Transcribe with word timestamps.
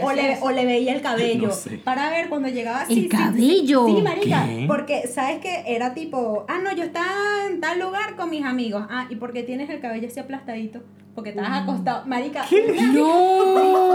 O 0.00 0.12
le, 0.12 0.38
o 0.42 0.52
le 0.52 0.64
veía 0.64 0.94
el 0.94 1.02
cabello. 1.02 1.48
No 1.48 1.52
sé. 1.52 1.78
Para 1.78 2.08
ver 2.08 2.28
cuando 2.28 2.46
llegaba 2.46 2.82
así. 2.82 2.92
¿El 2.92 3.02
sí, 3.02 3.08
cabello? 3.08 3.86
Sí, 3.88 4.00
marica. 4.00 4.44
¿Qué? 4.46 4.64
Porque, 4.68 5.08
¿sabes 5.12 5.40
qué? 5.40 5.64
Era 5.66 5.92
tipo, 5.92 6.46
ah, 6.48 6.58
no, 6.62 6.70
yo 6.72 6.84
estaba 6.84 7.46
en 7.50 7.60
tal 7.60 7.80
lugar 7.80 8.14
con 8.14 8.30
mis 8.30 8.44
amigos. 8.44 8.86
Ah, 8.88 9.06
¿y 9.10 9.16
por 9.16 9.32
qué 9.32 9.42
tienes 9.42 9.68
el 9.68 9.80
cabello 9.80 10.06
así 10.06 10.20
aplastadito? 10.20 10.82
Porque 11.16 11.30
estabas 11.30 11.64
acostado. 11.64 12.06
Marica. 12.06 12.44
No. 12.92 13.90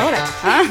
Ahora. 0.00 0.24
Ah. 0.42 0.62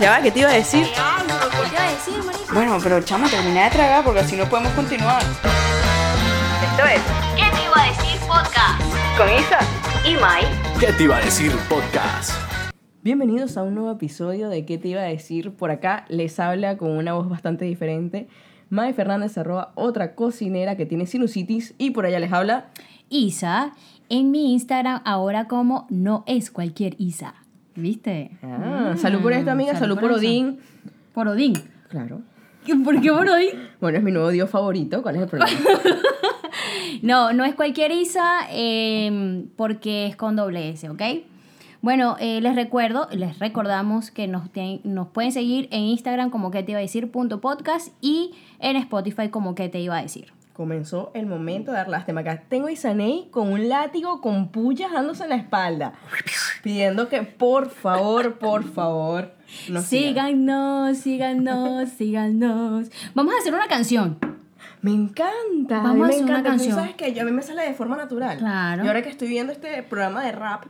ya 0.00 0.10
va, 0.12 0.22
¿qué 0.22 0.30
te 0.30 0.38
iba 0.38 0.48
a 0.48 0.54
decir? 0.54 0.86
¿Qué 0.86 0.92
te 0.94 1.74
iba 1.74 1.82
a 1.88 1.90
decir, 1.90 2.24
marica? 2.24 2.54
Bueno, 2.54 2.78
pero 2.82 3.02
chama, 3.02 3.28
termina 3.28 3.64
de 3.64 3.70
tragar 3.70 4.02
porque 4.02 4.20
así 4.20 4.34
no 4.34 4.46
podemos 4.46 4.72
continuar. 4.72 5.20
Esto 5.20 6.86
es 6.86 7.02
¿Qué 7.36 7.54
te 7.54 7.64
iba 7.66 7.82
a 7.82 7.86
decir 7.86 8.18
podcast? 8.26 8.80
con 9.18 9.28
Isa. 9.28 9.58
Y 10.04 10.16
Mai. 10.16 10.42
¿Qué 10.80 10.92
te 10.92 11.04
iba 11.04 11.16
a 11.16 11.20
decir 11.20 11.52
podcast? 11.68 12.32
Bienvenidos 13.04 13.56
a 13.56 13.62
un 13.62 13.76
nuevo 13.76 13.92
episodio 13.92 14.48
de 14.48 14.64
¿Qué 14.64 14.76
te 14.76 14.88
iba 14.88 15.00
a 15.00 15.04
decir? 15.04 15.52
Por 15.52 15.70
acá 15.70 16.06
les 16.08 16.40
habla 16.40 16.76
con 16.76 16.90
una 16.90 17.12
voz 17.12 17.28
bastante 17.28 17.64
diferente. 17.66 18.26
Mai 18.68 18.94
Fernández 18.94 19.38
arroba 19.38 19.70
otra 19.76 20.16
cocinera 20.16 20.76
que 20.76 20.86
tiene 20.86 21.06
sinusitis 21.06 21.74
y 21.78 21.92
por 21.92 22.04
allá 22.04 22.18
les 22.18 22.32
habla. 22.32 22.70
Isa 23.10 23.74
en 24.08 24.32
mi 24.32 24.52
Instagram 24.52 25.02
ahora 25.04 25.46
como 25.46 25.86
no 25.88 26.24
es 26.26 26.50
cualquier 26.50 26.96
Isa. 26.98 27.36
¿Viste? 27.76 28.32
Ah, 28.42 28.94
salud 28.96 29.20
por 29.20 29.32
esto, 29.32 29.52
amiga, 29.52 29.74
salud, 29.74 29.94
salud 29.94 30.00
por 30.00 30.10
por. 30.10 30.18
Odín. 30.18 30.58
Por 31.14 31.28
Odín. 31.28 31.52
Claro. 31.88 32.22
¿Por 32.84 33.00
qué 33.00 33.10
por 33.10 33.28
Odín? 33.28 33.50
Bueno, 33.80 33.98
es 33.98 34.04
mi 34.04 34.12
nuevo 34.12 34.28
dios 34.30 34.48
favorito. 34.50 35.02
¿Cuál 35.02 35.16
es 35.16 35.22
el 35.22 35.28
problema? 35.28 35.60
No, 37.02 37.32
no 37.32 37.44
es 37.44 37.54
cualquier 37.56 37.90
Isa 37.90 38.46
eh, 38.50 39.44
porque 39.56 40.06
es 40.06 40.14
con 40.14 40.36
doble 40.36 40.68
S, 40.70 40.88
¿ok? 40.88 41.02
Bueno, 41.80 42.16
eh, 42.20 42.40
les 42.40 42.54
recuerdo, 42.54 43.08
les 43.10 43.38
recordamos 43.40 44.12
que 44.12 44.28
nos, 44.28 44.52
ten- 44.52 44.80
nos 44.84 45.08
pueden 45.08 45.32
seguir 45.32 45.68
en 45.72 45.80
Instagram 45.80 46.30
como 46.30 46.52
que 46.52 46.62
te 46.62 46.72
iba 46.72 46.78
a 46.78 46.82
decir 46.82 47.10
punto 47.10 47.40
podcast 47.40 47.88
y 48.00 48.32
en 48.60 48.76
Spotify 48.76 49.30
como 49.30 49.56
que 49.56 49.68
te 49.68 49.80
iba 49.80 49.98
a 49.98 50.02
decir. 50.02 50.32
Comenzó 50.52 51.10
el 51.14 51.24
momento 51.26 51.70
de 51.70 51.78
dar 51.78 51.88
lástima. 51.88 52.20
Acá 52.20 52.42
tengo 52.48 52.66
a 52.66 52.72
Isaney 52.72 53.28
con 53.30 53.50
un 53.52 53.68
látigo 53.70 54.20
con 54.20 54.48
pullas 54.48 54.92
dándose 54.92 55.22
en 55.24 55.30
la 55.30 55.36
espalda. 55.36 55.94
Pidiendo 56.62 57.08
que 57.08 57.22
por 57.22 57.70
favor, 57.70 58.38
por 58.38 58.64
favor, 58.70 59.32
nos 59.70 59.84
síganos, 59.86 60.98
síganos, 60.98 61.88
síganos. 61.90 62.90
Vamos 63.14 63.34
a 63.34 63.38
hacer 63.38 63.54
una 63.54 63.66
canción. 63.66 64.18
Me 64.82 64.90
encanta. 64.90 65.80
Vamos 65.82 65.90
a 65.90 65.94
mí 65.94 66.00
a 66.02 66.06
me 66.06 66.12
hacer 66.14 66.24
una 66.24 66.32
encanta. 66.40 66.42
Tú 66.42 66.56
canción. 66.58 66.74
sabes 66.76 66.94
que 66.96 67.14
yo- 67.14 67.22
a 67.22 67.24
mí 67.24 67.30
me 67.32 67.42
sale 67.42 67.62
de 67.62 67.72
forma 67.74 67.96
natural. 67.96 68.36
Claro. 68.38 68.84
Y 68.84 68.88
ahora 68.88 69.02
que 69.02 69.08
estoy 69.08 69.28
viendo 69.28 69.52
este 69.52 69.82
programa 69.84 70.22
de 70.24 70.32
rap. 70.32 70.64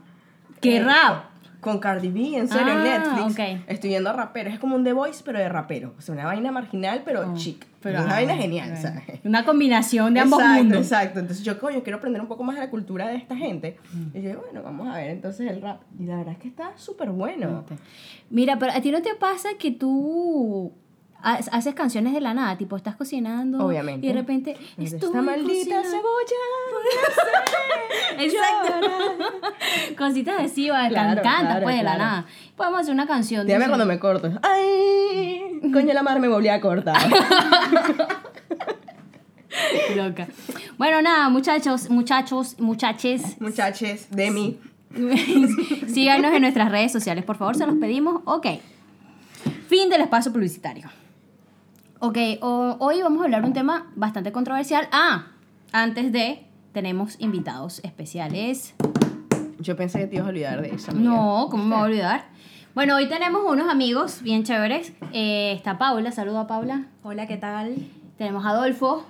¿Qué 0.61 0.77
eh, 0.77 0.83
rap? 0.83 1.25
Con 1.63 1.79
Cardi 1.79 2.09
B, 2.09 2.37
en 2.37 2.47
serio, 2.47 2.73
en 2.73 2.79
Ah, 2.79 2.83
Netflix. 2.83 3.33
ok. 3.33 3.63
Estoy 3.67 3.89
viendo 3.89 4.09
a 4.09 4.13
raperos. 4.13 4.53
Es 4.53 4.59
como 4.59 4.75
un 4.75 4.83
The 4.83 4.93
Voice, 4.93 5.23
pero 5.25 5.39
de 5.39 5.49
rapero. 5.49 5.95
O 5.97 6.01
sea, 6.01 6.13
una 6.13 6.25
vaina 6.25 6.51
marginal, 6.51 7.01
pero 7.03 7.33
chic. 7.35 7.65
Pero 7.81 8.01
una 8.01 8.11
ah, 8.11 8.15
vaina 8.15 8.35
genial, 8.35 8.71
bueno. 8.71 8.81
¿sabes? 8.81 9.19
Una 9.25 9.43
combinación 9.43 10.13
de 10.13 10.21
ambos 10.21 10.39
exacto, 10.39 10.63
mundos. 10.63 10.81
Exacto, 10.81 11.19
entonces 11.19 11.43
yo, 11.43 11.59
coño, 11.59 11.83
quiero 11.83 11.97
aprender 11.97 12.21
un 12.21 12.27
poco 12.27 12.43
más 12.43 12.55
de 12.55 12.61
la 12.61 12.69
cultura 12.69 13.07
de 13.07 13.15
esta 13.15 13.35
gente. 13.35 13.77
Mm. 13.91 14.17
Y 14.17 14.21
yo, 14.21 14.41
bueno, 14.41 14.63
vamos 14.63 14.87
a 14.87 14.97
ver 14.97 15.09
entonces 15.09 15.49
el 15.49 15.61
rap. 15.61 15.81
Y 15.99 16.05
la 16.05 16.17
verdad 16.17 16.33
es 16.33 16.39
que 16.39 16.47
está 16.47 16.71
súper 16.77 17.09
bueno. 17.09 17.65
Mira, 18.29 18.57
pero 18.57 18.71
a 18.71 18.81
ti 18.81 18.91
no 18.91 19.01
te 19.01 19.15
pasa 19.15 19.49
que 19.59 19.71
tú 19.71 20.73
haces 21.23 21.73
canciones 21.73 22.13
de 22.13 22.21
la 22.21 22.33
nada, 22.33 22.57
tipo 22.57 22.75
estás 22.75 22.95
cocinando 22.95 23.65
Obviamente. 23.65 24.05
y 24.05 24.09
de 24.09 24.15
repente 24.15 24.57
Esta 24.77 24.97
estoy 24.97 25.21
maldita 25.21 25.77
cocinando". 25.77 25.89
cebolla. 25.89 26.41
Exacto. 28.23 28.73
Cositas 29.97 30.41
así, 30.41 30.67
Claro, 30.67 30.93
cantantes 30.93 31.21
claro, 31.23 31.63
pues 31.63 31.77
de 31.77 31.83
la 31.83 31.95
claro. 31.95 32.03
nada. 32.11 32.25
Podemos 32.55 32.81
hacer 32.81 32.93
una 32.93 33.07
canción. 33.07 33.45
Dígame 33.47 33.67
cuando 33.67 33.85
me 33.85 33.99
corto. 33.99 34.31
¡Ay! 34.43 35.59
Coño, 35.73 35.93
la 35.93 36.03
madre 36.03 36.19
me 36.19 36.27
volví 36.27 36.49
a 36.49 36.59
cortar. 36.61 36.97
Loca. 39.95 40.27
Bueno, 40.77 41.01
nada, 41.01 41.29
muchachos, 41.29 41.89
muchachos, 41.89 42.55
muchaches, 42.59 43.39
Muchaches, 43.39 44.09
de 44.09 44.31
mí. 44.31 44.59
síganos 45.87 46.33
en 46.33 46.41
nuestras 46.41 46.71
redes 46.71 46.91
sociales, 46.91 47.23
por 47.23 47.35
favor, 47.37 47.55
se 47.55 47.65
los 47.65 47.75
pedimos. 47.77 48.21
Ok. 48.25 48.47
Fin 49.67 49.89
del 49.89 50.01
espacio 50.01 50.31
publicitario. 50.31 50.89
Ok, 52.05 52.17
o- 52.41 52.75
hoy 52.81 53.01
vamos 53.01 53.21
a 53.21 53.23
hablar 53.23 53.43
de 53.43 53.47
un 53.47 53.53
tema 53.53 53.87
bastante 53.95 54.33
controversial. 54.33 54.89
Ah, 54.91 55.27
antes 55.71 56.11
de, 56.11 56.45
tenemos 56.73 57.15
invitados 57.21 57.79
especiales. 57.85 58.75
Yo 59.59 59.77
pensé 59.77 59.99
que 59.99 60.07
te 60.07 60.15
ibas 60.17 60.25
a 60.27 60.29
olvidar 60.31 60.61
de 60.61 60.75
eso. 60.75 60.91
amiga. 60.91 61.09
No, 61.09 61.47
¿cómo 61.49 61.63
me 61.63 61.75
voy 61.75 61.81
a 61.81 61.85
olvidar? 61.85 62.25
Bueno, 62.75 62.97
hoy 62.97 63.07
tenemos 63.07 63.43
unos 63.49 63.69
amigos 63.69 64.21
bien 64.21 64.43
chéveres. 64.43 64.91
Eh, 65.13 65.53
está 65.55 65.77
Paula, 65.77 66.11
saluda 66.11 66.41
a 66.41 66.47
Paula. 66.47 66.87
Hola, 67.03 67.25
¿qué 67.25 67.37
tal? 67.37 67.75
Tenemos 68.17 68.45
a 68.45 68.49
Adolfo. 68.49 69.05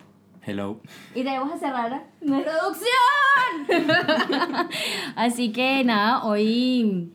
Hello. 0.46 0.80
Y 1.16 1.24
tenemos 1.24 1.52
a 1.52 1.58
cerrar 1.58 2.04
nuestra 2.22 2.54
producción. 2.60 3.90
Así 5.16 5.52
que 5.52 5.84
nada, 5.84 6.24
hoy 6.26 7.12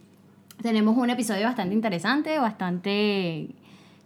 tenemos 0.60 0.96
un 0.96 1.10
episodio 1.10 1.44
bastante 1.46 1.72
interesante, 1.72 2.36
bastante 2.40 3.54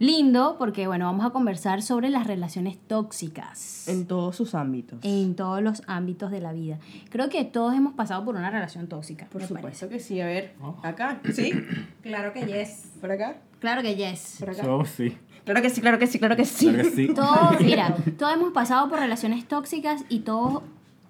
lindo, 0.02 0.56
porque 0.58 0.88
bueno, 0.88 1.04
vamos 1.06 1.24
a 1.24 1.30
conversar 1.30 1.80
sobre 1.80 2.10
las 2.10 2.26
relaciones 2.26 2.76
tóxicas 2.88 3.86
En 3.86 4.06
todos 4.06 4.34
sus 4.34 4.56
ámbitos. 4.56 4.98
en 5.02 5.36
todos 5.36 5.62
los 5.62 5.82
ámbitos 5.86 6.32
de 6.32 6.40
la 6.40 6.52
vida. 6.52 6.80
Creo 7.08 7.28
que 7.28 7.44
todos 7.44 7.72
hemos 7.74 7.94
pasado 7.94 8.24
por 8.24 8.34
una 8.34 8.50
relación 8.50 8.88
tóxica. 8.88 9.26
Por 9.26 9.44
supuesto 9.46 9.88
que 9.88 10.00
sí. 10.00 10.20
A 10.20 10.26
ver, 10.26 10.54
acá. 10.82 11.20
¿Sí? 11.32 11.52
Claro 12.02 12.32
que 12.32 12.44
yes. 12.46 12.94
¿Por 13.00 13.12
acá? 13.12 13.36
Claro 13.60 13.82
que 13.82 13.94
yes. 13.94 14.38
¿Por 14.40 14.50
acá? 14.50 14.64
Yo 14.64 14.84
sí. 14.84 15.16
Claro 15.44 15.62
que 15.62 15.70
sí, 15.70 15.80
claro 15.80 15.98
que 16.00 16.06
sí, 16.08 16.18
claro 16.18 16.36
que 16.36 16.44
sí. 16.46 16.66
Claro 16.68 16.82
que 16.82 16.90
sí. 16.96 17.06
Todos, 17.14 17.60
mira, 17.60 17.96
todos 18.18 18.34
hemos 18.34 18.52
pasado 18.52 18.88
por 18.88 18.98
relaciones 18.98 19.46
tóxicas 19.46 20.04
y 20.08 20.20
todos, 20.20 20.64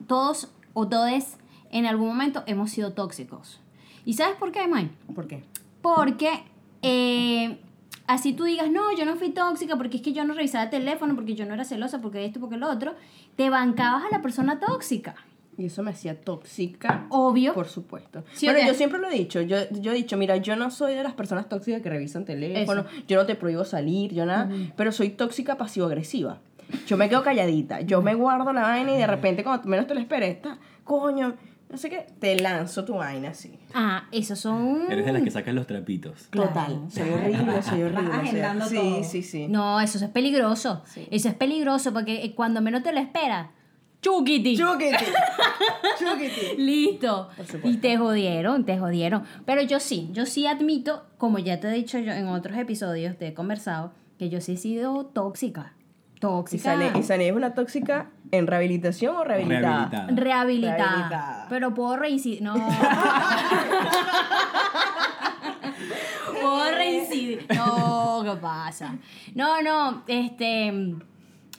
todos 0.07 0.53
o 0.75 0.87
todes 0.87 1.39
en 1.71 1.87
algún 1.87 2.09
momento 2.09 2.43
hemos 2.47 2.71
sido 2.71 2.93
tóxicos. 2.93 3.59
¿Y 4.05 4.15
sabes 4.15 4.37
por 4.37 4.53
qué, 4.53 4.69
May? 4.69 4.91
¿Por 5.15 5.29
qué? 5.29 5.45
Porque 5.81 6.45
eh, 6.83 7.59
así 8.07 8.33
tú 8.33 8.45
digas, 8.45 8.71
no, 8.71 8.97
yo 8.97 9.05
no 9.05 9.17
fui 9.17 9.31
tóxica 9.31 9.77
porque 9.77 9.99
es 9.99 10.03
que 10.03 10.13
yo 10.13 10.25
no 10.25 10.35
revisaba 10.35 10.65
el 10.65 10.71
teléfono, 10.71 11.15
porque 11.15 11.35
yo 11.35 11.47
no 11.47 11.55
era 11.55 11.65
celosa, 11.65 12.01
porque 12.01 12.25
esto, 12.25 12.41
porque 12.41 12.57
lo 12.57 12.71
otro, 12.71 12.95
te 13.37 13.51
bancabas 13.51 14.05
a 14.05 14.11
la 14.11 14.23
persona 14.23 14.59
tóxica. 14.61 15.15
Y 15.59 15.67
eso 15.67 15.83
me 15.83 15.91
hacía 15.91 16.19
tóxica. 16.19 17.07
Obvio. 17.11 17.53
Por 17.53 17.69
supuesto. 17.69 18.25
¿Sí 18.33 18.47
bueno, 18.47 18.61
o 18.61 18.63
qué? 18.63 18.69
yo 18.69 18.75
siempre 18.75 18.99
lo 18.99 19.09
he 19.09 19.15
dicho. 19.15 19.43
Yo, 19.43 19.59
yo 19.71 19.93
he 19.93 19.95
dicho, 19.95 20.17
mira, 20.17 20.39
yo 20.39 20.57
no 20.57 20.71
soy 20.71 20.95
de 20.95 21.03
las 21.03 21.13
personas 21.13 21.49
tóxicas 21.49 21.83
que 21.83 21.91
revisan 21.91 22.25
teléfono. 22.25 22.87
Yo 23.07 23.19
no 23.19 23.27
te 23.27 23.35
prohíbo 23.35 23.65
salir, 23.65 24.15
yo 24.15 24.25
nada. 24.25 24.51
Pero 24.77 24.93
soy 24.93 25.11
tóxica 25.11 25.57
pasivo-agresiva. 25.57 26.41
Yo 26.87 26.97
me 26.97 27.09
quedo 27.11 27.23
calladita. 27.23 27.83
Yo 27.83 28.01
me 28.01 28.15
guardo 28.15 28.53
la 28.53 28.63
vaina 28.63 28.95
y 28.95 28.99
de 28.99 29.07
repente, 29.07 29.45
cuando 29.45 29.69
menos 29.69 29.87
te 29.87 29.95
lo 29.95 30.01
esperes, 30.01 30.37
está, 30.37 30.59
coño, 30.85 31.35
no 31.73 31.79
sé 31.79 31.89
qué, 31.89 32.07
te 32.19 32.39
lanzo 32.39 32.85
tu 32.85 32.97
vaina 32.97 33.31
así. 33.31 33.59
Ah, 33.73 34.07
esos 34.13 34.39
son... 34.39 34.93
Eres 34.93 35.07
de 35.07 35.13
las 35.15 35.23
que 35.23 35.31
sacan 35.31 35.55
los 35.55 35.67
trapitos. 35.67 36.29
Total. 36.29 36.83
Soy 36.91 37.09
horrible, 37.09 37.63
soy 37.63 37.83
horrible. 37.83 38.09
Vas 38.11 38.19
agendando 38.19 38.67
sí, 38.67 38.77
todo. 38.77 39.05
sí, 39.05 39.23
sí. 39.23 39.49
No, 39.49 39.81
eso 39.81 40.05
es 40.05 40.11
peligroso. 40.11 40.83
Sí. 40.85 41.09
Eso 41.11 41.31
es 41.31 41.35
peligroso 41.35 41.95
porque 41.95 42.25
eh, 42.25 42.35
cuando 42.35 42.61
menos 42.61 42.83
te 42.83 42.93
lo 42.93 43.01
esperas, 43.01 43.49
¡chuquiti! 44.03 44.55
Chúquete. 44.55 44.99
Chúquete. 45.99 46.57
Listo. 46.59 47.31
Por 47.35 47.47
supuesto. 47.47 47.71
Y 47.71 47.77
te 47.79 47.97
jodieron, 47.97 48.67
te 48.67 48.79
jodieron. 48.79 49.23
Pero 49.47 49.63
yo 49.63 49.81
sí, 49.81 50.11
yo 50.13 50.27
sí 50.27 50.47
admito, 50.47 51.07
como 51.17 51.39
ya 51.39 51.59
te 51.59 51.69
he 51.69 51.73
dicho 51.73 51.99
yo 51.99 52.13
en 52.13 52.27
otros 52.27 52.59
episodios, 52.59 53.17
te 53.17 53.29
he 53.29 53.33
conversado, 53.33 53.95
que 54.19 54.29
yo 54.29 54.43
sí 54.43 54.53
he 54.53 54.57
sido 54.59 55.07
tóxica. 55.07 55.73
¿Y 56.23 56.27
Tóxica. 56.27 56.63
Sané, 56.63 56.93
¿Y 56.97 57.03
Sané 57.03 57.29
es 57.29 57.35
una 57.35 57.53
tóxica 57.53 58.11
en 58.31 58.47
rehabilitación 58.47 59.17
o 59.17 59.25
rehabilitada? 59.25 59.89
Rehabilitada. 59.89 60.07
Rehabilitada. 60.07 60.77
Rehabilitada. 60.77 61.47
Pero 61.49 61.75
puedo 61.75 61.97
reincidir. 61.97 62.43
No. 62.43 62.55
puedo 66.41 66.71
reincidir. 66.77 67.45
No, 67.57 68.23
¿qué 68.25 68.37
pasa? 68.41 68.99
No, 69.35 69.61
no, 69.63 70.05
este. 70.07 70.95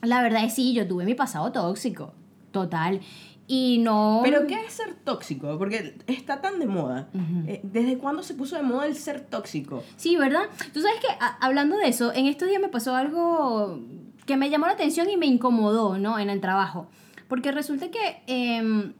La 0.00 0.22
verdad 0.22 0.44
es 0.44 0.54
sí, 0.54 0.72
yo 0.72 0.88
tuve 0.88 1.04
mi 1.04 1.14
pasado 1.14 1.52
tóxico. 1.52 2.14
Total. 2.50 3.00
Y 3.46 3.78
no. 3.80 4.22
¿Pero 4.24 4.46
qué 4.46 4.64
es 4.64 4.72
ser 4.72 4.94
tóxico? 4.94 5.58
Porque 5.58 5.98
está 6.06 6.40
tan 6.40 6.58
de 6.58 6.66
moda. 6.66 7.10
Eh, 7.46 7.60
¿Desde 7.62 7.98
cuándo 7.98 8.22
se 8.22 8.32
puso 8.32 8.56
de 8.56 8.62
moda 8.62 8.86
el 8.86 8.96
ser 8.96 9.20
tóxico? 9.20 9.84
Sí, 9.96 10.16
¿verdad? 10.16 10.44
Tú 10.72 10.80
sabes 10.80 10.98
que 11.00 11.08
hablando 11.40 11.76
de 11.76 11.88
eso, 11.88 12.14
en 12.14 12.24
estos 12.26 12.48
días 12.48 12.62
me 12.62 12.68
pasó 12.68 12.96
algo 12.96 13.78
que 14.26 14.36
me 14.36 14.50
llamó 14.50 14.66
la 14.66 14.72
atención 14.72 15.10
y 15.10 15.16
me 15.16 15.26
incomodó, 15.26 15.98
¿no? 15.98 16.18
En 16.18 16.30
el 16.30 16.40
trabajo. 16.40 16.88
Porque 17.28 17.52
resulta 17.52 17.90
que 17.90 18.22
em, 18.26 18.92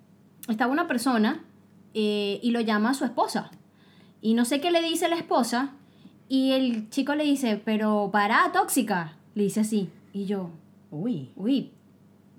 estaba 0.49 0.73
una 0.73 0.87
persona 0.87 1.45
eh, 1.95 2.41
y 2.43 2.51
lo 2.51 2.61
llama 2.61 2.91
a 2.91 2.95
su 2.95 3.05
esposa. 3.05 3.51
Y 4.21 4.35
no 4.35 4.45
sé 4.45 4.61
qué 4.61 4.71
le 4.71 4.83
dice 4.83 5.09
la 5.09 5.17
esposa. 5.17 5.73
Y 6.29 6.53
el 6.53 6.89
chico 6.91 7.15
le 7.15 7.25
dice, 7.25 7.61
pero 7.63 8.11
para, 8.13 8.51
tóxica. 8.53 9.17
Le 9.35 9.45
dice 9.45 9.61
así. 9.61 9.91
Y 10.13 10.27
yo, 10.27 10.51
Uy. 10.91 11.31
uy, 11.37 11.73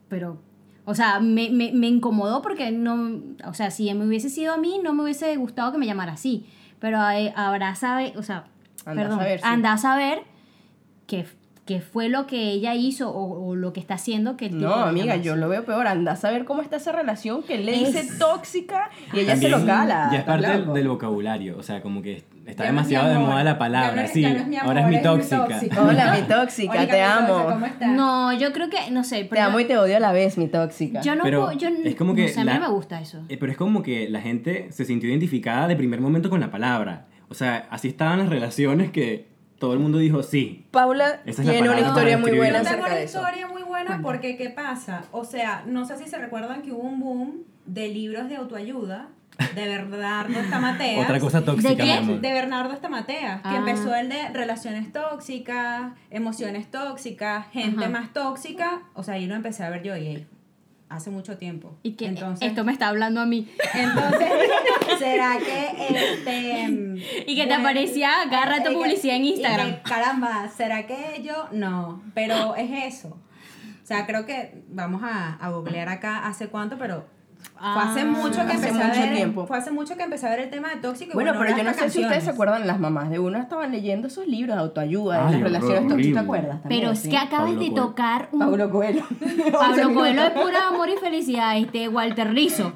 pero 0.08 0.40
O 0.86 0.96
sea, 0.96 1.20
me, 1.20 1.50
me, 1.50 1.72
me 1.74 1.88
incomodó 1.88 2.42
porque 2.42 2.72
no, 2.72 3.22
o 3.46 3.54
sea, 3.54 3.70
si 3.70 3.94
me 3.94 4.06
hubiese 4.06 4.30
sido 4.30 4.54
a 4.54 4.58
mí, 4.58 4.80
no 4.84 4.94
me 4.94 5.04
hubiese 5.04 5.36
gustado 5.36 5.72
que 5.72 5.78
me 5.78 5.86
llamara 5.86 6.14
así. 6.14 6.46
Pero 6.80 6.98
eh, 7.12 7.34
habrá 7.36 7.76
sabe, 7.76 8.14
o 8.18 8.24
sea, 8.24 8.46
Anda 8.86 9.02
a 9.02 9.04
perdón, 9.04 9.20
saber, 9.20 9.40
sí. 9.40 9.46
anda 9.48 9.74
a 9.74 9.78
saber 9.78 10.24
qué, 11.08 11.26
qué 11.66 11.82
fue 11.82 12.10
lo 12.10 12.28
que 12.28 12.52
ella 12.52 12.76
hizo 12.76 13.10
o, 13.10 13.48
o 13.48 13.56
lo 13.56 13.74
que 13.74 13.80
está 13.80 13.96
haciendo 13.96 14.38
que 14.38 14.46
el 14.46 14.52
tipo 14.52 14.66
No, 14.66 14.76
amiga, 14.76 15.16
yo 15.16 15.36
lo 15.36 15.50
veo 15.50 15.66
peor. 15.66 15.88
Anda 15.88 16.12
a 16.12 16.16
saber 16.16 16.46
cómo 16.46 16.62
está 16.62 16.76
esa 16.76 16.92
relación 16.92 17.42
que 17.42 17.56
él 17.56 17.66
le 17.66 17.74
Es- 17.82 17.88
dice 17.94 18.08
tóxica 18.20 18.92
y 19.14 19.22
ella 19.22 19.34
También 19.34 19.52
se 19.54 19.58
lo 19.60 19.66
cala. 19.66 20.10
Ya 20.12 20.20
es 20.20 20.24
parte 20.26 20.48
del, 20.74 20.88
vocabulario. 20.88 21.58
O 21.58 21.64
sea, 21.64 21.82
como 21.82 22.04
que 22.04 22.24
está 22.46 22.66
Ya 22.66 22.72
no 22.72 22.82
es 22.82 22.88
mi 22.88 22.94
demasiado 22.94 23.10
de 23.10 23.18
moda 23.18 23.38
la 23.38 23.44
Ya 23.44 23.54
no 23.54 23.58
palabra. 23.60 24.04
es- 24.06 24.12
sí, 24.12 24.22
ya 24.22 24.30
no 24.34 24.40
es 24.42 24.48
mi 24.48 24.58
ahora 24.58 24.82
es 24.82 24.88
mi 24.88 24.96
es 24.96 25.02
mi 25.02 25.08
tóxica. 25.08 25.82
Hola, 25.82 26.16
mi 26.16 26.22
tóxica, 26.28 26.72
Oiga, 26.72 26.86
te 26.86 27.02
mi 27.02 27.08
tóxica, 27.08 27.18
amo. 27.18 27.50
¿Cómo 27.54 27.66
estás? 27.66 27.90
No, 27.90 28.34
yo 28.34 28.54
creo 28.54 28.70
que, 28.70 28.92
no 28.92 29.04
sé, 29.04 29.24
Te 29.24 29.26
pero 29.26 29.42
amo 29.44 29.60
y 29.60 29.66
te 29.66 29.78
odio 29.80 29.98
a 29.98 30.00
la 30.00 30.12
vez, 30.12 30.38
mi 30.38 30.48
tóxica. 30.48 31.02
yo 31.02 31.16
no, 31.16 31.24
Pero 31.24 31.46
puedo- 31.46 31.58
yo, 31.58 31.70
es 31.84 31.96
como 31.96 32.12
no 32.12 32.16
que 32.16 32.28
sé, 32.30 32.42
a 32.42 32.46
mí 32.46 32.52
no 32.54 32.60
me 32.60 32.68
gusta 32.70 33.02
eso. 33.02 33.24
Eh, 33.28 33.38
pero 33.38 33.52
es 33.52 33.58
como 33.58 33.82
que 33.82 34.08
la 34.08 34.22
gente 34.22 34.68
se 34.72 34.86
sintió 34.86 35.10
identificada 35.10 35.68
de 35.68 35.76
primer 35.76 36.00
momento 36.00 36.30
con 36.30 36.40
la 36.42 36.52
palabra. 36.52 37.08
O 37.28 37.34
sea, 37.34 37.66
así 37.72 37.88
estaban 37.88 38.20
las 38.20 38.30
relaciones 38.30 38.92
que 38.92 39.34
todo 39.60 39.74
el 39.74 39.80
mundo 39.80 39.98
dijo 39.98 40.22
sí. 40.24 40.66
Paula 40.72 41.22
Esa 41.26 41.42
es 41.44 41.50
tiene 41.50 41.70
una 41.70 41.80
historia 41.80 42.18
muy 42.18 42.32
buena 42.32 42.60
Yo 42.60 42.64
tengo 42.64 42.68
acerca 42.70 42.86
una 42.88 42.96
de 42.96 43.04
eso. 43.04 43.20
historia 43.22 43.48
muy 43.48 43.64
buena 43.64 44.00
porque 44.02 44.36
¿qué 44.38 44.50
pasa? 44.50 45.04
O 45.12 45.24
sea, 45.26 45.64
no 45.66 45.86
sé 45.86 45.98
si 45.98 46.08
se 46.08 46.18
recuerdan 46.18 46.62
que 46.62 46.72
hubo 46.72 46.82
un 46.84 47.00
boom 47.00 47.44
de 47.66 47.88
libros 47.88 48.30
de 48.30 48.36
autoayuda 48.36 49.08
de 49.54 49.68
Bernardo 49.68 50.40
Estamateas. 50.40 51.04
Otra 51.04 51.20
cosa 51.20 51.44
tóxica, 51.44 51.70
¿De 51.70 51.76
qué? 51.78 51.84
mi 51.84 51.92
amor. 51.92 52.22
De 52.22 52.32
Bernardo 52.32 52.74
Estamateas, 52.74 53.42
que 53.42 53.48
Ah. 53.50 53.58
empezó 53.58 53.94
el 53.96 54.08
de 54.08 54.30
relaciones 54.30 54.92
tóxicas, 54.94 55.92
emociones 56.10 56.72
tóxicas, 56.72 57.48
gente 57.52 57.82
Ajá. 57.86 57.90
más 57.90 58.14
tóxica. 58.14 58.82
O 58.94 59.04
sea, 59.04 59.16
ahí 59.16 59.26
lo 59.26 59.36
empecé 59.36 59.64
a 59.64 59.70
ver 59.70 59.84
yo 59.84 59.98
y 59.98 60.08
él, 60.08 60.28
hace 60.96 61.10
mucho 61.12 61.38
tiempo. 61.38 61.78
Y 61.84 61.94
que 61.94 62.08
entonces, 62.08 62.48
esto 62.48 62.64
me 62.64 62.72
está 62.72 62.88
hablando 62.90 63.22
a 63.22 63.26
mí. 63.26 63.48
entonces 63.74 64.30
¿será 65.00 65.38
que 65.38 65.70
este 65.90 67.24
Y 67.28 67.36
que 67.36 67.48
te 67.48 67.54
aparecía 67.54 68.12
cada 68.30 68.46
rato 68.46 68.70
que- 68.70 68.76
publicidad 68.76 69.16
en 69.18 69.26
Instagram. 69.26 69.76
que, 69.76 69.82
caramba, 69.82 70.48
¿será 70.50 70.88
que 70.88 71.22
yo? 71.24 71.48
No, 71.52 72.02
pero 72.14 72.56
es 72.56 72.96
eso. 72.96 73.10
O 73.84 73.88
sea, 73.88 74.06
creo 74.08 74.26
que 74.26 74.64
vamos 74.70 75.04
a, 75.04 75.34
a 75.36 75.50
googlear 75.50 75.90
acá 75.90 76.26
hace 76.28 76.48
cuánto, 76.48 76.78
pero 76.80 77.06
fue 77.54 77.82
hace 77.84 78.02
Ah, 78.02 78.06
mucho 78.06 78.32
que 78.46 78.52
hace 78.54 78.68
empecé 78.70 78.84
a 78.84 78.88
ver. 79.06 79.16
tiempo. 79.16 79.48
Fue 79.48 79.58
hace 79.58 79.72
mucho 79.72 79.96
que 79.96 80.04
empecé 80.04 80.28
a 80.28 80.30
ver 80.32 80.40
el 80.42 80.50
tema 80.50 80.70
de 80.70 80.76
tóxico. 80.78 81.12
y 81.12 81.14
Bueno, 81.14 81.32
pero 81.34 81.46
ahora 81.46 81.58
yo 81.58 81.64
no 81.64 81.74
sé 81.74 81.90
si 81.90 82.02
ustedes 82.02 82.24
se 82.26 82.30
acuerdan, 82.32 82.68
las 82.68 82.80
mamás 82.80 83.10
de 83.10 83.20
uno 83.20 83.38
estaban 83.38 83.72
leyendo 83.72 84.08
esos 84.08 84.28
libros 84.28 84.56
de 84.56 84.62
autoayuda, 84.62 85.26
de 85.28 85.32
las 85.34 85.42
relaciones 85.42 85.88
tóxicas, 85.88 86.14
¿te 86.14 86.20
acuerdas? 86.20 86.62
También, 86.62 86.82
Pero 86.82 86.92
es 86.94 87.00
sí. 87.00 87.10
que 87.10 87.18
acabas 87.18 87.46
Pablo 87.52 87.60
de 87.60 87.68
Coelho. 87.70 87.82
tocar 87.88 88.30
un 88.32 88.40
Pablo 88.40 88.70
Coelho. 88.70 89.04
Pablo 89.52 89.94
Coelho 89.94 90.22
es 90.24 90.32
pura 90.42 90.68
amor 90.70 90.90
y 90.90 90.98
felicidad, 90.98 91.58
este 91.58 91.88
Walter 91.90 92.34
Rizzo. 92.34 92.74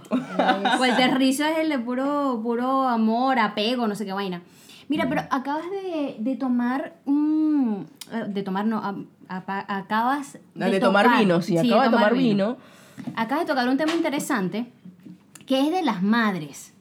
Walter 0.79 1.17
Rizzo 1.17 1.45
es 1.45 1.57
el 1.59 1.69
de 1.69 1.79
puro, 1.79 2.39
puro 2.41 2.87
amor, 2.87 3.39
apego, 3.39 3.87
no 3.87 3.95
sé 3.95 4.05
qué 4.05 4.13
vaina. 4.13 4.41
Mira, 4.87 5.07
pero 5.07 5.21
acabas 5.29 5.65
de, 5.69 6.15
de 6.19 6.35
tomar 6.35 6.93
un... 7.05 7.87
eh, 8.11 8.23
De 8.27 8.41
tomar, 8.43 8.65
no, 8.65 8.77
a- 8.79 8.95
a- 9.29 9.77
acabas 9.77 10.39
De, 10.55 10.79
tomar 10.79 11.05
tocar- 11.05 11.19
vino, 11.19 11.41
sí, 11.43 11.57
acaba 11.57 11.83
de 11.83 11.89
tomar 11.91 12.13
vino. 12.15 12.57
Acabas 13.15 13.45
de 13.45 13.49
tocar 13.53 13.67
un 13.69 13.77
tema 13.77 13.93
interesante, 13.93 14.67
que 15.45 15.59
es 15.61 15.71
de 15.71 15.81
las 15.83 16.01
madres. 16.03 16.73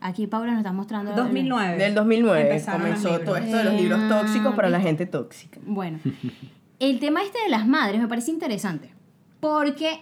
Aquí 0.00 0.26
Paula 0.26 0.52
nos 0.52 0.60
está 0.60 0.72
mostrando... 0.72 1.12
2009. 1.14 1.76
Del 1.76 1.94
2009 1.94 2.40
Empezaron 2.42 2.80
comenzó 2.82 3.08
libros. 3.08 3.24
todo 3.26 3.36
esto 3.36 3.56
de 3.58 3.64
los 3.64 3.74
libros 3.74 4.00
Ah, 4.02 4.08
tóxicos 4.20 4.54
para 4.54 4.70
la 4.70 4.80
gente 4.80 5.04
tóxica. 5.06 5.60
Bueno, 5.66 5.98
el 6.78 6.98
tema 7.00 7.22
este 7.22 7.38
de 7.42 7.50
las 7.50 7.66
madres 7.66 8.00
me 8.00 8.08
parece 8.08 8.30
interesante, 8.30 8.94
porque 9.40 10.00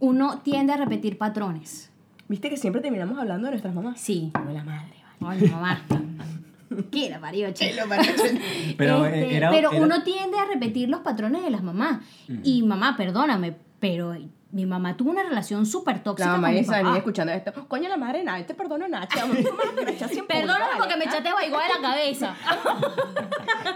uno 0.00 0.40
tiende 0.40 0.72
a 0.72 0.76
repetir 0.76 1.16
patrones. 1.16 1.90
¿Viste 2.28 2.50
que 2.50 2.56
siempre 2.56 2.82
terminamos 2.82 3.16
hablando 3.18 3.46
de 3.46 3.52
nuestras 3.52 3.72
mamás? 3.74 4.00
Sí. 4.00 4.30
Como 4.34 4.50
la 4.50 4.64
madre, 4.64 4.94
vale. 5.20 5.40
Ay, 5.44 5.50
mamá. 5.50 5.82
¿Qué 6.90 7.08
la 7.08 7.20
parió, 7.20 7.48
chico? 7.52 7.70
Pero 8.76 9.06
Este, 9.06 9.20
eh, 9.32 9.36
era, 9.36 9.50
pero 9.50 9.70
era- 9.70 9.80
uno 9.80 10.02
tiende 10.02 10.36
a 10.36 10.44
repetir 10.52 10.88
los 10.88 11.00
patrones 11.00 11.44
de 11.44 11.50
las 11.50 11.62
mamás. 11.62 12.00
Y 12.42 12.64
mamá, 12.64 12.96
perdóname, 12.96 13.54
pero 13.78 14.16
mi 14.56 14.64
mamá 14.64 14.96
tuvo 14.96 15.10
una 15.10 15.22
relación 15.22 15.66
súper 15.66 16.02
tóxica 16.02 16.30
La 16.30 16.36
mamá 16.36 16.48
con 16.48 16.54
mi 16.54 16.60
esa 16.60 16.72
papá. 16.72 16.82
niña 16.84 16.96
escuchando 16.96 17.30
esto. 17.34 17.52
Coño, 17.68 17.90
la 17.90 17.98
madre, 17.98 18.24
nada, 18.24 18.42
te 18.46 18.54
perdono, 18.54 18.88
Nacha. 18.88 19.26
Perdóname 20.28 20.76
porque 20.78 20.96
me 20.96 21.04
echaste 21.04 21.30
baigó 21.30 21.58
de 21.58 21.64
la 21.74 21.88
cabeza. 21.88 22.34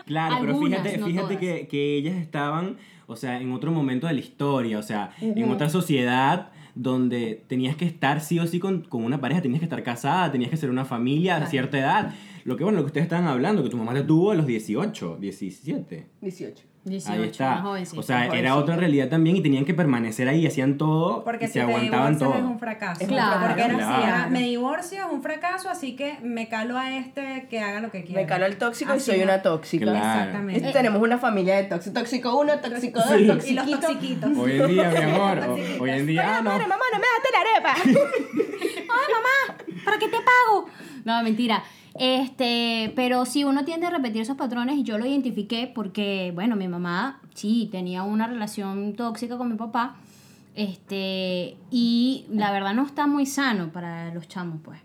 Claro, 0.06 0.36
pero 0.40 0.58
fíjate, 0.58 0.98
no 0.98 1.06
fíjate 1.06 1.38
que, 1.38 1.68
que 1.68 1.96
ellas 1.96 2.16
estaban, 2.16 2.78
o 3.06 3.14
sea, 3.14 3.40
en 3.40 3.52
otro 3.52 3.70
momento 3.70 4.06
de 4.06 4.14
la 4.14 4.20
historia, 4.20 4.78
o 4.78 4.82
sea, 4.82 5.12
en 5.20 5.48
otra 5.50 5.68
sociedad 5.68 6.48
donde 6.74 7.44
tenías 7.46 7.76
que 7.76 7.84
estar 7.84 8.20
sí 8.20 8.38
o 8.38 8.46
sí 8.46 8.58
con, 8.58 8.82
con 8.82 9.04
una 9.04 9.20
pareja, 9.20 9.42
tenías 9.42 9.60
que 9.60 9.66
estar 9.66 9.82
casada, 9.82 10.32
tenías 10.32 10.50
que 10.50 10.56
ser 10.56 10.70
una 10.70 10.84
familia 10.84 11.36
a 11.36 11.46
cierta 11.46 11.78
edad. 11.78 12.14
Lo 12.44 12.56
que, 12.56 12.64
bueno, 12.64 12.78
lo 12.78 12.84
que 12.84 12.88
ustedes 12.88 13.04
estaban 13.04 13.26
hablando, 13.26 13.62
que 13.62 13.68
tu 13.68 13.76
mamá 13.76 13.92
te 13.92 14.02
tuvo 14.02 14.30
a 14.30 14.34
los 14.34 14.46
18, 14.46 15.18
17. 15.20 16.06
18. 16.22 16.69
18, 16.82 17.12
ahí 17.12 17.28
está. 17.28 17.62
o 17.98 18.02
sea, 18.02 18.26
era 18.28 18.56
otra 18.56 18.74
realidad 18.74 19.08
también 19.08 19.36
y 19.36 19.42
tenían 19.42 19.66
que 19.66 19.74
permanecer 19.74 20.28
ahí, 20.28 20.46
hacían 20.46 20.78
todo 20.78 21.22
Porque 21.24 21.44
y 21.44 21.48
si 21.48 21.52
se 21.54 21.58
te 21.58 21.64
aguantaban 21.66 22.18
todo. 22.18 22.34
es 22.34 22.42
un 22.42 22.58
fracaso. 22.58 23.02
Es 23.02 23.08
un 23.08 23.14
Claro, 23.14 23.46
Porque 23.46 23.62
era 23.62 23.74
así, 23.74 23.84
claro. 23.84 24.02
era, 24.02 24.26
me 24.28 24.40
divorcio, 24.40 24.98
es 25.06 25.12
un 25.12 25.22
fracaso, 25.22 25.68
así 25.68 25.94
que 25.94 26.16
me 26.22 26.48
calo 26.48 26.78
a 26.78 26.96
este 26.96 27.46
que 27.50 27.60
haga 27.60 27.80
lo 27.80 27.90
que 27.90 28.02
quiera. 28.04 28.22
Me 28.22 28.26
calo 28.26 28.46
al 28.46 28.56
tóxico 28.56 28.94
y 28.94 28.96
Así 28.96 29.10
soy 29.10 29.18
no. 29.18 29.24
una 29.24 29.42
tóxica. 29.42 29.84
Claro. 29.84 29.98
Exactamente. 30.20 30.68
Y 30.70 30.72
tenemos 30.72 31.02
una 31.02 31.18
familia 31.18 31.56
de 31.56 31.64
tóxicos. 31.64 32.00
Tóxico 32.02 32.38
1, 32.40 32.58
tóxico 32.60 33.00
2, 33.00 33.08
Sí. 33.10 33.14
Y 33.16 33.24
los 33.26 33.36
toxiquito. 33.36 33.80
toxiquitos. 33.80 34.38
Hoy 34.38 34.52
en 34.60 34.68
día, 34.68 34.90
mi 34.90 34.96
amor, 34.96 35.38
hoy 35.80 35.90
en 35.90 36.06
día, 36.06 36.36
ah, 36.38 36.40
no. 36.42 36.50
Mamá, 36.50 36.76
no 36.92 36.98
me 36.98 37.06
daste 37.12 37.28
la 37.32 37.40
arepa. 37.40 38.00
¡Ay, 38.76 38.86
mamá! 39.12 39.58
¿Para 39.84 39.98
qué 39.98 40.08
te 40.08 40.16
pago? 40.16 40.66
No, 41.04 41.22
mentira. 41.22 41.62
Este, 41.94 42.92
pero 42.96 43.24
si 43.26 43.44
uno 43.44 43.64
tiende 43.64 43.86
a 43.86 43.90
repetir 43.90 44.22
esos 44.22 44.36
patrones, 44.36 44.76
y 44.78 44.82
yo 44.84 44.96
lo 44.98 45.06
identifiqué 45.06 45.70
porque, 45.74 46.32
bueno, 46.34 46.56
mi 46.56 46.68
mamá 46.68 47.20
sí 47.34 47.68
tenía 47.70 48.02
una 48.02 48.26
relación 48.26 48.94
tóxica 48.94 49.36
con 49.36 49.48
mi 49.50 49.56
papá. 49.56 49.96
Este, 50.54 51.56
y 51.70 52.26
la 52.30 52.50
verdad 52.52 52.74
no 52.74 52.84
está 52.84 53.06
muy 53.06 53.26
sano 53.26 53.68
para 53.72 54.12
los 54.14 54.28
chamos, 54.28 54.60
pues. 54.62 54.78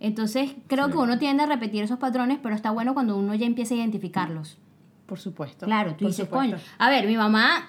Entonces, 0.00 0.52
creo 0.66 0.86
Sí. 0.86 0.92
que 0.92 0.98
uno 0.98 1.18
tiende 1.18 1.42
a 1.42 1.46
repetir 1.46 1.82
esos 1.84 1.98
patrones, 1.98 2.38
pero 2.42 2.54
está 2.54 2.70
bueno 2.70 2.94
cuando 2.94 3.16
uno 3.16 3.34
ya 3.34 3.46
empieza 3.46 3.74
a 3.74 3.78
identificarlos. 3.78 4.56
Por 5.06 5.18
supuesto. 5.18 5.66
Claro, 5.66 5.90
tú 5.92 5.98
por 6.04 6.08
dices, 6.08 6.24
supuesto. 6.26 6.56
coño. 6.56 6.64
A 6.78 6.88
ver, 6.88 7.06
mi 7.06 7.16
mamá 7.16 7.68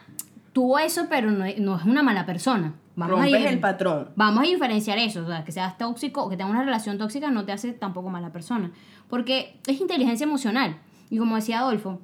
tuvo 0.53 0.79
eso, 0.79 1.07
pero 1.09 1.29
no, 1.31 1.45
no 1.57 1.77
es 1.77 1.83
una 1.85 2.03
mala 2.03 2.25
persona. 2.25 2.73
Vamos 3.07 3.19
a 3.19 3.23
Rompes 3.23 3.41
ir- 3.41 3.47
el 3.47 3.59
patrón. 3.59 4.09
Vamos 4.15 4.43
a 4.43 4.47
diferenciar 4.47 4.97
eso, 4.97 5.23
o 5.23 5.27
sea, 5.27 5.43
que 5.43 5.51
seas 5.51 5.77
tóxico 5.77 6.23
o 6.23 6.29
que 6.29 6.37
tengas 6.37 6.51
una 6.53 6.63
relación 6.63 6.97
tóxica 6.97 7.29
no 7.31 7.45
te 7.45 7.51
hace 7.51 7.73
tampoco 7.73 8.09
mala 8.09 8.31
persona, 8.31 8.71
porque 9.09 9.59
es 9.67 9.79
inteligencia 9.81 10.23
emocional. 10.25 10.77
Y 11.09 11.17
como 11.17 11.35
decía 11.35 11.59
Adolfo, 11.59 11.99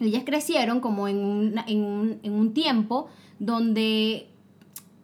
ellas 0.00 0.22
crecieron 0.26 0.80
como 0.80 1.08
en 1.08 1.18
un, 1.24 1.54
en 1.66 1.84
un, 1.84 2.18
en 2.22 2.32
un 2.32 2.52
tiempo 2.54 3.08
donde 3.38 4.28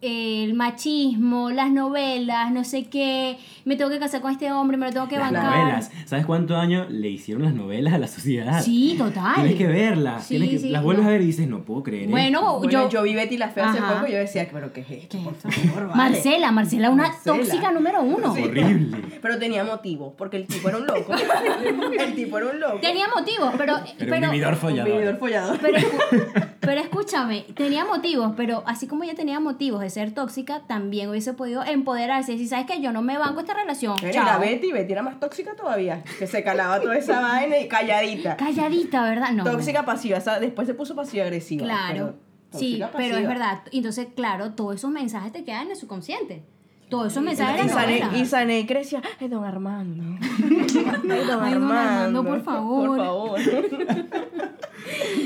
el 0.01 0.53
machismo, 0.53 1.49
las 1.51 1.71
novelas, 1.71 2.51
no 2.51 2.63
sé 2.63 2.85
qué, 2.85 3.37
me 3.65 3.75
tengo 3.75 3.89
que 3.89 3.99
casar 3.99 4.21
con 4.21 4.31
este 4.31 4.51
hombre, 4.51 4.77
me 4.77 4.85
lo 4.87 4.93
tengo 4.93 5.07
que 5.07 5.17
Las 5.17 5.31
bancar. 5.31 5.57
novelas. 5.57 5.91
¿Sabes 6.05 6.25
cuánto 6.25 6.53
daño 6.53 6.85
le 6.89 7.09
hicieron 7.09 7.43
las 7.43 7.53
novelas 7.53 7.93
a 7.93 7.97
la 7.97 8.07
sociedad? 8.07 8.61
Sí, 8.63 8.95
total. 8.97 9.35
Tienes 9.35 9.55
que 9.55 9.67
verlas. 9.67 10.23
Sí, 10.25 10.37
tienes 10.37 10.49
que- 10.51 10.59
sí, 10.59 10.69
las 10.69 10.83
vuelves 10.83 11.03
no. 11.03 11.09
a 11.09 11.13
ver 11.13 11.21
y 11.21 11.25
dices, 11.25 11.47
no 11.47 11.63
puedo 11.63 11.83
creer. 11.83 12.09
Bueno, 12.09 12.39
esto". 12.39 12.57
Bueno, 12.59 12.71
yo, 12.71 12.89
yo, 12.89 13.03
vi 13.03 13.13
Betty 13.15 13.37
la 13.37 13.49
Fea 13.49 13.71
hace 13.71 13.81
poco 13.81 14.07
y 14.07 14.11
yo 14.13 14.17
decía, 14.17 14.47
pero 14.51 14.71
¿qué 14.71 14.81
es 14.81 14.91
esto? 14.91 15.17
¿Qué 15.17 15.23
Por 15.23 15.35
favor, 15.35 15.87
vale. 15.89 15.95
Marcela, 15.95 16.51
Marcela, 16.51 16.89
una 16.89 17.03
Marcela. 17.09 17.35
tóxica 17.37 17.71
número 17.71 18.01
uno. 18.01 18.31
Horrible. 18.31 18.97
Pero 19.21 19.37
tenía 19.37 19.63
motivo, 19.65 20.13
porque 20.17 20.37
el 20.37 20.47
tipo 20.47 20.69
era 20.69 20.77
un 20.77 20.87
loco. 20.87 21.13
el 21.99 22.15
tipo 22.15 22.37
era 22.37 22.47
un 22.51 22.59
loco. 22.59 22.79
Tenía 22.79 23.05
motivos, 23.13 23.53
pero... 23.57 23.79
Pero, 23.97 24.15
un 24.27 24.31
vividor 24.31 24.53
Un 24.53 24.59
follador. 24.59 24.91
vividor 24.93 25.17
follador. 25.17 25.59
Pero, 25.59 25.77
pero 26.61 26.81
escúchame, 26.81 27.45
tenía 27.53 27.83
motivos, 27.85 28.31
pero 28.37 28.63
así 28.65 28.87
como 28.87 29.03
ella 29.03 29.15
tenía 29.15 29.39
motivos 29.41 29.83
de 29.89 29.93
ser 29.93 30.13
tóxica, 30.13 30.61
también 30.67 31.09
hubiese 31.09 31.33
podido 31.33 31.63
empoderarse. 31.63 32.37
Si 32.37 32.47
sabes 32.47 32.65
que 32.65 32.81
yo 32.81 32.91
no 32.91 33.01
me 33.01 33.17
banco 33.17 33.39
esta 33.39 33.53
relación, 33.53 33.95
la 34.13 34.37
Betty, 34.37 34.71
Betty 34.71 34.91
era 34.91 35.01
más 35.01 35.19
tóxica 35.19 35.55
todavía. 35.55 36.03
Que 36.17 36.27
se 36.27 36.43
calaba 36.43 36.79
toda 36.79 36.97
esa 36.97 37.19
vaina 37.21 37.57
y 37.57 37.67
calladita. 37.67 38.37
Calladita, 38.37 39.03
¿verdad? 39.03 39.31
No. 39.31 39.43
Tóxica 39.43 39.83
pasiva, 39.83 40.17
o 40.17 40.21
sea, 40.21 40.39
después 40.39 40.67
se 40.67 40.73
puso 40.73 40.95
pasiva 40.95 41.23
agresiva. 41.25 41.65
Claro. 41.65 42.15
pero 42.51 42.59
Sí, 42.59 42.81
pero 42.95 43.17
es 43.17 43.27
verdad. 43.27 43.61
Entonces, 43.71 44.07
claro, 44.15 44.53
todos 44.53 44.75
esos 44.75 44.91
mensajes 44.91 45.31
te 45.31 45.43
quedan 45.43 45.65
en 45.65 45.71
el 45.71 45.77
subconsciente. 45.77 46.43
Todos 46.89 47.11
esos 47.11 47.23
mensajes 47.23 47.65
Y 47.65 47.67
de 47.67 47.73
la 47.73 47.81
Sané, 47.81 48.19
y 48.19 48.25
Sané 48.25 48.65
crecía, 48.65 49.01
ay, 49.19 49.27
don 49.27 49.45
Armando. 49.45 50.03
Ay, 50.21 50.65
don 51.03 51.11
Ay, 51.11 51.25
don 51.25 51.43
Armando, 51.43 52.23
por 52.23 52.41
favor. 52.41 52.87
Por 52.87 52.97
favor. 52.97 53.39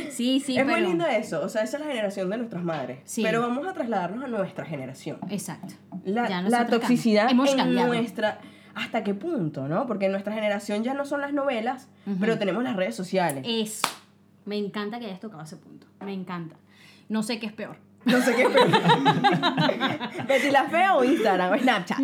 Sí, 0.10 0.40
sí, 0.40 0.58
es 0.58 0.66
pero... 0.66 0.78
muy 0.78 0.82
lindo 0.88 1.06
eso, 1.08 1.42
o 1.42 1.50
sea, 1.50 1.64
esa 1.64 1.78
es 1.78 1.84
la 1.84 1.90
generación 1.90 2.30
de 2.30 2.38
nuestras 2.38 2.64
madres. 2.64 3.00
Sí. 3.06 3.24
Pero 3.24 3.42
vamos 3.42 3.66
a 3.68 3.74
trasladarnos 3.74 4.24
a 4.24 4.28
nuestra 4.28 4.66
generación. 4.66 5.18
Exacto. 5.30 5.74
La, 6.06 6.42
la 6.42 6.68
toxicidad 6.68 7.30
hemos 7.32 7.52
en 7.52 7.58
cambiado. 7.58 7.88
nuestra... 7.88 8.40
¿Hasta 8.76 9.04
qué 9.04 9.14
punto, 9.14 9.68
no? 9.68 9.86
Porque 9.86 10.08
en 10.08 10.12
nuestra 10.12 10.34
generación 10.34 10.84
ya 10.84 10.94
no 10.96 11.06
son 11.06 11.22
las 11.22 11.32
novelas, 11.32 11.90
pero 12.20 12.38
tenemos 12.40 12.64
las 12.64 12.76
redes 12.76 12.96
sociales. 12.96 13.46
Eso. 13.48 13.88
Me 14.46 14.58
encanta 14.58 15.00
que 15.00 15.06
hayas 15.06 15.20
tocado 15.20 15.44
ese 15.44 15.58
punto. 15.58 15.88
Me 16.04 16.12
encanta. 16.14 16.56
No 17.08 17.22
sé 17.24 17.40
qué 17.40 17.46
es 17.46 17.54
peor. 17.54 17.78
No 18.06 18.22
sé 18.22 18.36
qué 18.36 18.42
es 18.44 18.50
peor. 18.50 18.68
Betty 20.28 20.52
la 20.52 20.64
fea 20.66 20.96
o 20.96 21.04
Instagram 21.04 21.54
o 21.54 21.58
Snapchat. 21.58 22.00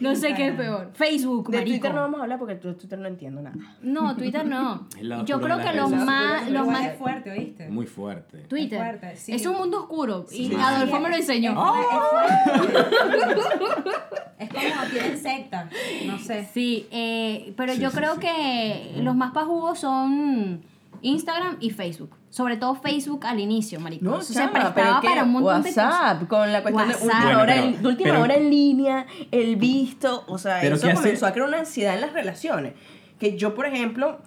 No 0.00 0.14
sé 0.14 0.34
qué 0.34 0.48
es 0.48 0.54
peor. 0.54 0.90
Facebook, 0.94 1.50
De 1.50 1.58
marico. 1.58 1.72
Twitter 1.78 1.94
no 1.94 2.00
vamos 2.02 2.20
a 2.20 2.22
hablar 2.24 2.38
porque 2.38 2.54
de 2.56 2.74
Twitter 2.74 2.98
no 2.98 3.08
entiendo 3.08 3.40
nada. 3.42 3.56
No, 3.82 4.14
Twitter 4.16 4.44
no. 4.46 4.86
Yo 5.24 5.40
creo 5.40 5.56
de 5.56 5.62
que 5.64 5.72
las 5.72 5.76
los 5.76 5.90
redes. 5.90 6.04
más, 6.04 6.50
los 6.50 6.66
más 6.66 6.84
es 6.86 6.98
fuerte, 6.98 7.30
¿oíste? 7.30 7.68
Muy 7.68 7.86
fuerte. 7.86 8.38
Twitter. 8.48 8.78
Es 8.80 8.84
fuerte, 9.00 9.16
sí. 9.16 9.32
Es 9.32 9.46
un 9.46 9.56
mundo 9.56 9.80
oscuro. 9.80 10.26
Y 10.30 10.48
Sí. 10.48 10.56
Adolfo 10.58 11.00
me 11.00 11.08
lo 11.08 11.14
Es- 11.16 11.20
enseñó. 11.28 11.52
Es, 11.52 11.86
fuerte. 12.10 13.40
es 14.38 14.48
como 14.50 14.84
tienen 14.90 15.18
secta, 15.18 15.68
no 16.06 16.18
sé. 16.18 16.48
Sí, 16.52 16.86
eh, 16.90 17.54
pero 17.56 17.74
Sí, 17.74 17.80
yo 17.80 17.90
sí, 17.90 17.96
creo 17.96 18.14
sí. 18.14 18.20
que 18.20 18.92
los 19.02 19.14
más 19.16 19.32
pajugos 19.32 19.78
son 19.78 20.62
Instagram 21.00 21.56
y 21.60 21.70
Facebook. 21.70 22.16
Sobre 22.32 22.56
todo 22.56 22.74
Facebook 22.74 23.26
al 23.26 23.40
inicio, 23.40 23.78
marico. 23.78 24.06
No, 24.06 24.16
Eso 24.20 24.32
se 24.32 24.38
chama, 24.38 24.52
prestaba 24.52 25.00
pero 25.02 25.12
para 25.14 25.24
un 25.24 25.32
montón 25.32 25.62
de 25.62 25.68
cosas. 25.68 25.84
WhatsApp, 25.84 26.28
con 26.28 26.50
la 26.50 26.62
cuestión 26.62 26.88
de 26.88 26.94
WhatsApp. 26.94 27.04
última, 27.06 27.24
Bueno, 27.24 27.40
hora, 27.42 27.54
pero- 27.54 27.66
en, 27.66 27.82
de 27.82 27.88
última 27.88 28.10
pero- 28.10 28.22
hora 28.22 28.34
en 28.36 28.50
línea, 28.50 29.06
el 29.30 29.56
visto, 29.56 30.24
o 30.26 30.38
sea, 30.38 30.62
eso 30.62 30.90
comenzó 30.94 31.26
a 31.26 31.32
crear 31.32 31.46
una 31.46 31.58
ansiedad 31.58 31.94
en 31.94 32.00
las 32.00 32.14
relaciones. 32.14 32.72
Que 33.18 33.36
yo, 33.36 33.54
por 33.54 33.66
ejemplo, 33.66 34.18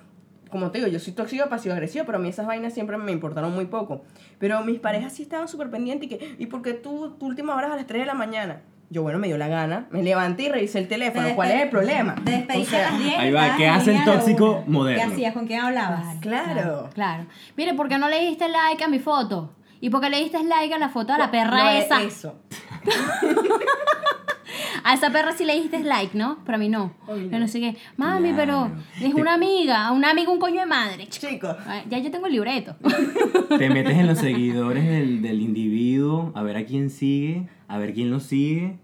como 0.52 0.70
te 0.70 0.78
digo, 0.78 0.88
yo 0.90 1.00
soy 1.00 1.14
tóxico, 1.14 1.50
pasivo 1.50 1.74
agresivo, 1.74 2.06
pero 2.06 2.20
a 2.20 2.22
mí 2.22 2.30
esas 2.30 2.46
vainas 2.46 2.76
siempre 2.76 2.96
me 2.98 3.12
importaron 3.12 3.54
muy 3.56 3.66
poco. 3.66 4.04
Pero 4.38 4.64
mis 4.64 4.80
parejas 4.80 5.12
sí 5.14 5.24
estaban 5.24 5.48
súper 5.48 5.72
pendientes 5.72 6.06
y 6.06 6.16
que, 6.16 6.36
¿y 6.38 6.46
por 6.46 6.62
qué 6.62 6.74
tú, 6.74 7.16
tu 7.20 7.26
última 7.26 7.56
hora 7.56 7.68
es 7.68 7.74
a 7.74 7.76
las 7.78 7.88
3 7.88 8.02
de 8.04 8.06
la 8.06 8.14
mañana? 8.14 8.62
Yo, 8.90 9.02
bueno, 9.02 9.18
me 9.20 9.28
dio 9.28 9.38
la 9.38 9.48
gana, 9.48 9.88
me 9.90 10.04
levanté 10.04 10.44
y 10.44 10.50
revisé 10.50 10.80
el 10.80 10.88
teléfono. 10.88 11.28
Te 11.28 11.36
¿Cuál 11.36 11.52
es 11.52 11.62
el 11.64 11.70
problema? 11.70 12.16
Te 12.24 12.32
despediste 12.32 12.76
O 12.76 12.80
sea, 12.80 12.88
a 12.88 12.92
las 12.92 13.00
10. 13.00 13.20
ahí 13.20 13.32
va, 13.32 13.56
¿qué 13.58 13.68
hace 13.68 13.92
el 13.92 13.98
de 14.06 14.12
tóxico 14.12 14.64
moderno? 14.68 15.04
¿Qué 15.08 15.14
hacías? 15.14 15.34
¿Con 15.34 15.48
quién 15.48 15.62
hablabas? 15.62 16.18
Claro. 16.22 16.90
Claro. 16.94 17.26
Mire, 17.58 17.74
¿por 17.74 17.90
qué 17.90 17.98
no 17.98 18.08
le 18.10 18.20
diste 18.22 18.48
like 18.48 18.84
a 18.84 18.88
mi 18.88 19.00
foto? 19.00 19.54
¿Y 19.82 19.90
por 19.90 20.02
qué 20.02 20.10
le 20.10 20.18
diste 20.18 20.42
like 20.44 20.74
a 20.74 20.78
la 20.80 20.90
foto 20.90 21.14
a 21.14 21.18
la 21.18 21.32
perra 21.32 21.64
No, 21.64 21.70
esa? 21.70 22.02
Eso. 22.04 22.36
A 24.88 24.94
esa 24.94 25.10
perra 25.10 25.32
sí 25.32 25.46
le 25.46 25.60
diste 25.60 25.80
like, 25.84 26.16
¿no? 26.16 26.38
Pero 26.46 26.58
a 26.58 26.60
mí 26.60 26.70
no. 26.70 26.94
Ay, 27.08 27.24
Yo 27.26 27.32
no. 27.32 27.40
no 27.40 27.48
sé 27.48 27.60
qué. 27.60 27.76
Mami, 27.98 28.34
Claro. 28.34 28.70
pero 29.00 29.08
es 29.08 29.14
una 29.16 29.34
amiga. 29.34 29.88
A 29.88 29.92
una 29.92 30.12
amiga 30.12 30.30
un 30.32 30.38
coño 30.38 30.60
de 30.60 30.68
madre. 30.68 31.08
Chicos. 31.10 31.56
Ya 31.90 31.98
yo 31.98 32.12
tengo 32.12 32.28
el 32.28 32.34
libreto. 32.34 32.76
Te 33.58 33.70
metes 33.70 33.98
en 33.98 34.06
los 34.06 34.20
seguidores 34.20 34.86
del, 34.88 35.22
del 35.24 35.42
individuo, 35.42 36.32
a 36.36 36.44
ver 36.44 36.58
a 36.58 36.66
quién 36.66 36.90
sigue, 36.92 37.48
a 37.68 37.78
ver 37.80 37.94
quién 37.96 38.12
lo 38.12 38.20
sigue. 38.20 38.78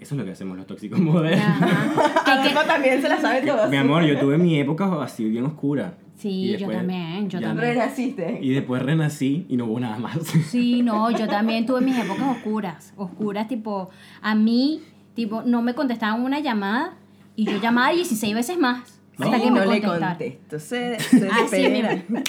Eso 0.00 0.14
es 0.14 0.18
lo 0.18 0.24
que 0.24 0.30
hacemos 0.30 0.56
los 0.56 0.66
tóxicos 0.66 0.98
modernos. 1.00 1.44
Ajá. 1.44 2.24
Que- 2.24 2.32
que- 2.42 2.48
Adolfo 2.50 2.60
también 2.66 3.02
se 3.02 3.08
la 3.08 3.20
sabe 3.20 3.42
todo. 3.44 3.68
Mi 3.68 3.76
amor, 3.78 4.04
yo 4.04 4.18
tuve 4.20 4.38
mi 4.38 4.58
época 4.58 5.02
así 5.02 5.24
bien 5.28 5.44
oscura. 5.44 5.94
Sí, 6.16 6.56
yo 6.58 6.68
también, 6.68 7.28
yo 7.28 7.40
también. 7.40 7.74
Renaciste. 7.74 8.38
Y 8.40 8.50
después 8.54 8.80
renací 8.82 9.44
y 9.50 9.56
no 9.56 9.66
hubo 9.66 9.80
nada 9.80 9.98
más. 9.98 10.16
Sí, 10.48 10.82
no, 10.82 11.10
yo 11.10 11.26
también 11.28 11.66
tuve 11.66 11.80
mis 11.82 11.98
épocas 11.98 12.36
oscuras. 12.38 12.94
Oscuras, 12.96 13.48
tipo, 13.48 13.90
a 14.22 14.34
mí, 14.34 14.80
tipo, 15.16 15.42
no 15.42 15.62
me 15.62 15.74
contestaban 15.74 16.20
una 16.22 16.38
llamada 16.38 16.92
y 17.34 17.46
yo 17.46 17.60
llamaba 17.60 17.90
16 17.90 18.34
veces 18.34 18.58
más. 18.58 19.00
No. 19.18 19.26
Hasta 19.26 19.40
que 19.40 19.50
me 19.50 19.60
no 19.60 19.64
le 19.72 19.80
contesto. 19.82 20.58
Se, 20.60 21.00
se 21.00 21.26
espera. 21.26 21.94
mismo. 21.96 22.20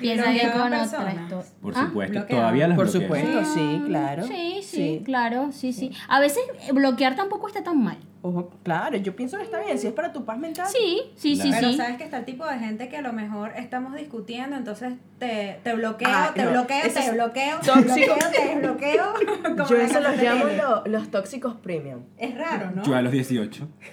Piensa 0.00 0.32
que 0.32 0.50
con 0.50 0.62
otra 0.62 0.82
esto- 0.82 1.44
Por 1.60 1.74
¿Ah? 1.76 1.86
supuesto, 1.86 2.24
todavía 2.24 2.68
las 2.68 2.76
Por 2.76 2.88
supuesto, 2.88 3.44
sí, 3.44 3.82
claro. 3.86 4.26
Sí, 4.26 4.60
sí, 4.62 5.02
claro, 5.04 5.52
sí, 5.52 5.72
sí. 5.74 5.92
A 6.08 6.20
veces 6.20 6.42
eh, 6.66 6.72
bloquear 6.72 7.14
tampoco 7.16 7.48
está 7.48 7.62
tan 7.62 7.82
mal. 7.82 7.98
Ojo, 8.24 8.50
claro, 8.62 8.96
yo 8.98 9.16
pienso 9.16 9.36
que 9.36 9.42
está 9.42 9.58
bien. 9.64 9.76
Si 9.78 9.88
es 9.88 9.92
para 9.92 10.12
tu 10.12 10.24
paz 10.24 10.38
mental. 10.38 10.66
Sí, 10.72 11.00
sí, 11.16 11.34
sí, 11.34 11.50
Pero 11.52 11.70
sí. 11.72 11.76
sabes 11.76 11.96
que 11.96 12.04
está 12.04 12.18
el 12.18 12.24
tipo 12.24 12.46
de 12.46 12.56
gente 12.56 12.88
que 12.88 12.96
a 12.96 13.02
lo 13.02 13.12
mejor 13.12 13.50
estamos 13.56 13.96
discutiendo, 13.96 14.54
entonces 14.56 14.92
te, 15.18 15.58
te 15.64 15.74
bloqueo, 15.74 16.08
Ah, 16.08 16.30
te 16.32 16.44
no, 16.44 16.52
bloqueo, 16.52 16.82
te 16.82 17.10
bloqueo, 17.12 17.58
te 17.58 17.66
tóxico. 17.66 18.14
bloqueo, 18.14 18.30
te 18.30 18.46
desbloqueo. 18.54 19.04
como 19.56 19.68
Yo 19.68 19.76
eso 19.76 20.00
los 20.00 20.16
llamo 20.22 20.44
lo- 20.44 20.84
los 20.86 21.10
tóxicos 21.10 21.54
premium. 21.56 22.02
Es 22.16 22.36
raro, 22.38 22.70
¿no? 22.70 22.84
Yo 22.84 22.94
a 22.94 23.02
los 23.02 23.10
18. 23.12 23.68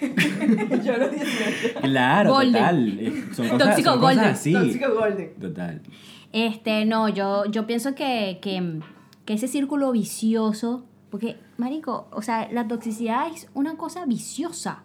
yo 0.84 0.96
los 0.96 1.10
18. 1.10 1.80
Claro, 1.82 2.30
Golden. 2.32 2.52
total. 2.52 2.98
Eh, 3.00 3.24
Son 3.34 3.48
cosas, 3.48 3.66
Tóxico 3.68 3.90
son 3.90 4.00
cosas 4.00 4.14
golden. 4.16 4.32
así. 4.32 4.52
Tóxico 4.52 4.94
golden. 4.94 5.34
Total. 5.40 5.80
Este, 6.32 6.84
no, 6.84 7.08
yo, 7.08 7.46
yo 7.46 7.66
pienso 7.66 7.96
que, 7.96 8.38
que, 8.40 8.78
que 9.24 9.32
ese 9.34 9.48
círculo 9.48 9.90
vicioso, 9.90 10.84
porque, 11.10 11.36
marico, 11.60 12.08
o 12.12 12.22
sea, 12.22 12.48
la 12.50 12.66
toxicidad 12.66 13.28
es 13.32 13.48
una 13.54 13.76
cosa 13.76 14.04
viciosa. 14.06 14.82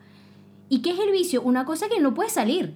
¿Y 0.70 0.82
qué 0.82 0.92
es 0.92 1.00
el 1.00 1.12
vicio? 1.12 1.42
Una 1.42 1.66
cosa 1.66 1.88
que 1.90 2.00
no 2.00 2.14
puede 2.14 2.30
salir. 2.30 2.76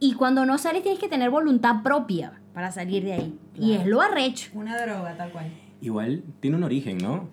Y 0.00 0.14
cuando 0.14 0.44
no 0.44 0.58
sales 0.58 0.82
tienes 0.82 1.00
que 1.00 1.08
tener 1.08 1.30
voluntad 1.30 1.82
propia 1.82 2.40
para 2.52 2.70
salir 2.72 3.04
de 3.04 3.12
ahí. 3.14 3.38
Y 3.58 3.72
es 3.72 3.86
lo 3.86 4.00
arrecho. 4.02 4.50
Una 4.54 4.76
droga, 4.80 5.16
tal 5.16 5.30
cual. 5.30 5.46
Igual 5.80 6.22
tiene 6.40 6.56
un 6.56 6.64
origen, 6.64 6.98
¿no? 6.98 7.28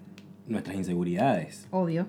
Nuestras 0.48 0.76
inseguridades. 0.78 1.68
Obvio. 1.72 2.08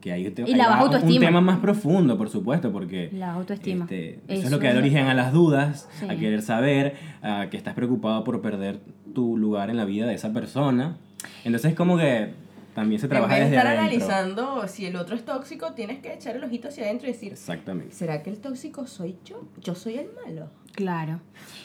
Que 0.00 0.12
hay, 0.12 0.28
te- 0.30 0.42
Y 0.50 0.54
la 0.54 0.66
baja 0.66 0.78
un- 0.80 0.84
autoestima. 0.86 1.14
Un 1.20 1.20
tema 1.26 1.40
más 1.40 1.58
profundo, 1.60 2.18
por 2.18 2.28
supuesto, 2.28 2.72
porque 2.72 3.10
La 3.12 3.32
autoestima. 3.34 3.84
este, 3.84 4.14
eso, 4.14 4.22
Eso 4.28 4.44
es 4.46 4.50
lo 4.50 4.58
que 4.58 4.66
da 4.66 4.72
es- 4.72 4.78
origen 4.78 5.06
a 5.06 5.14
las 5.14 5.32
dudas, 5.32 5.88
Sí. 6.00 6.06
a 6.08 6.16
querer 6.16 6.42
saber, 6.42 6.96
a 7.22 7.48
que 7.50 7.56
estás 7.56 7.74
preocupado 7.74 8.24
por 8.24 8.40
perder 8.42 8.80
tu 9.14 9.36
lugar 9.36 9.70
en 9.70 9.76
la 9.76 9.84
vida 9.84 10.06
de 10.06 10.14
esa 10.14 10.32
persona. 10.32 10.96
Entonces, 11.44 11.74
como 11.74 11.96
que 11.96 12.34
también 12.74 13.00
se 13.00 13.06
En 13.06 13.10
trabaja 13.10 13.34
vez 13.34 13.44
de 13.44 13.50
desde 13.50 13.56
estar 13.56 13.66
adentro. 13.78 14.04
analizando 14.04 14.68
si 14.68 14.86
el 14.86 14.96
otro 14.96 15.14
es 15.16 15.24
tóxico, 15.24 15.72
tienes 15.72 15.98
que 16.00 16.12
echar 16.14 16.36
el 16.36 16.44
ojito 16.44 16.68
hacia 16.68 16.84
adentro 16.84 17.08
y 17.08 17.12
decir, 17.12 17.32
Exactamente. 17.32 17.94
¿será 17.94 18.22
que 18.22 18.30
el 18.30 18.38
tóxico 18.40 18.86
soy 18.86 19.16
yo? 19.24 19.42
Yo 19.60 19.74
soy 19.74 19.94
el 19.96 20.08
malo. 20.24 20.48
Claro. 20.72 21.20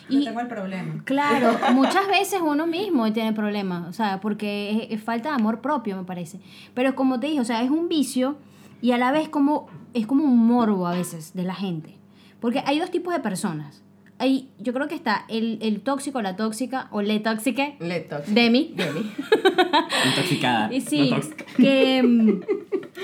Yo 0.09 0.19
Y 0.19 0.25
tengo 0.25 0.41
el 0.41 0.47
problema. 0.47 1.01
claro, 1.05 1.57
muchas 1.73 2.07
veces 2.07 2.41
uno 2.43 2.67
mismo 2.67 3.11
tiene 3.13 3.31
problemas, 3.33 3.87
o 3.87 3.93
sea, 3.93 4.19
porque 4.19 4.71
es, 4.89 4.97
es 4.99 5.01
falta 5.03 5.29
de 5.29 5.35
amor 5.35 5.61
propio, 5.61 5.95
me 5.95 6.03
parece. 6.03 6.39
Pero 6.73 6.93
como 6.95 7.19
te 7.19 7.27
dije, 7.27 7.39
o 7.39 7.45
sea, 7.45 7.61
es 7.63 7.69
un 7.69 7.87
vicio 7.87 8.37
y 8.81 8.91
a 8.91 8.97
la 8.97 9.11
vez 9.11 9.29
como 9.29 9.67
es 9.93 10.05
como 10.05 10.25
un 10.25 10.45
morbo 10.45 10.87
a 10.87 10.91
veces 10.93 11.33
de 11.33 11.43
la 11.43 11.55
gente. 11.55 11.95
Porque 12.41 12.61
hay 12.65 12.79
dos 12.79 12.91
tipos 12.91 13.13
de 13.13 13.19
personas. 13.21 13.81
Hay, 14.19 14.49
yo 14.59 14.73
creo 14.73 14.87
que 14.87 14.95
está 14.95 15.25
el, 15.29 15.59
el 15.61 15.81
tóxico, 15.81 16.21
la 16.21 16.35
tóxica 16.35 16.87
o 16.91 17.01
le 17.01 17.19
tóxique, 17.19 17.75
Le 17.79 17.99
tóxico. 18.01 18.33
Demi. 18.33 18.73
Demi. 18.75 19.11
Intoxicada. 20.09 20.73
Y 20.73 20.81
sí, 20.81 21.11
no 21.11 21.19
que, 21.57 22.39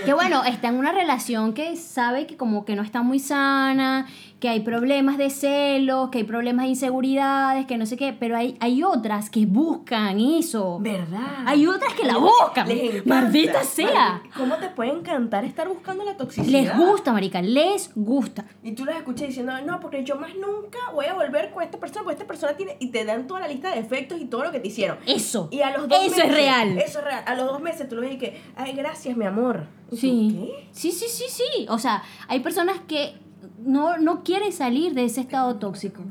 que 0.05 0.13
bueno, 0.13 0.43
está 0.43 0.69
en 0.69 0.75
una 0.75 0.91
relación 0.91 1.53
que 1.53 1.75
sabe 1.75 2.25
que 2.25 2.35
como 2.37 2.65
que 2.65 2.75
no 2.75 2.81
está 2.81 3.01
muy 3.03 3.19
sana, 3.19 4.07
que 4.43 4.49
hay 4.49 4.59
problemas 4.59 5.17
de 5.17 5.29
celos, 5.29 6.09
que 6.09 6.17
hay 6.17 6.23
problemas 6.25 6.65
de 6.65 6.71
inseguridades, 6.71 7.65
que 7.65 7.77
no 7.77 7.85
sé 7.85 7.95
qué, 7.95 8.11
pero 8.11 8.35
hay, 8.35 8.57
hay 8.59 8.83
otras 8.83 9.29
que 9.29 9.45
buscan 9.45 10.19
eso. 10.19 10.79
¿Verdad? 10.81 11.45
Hay 11.45 11.65
otras 11.65 11.93
que 11.93 12.03
la 12.03 12.17
buscan. 12.17 12.67
Maldita 13.05 13.63
sea. 13.63 14.21
¿Cómo 14.35 14.57
te 14.57 14.67
puede 14.67 14.91
encantar 14.91 15.45
estar 15.45 15.69
buscando 15.69 16.03
la 16.03 16.17
toxicidad? 16.17 16.59
Les 16.61 16.77
gusta, 16.77 17.13
marica, 17.13 17.41
les 17.41 17.91
gusta. 17.95 18.43
Y 18.61 18.73
tú 18.73 18.83
las 18.83 18.97
escuchas 18.97 19.29
diciendo, 19.29 19.53
no, 19.65 19.79
porque 19.79 20.03
yo 20.03 20.17
más 20.17 20.35
nunca 20.35 20.77
voy 20.93 21.05
a 21.05 21.13
volver 21.13 21.51
con 21.51 21.63
esta 21.63 21.79
persona, 21.79 22.03
porque 22.03 22.15
esta 22.15 22.27
persona 22.27 22.57
tiene... 22.57 22.75
Y 22.81 22.87
te 22.87 23.05
dan 23.05 23.27
toda 23.27 23.39
la 23.39 23.47
lista 23.47 23.69
de 23.69 23.81
defectos 23.81 24.19
y 24.19 24.25
todo 24.25 24.43
lo 24.43 24.51
que 24.51 24.59
te 24.59 24.67
hicieron. 24.67 24.97
Eso. 25.05 25.47
Y 25.51 25.61
a 25.61 25.71
los 25.71 25.87
dos 25.87 25.97
Eso 25.99 26.17
meses, 26.17 26.25
es 26.25 26.33
real. 26.33 26.77
Eso 26.79 26.99
es 26.99 27.05
real. 27.05 27.23
A 27.25 27.35
los 27.35 27.45
dos 27.45 27.61
meses 27.61 27.87
tú 27.87 27.95
lo 27.95 28.01
ves 28.01 28.15
y 28.15 28.17
que, 28.17 28.41
ay, 28.57 28.73
gracias, 28.73 29.15
mi 29.15 29.23
amor. 29.23 29.67
¿Y 29.87 29.91
tú, 29.91 29.95
Sí. 29.95 30.37
¿Qué? 30.37 30.67
Sí, 30.73 30.91
sí, 30.91 31.05
sí, 31.07 31.25
sí. 31.29 31.65
O 31.69 31.79
sea, 31.79 32.03
hay 32.27 32.41
personas 32.41 32.81
que 32.85 33.22
no, 33.65 33.97
no 33.97 34.23
quieren 34.23 34.51
salir 34.53 34.93
de 34.93 35.05
ese 35.05 35.21
estado 35.21 35.55
tóxico. 35.55 36.03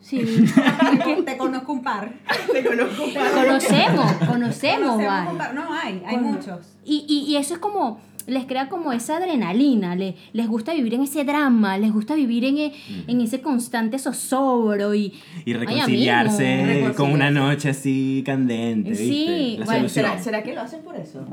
Sí. 0.00 0.20
Te 1.26 1.36
conozco 1.36 1.72
un 1.72 1.82
par. 1.82 2.12
Te 2.52 2.64
conozco. 2.64 3.02
conocemos, 3.34 4.12
conocemos, 4.12 4.28
Conocemos 4.28 4.96
varios. 5.04 5.32
un 5.32 5.38
par. 5.38 5.54
No, 5.54 5.72
hay, 5.74 6.02
hay 6.06 6.16
Con- 6.16 6.24
muchos. 6.24 6.58
Y, 6.84 7.04
y, 7.06 7.30
y 7.30 7.36
eso 7.36 7.52
es 7.54 7.60
como, 7.60 8.00
les 8.26 8.46
crea 8.46 8.68
como 8.70 8.92
esa 8.92 9.18
adrenalina, 9.18 9.94
le- 9.96 10.16
les 10.32 10.48
gusta 10.48 10.72
vivir 10.72 10.94
en 10.94 11.02
ese 11.02 11.24
drama, 11.24 11.76
les 11.76 11.92
gusta 11.92 12.14
vivir 12.14 12.44
en, 12.46 12.56
e- 12.58 12.72
en 13.08 13.20
ese 13.20 13.42
constante 13.42 13.98
zozobro 13.98 14.94
y... 14.94 15.06
Y 15.44 15.52
Ay, 15.52 15.52
reconciliarse 15.54 16.62
amigo. 16.62 16.94
con 16.94 17.12
una 17.12 17.30
noche 17.30 17.68
así 17.70 18.22
candente, 18.24 18.90
¿viste? 18.90 19.04
Sí, 19.04 19.56
La 19.58 19.66
bueno. 19.66 19.88
¿Será, 19.90 20.18
¿Será 20.18 20.42
que 20.42 20.54
lo 20.54 20.62
hacen 20.62 20.80
por 20.82 20.96
eso? 20.96 21.26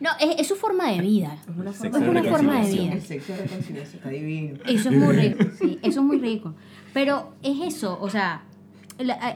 No, 0.00 0.10
es, 0.20 0.40
es 0.40 0.46
su 0.48 0.56
forma 0.56 0.90
de 0.92 1.00
vida. 1.00 1.38
Es 1.40 1.56
una 1.56 1.72
forma, 1.72 1.98
Es 1.98 2.08
una 2.08 2.22
de 2.22 2.30
forma 2.30 2.60
de 2.62 2.72
vida. 2.72 2.92
El 2.92 3.02
sexo 3.02 3.32
de 3.32 3.38
reconciliación 3.42 3.96
está 3.96 4.08
divino. 4.10 4.58
Eso 4.66 4.90
es 4.90 4.96
muy 4.96 5.14
rico, 5.16 5.44
sí, 5.58 5.78
eso 5.82 6.00
es 6.00 6.06
muy 6.06 6.18
rico. 6.18 6.54
Pero 6.92 7.32
es 7.42 7.60
eso, 7.74 7.98
o 8.00 8.08
sea, 8.10 8.42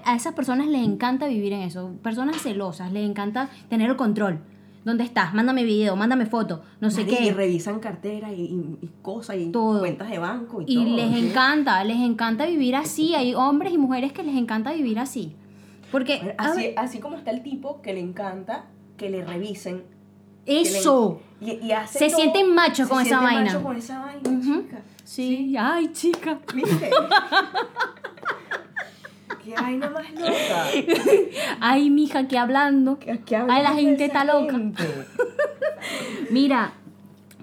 a, 0.04 0.16
esas 0.16 0.34
personas 0.34 0.66
les 0.68 0.82
encanta 0.86 1.26
vivir 1.28 1.52
en 1.52 1.60
eso. 1.62 1.92
Personas 2.02 2.36
celosas, 2.42 2.92
les 2.92 3.08
encanta 3.08 3.48
tener 3.68 3.90
el 3.90 3.96
control. 3.96 4.40
¿Dónde 4.84 5.04
estás? 5.04 5.34
Mándame 5.34 5.62
video, 5.64 5.94
mándame 5.94 6.24
foto, 6.24 6.62
no 6.80 6.90
sé 6.90 7.04
qué. 7.04 7.22
Y 7.26 7.30
revisan 7.32 7.80
carteras 7.80 8.32
y, 8.32 8.42
y- 8.44 8.78
y 8.80 8.90
cosas 9.02 9.36
y 9.36 9.50
Todo. 9.50 9.80
cuentas 9.80 10.08
de 10.08 10.18
banco 10.18 10.62
y, 10.62 10.64
Y 10.72 10.76
todo. 10.76 10.96
les 10.96 11.10
¿sí? 11.14 11.26
encanta, 11.28 11.84
les 11.84 11.98
encanta 11.98 12.46
vivir 12.46 12.74
así. 12.76 13.14
Hay 13.14 13.34
hombres 13.34 13.74
y 13.74 13.78
mujeres 13.78 14.12
que 14.14 14.22
les 14.22 14.34
encanta 14.36 14.72
vivir 14.72 14.98
así. 14.98 15.36
Porque, 15.92 16.16
Bueno, 16.18 16.34
Así, 16.38 16.70
así 16.78 16.98
como 16.98 17.16
está 17.16 17.30
el 17.30 17.42
tipo 17.42 17.82
que 17.82 17.92
le 17.92 18.00
encanta 18.00 18.66
que 18.96 19.10
le 19.10 19.22
revisen. 19.22 19.82
Le- 20.46 20.60
eso. 20.62 21.20
y, 21.40 21.52
y 21.52 21.72
hace 21.72 21.98
Se 21.98 22.06
todo- 22.08 22.16
sienten 22.16 22.54
machos 22.54 22.88
se 22.88 22.92
con 22.94 23.00
esa 23.02 23.08
sienten 23.18 23.24
vaina. 23.28 23.44
machos 23.44 23.62
con 23.62 23.76
esa 23.76 23.98
vaina, 24.00 24.40
chica. 24.42 24.82
Sí, 25.04 25.56
ay, 25.58 25.92
chica. 25.92 26.38
¿Viste? 26.54 26.90
Qué 29.44 29.54
vaina 29.54 29.88
más 29.90 30.10
loca. 30.12 30.66
Ay, 31.60 31.88
mija, 31.90 32.28
que 32.28 32.36
hablando. 32.38 32.98
¿Qué- 32.98 33.20
qué 33.24 33.36
Ay, 33.36 33.62
la 33.62 33.72
gente 33.72 34.04
está 34.04 34.24
loca. 34.24 34.52
gente? 34.52 34.84
Mira, 36.30 36.74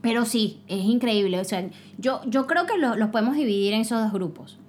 pero 0.02 0.24
sí, 0.26 0.62
es 0.68 0.84
increíble. 0.84 1.40
O 1.40 1.44
sea, 1.44 1.68
yo, 1.98 2.22
yo 2.28 2.46
creo 2.46 2.66
que 2.68 2.78
lo- 2.78 2.96
los 2.96 3.10
podemos 3.10 3.36
dividir 3.36 3.74
en 3.74 3.82
esos 3.82 4.02
dos 4.02 4.14
grupos. 4.14 4.60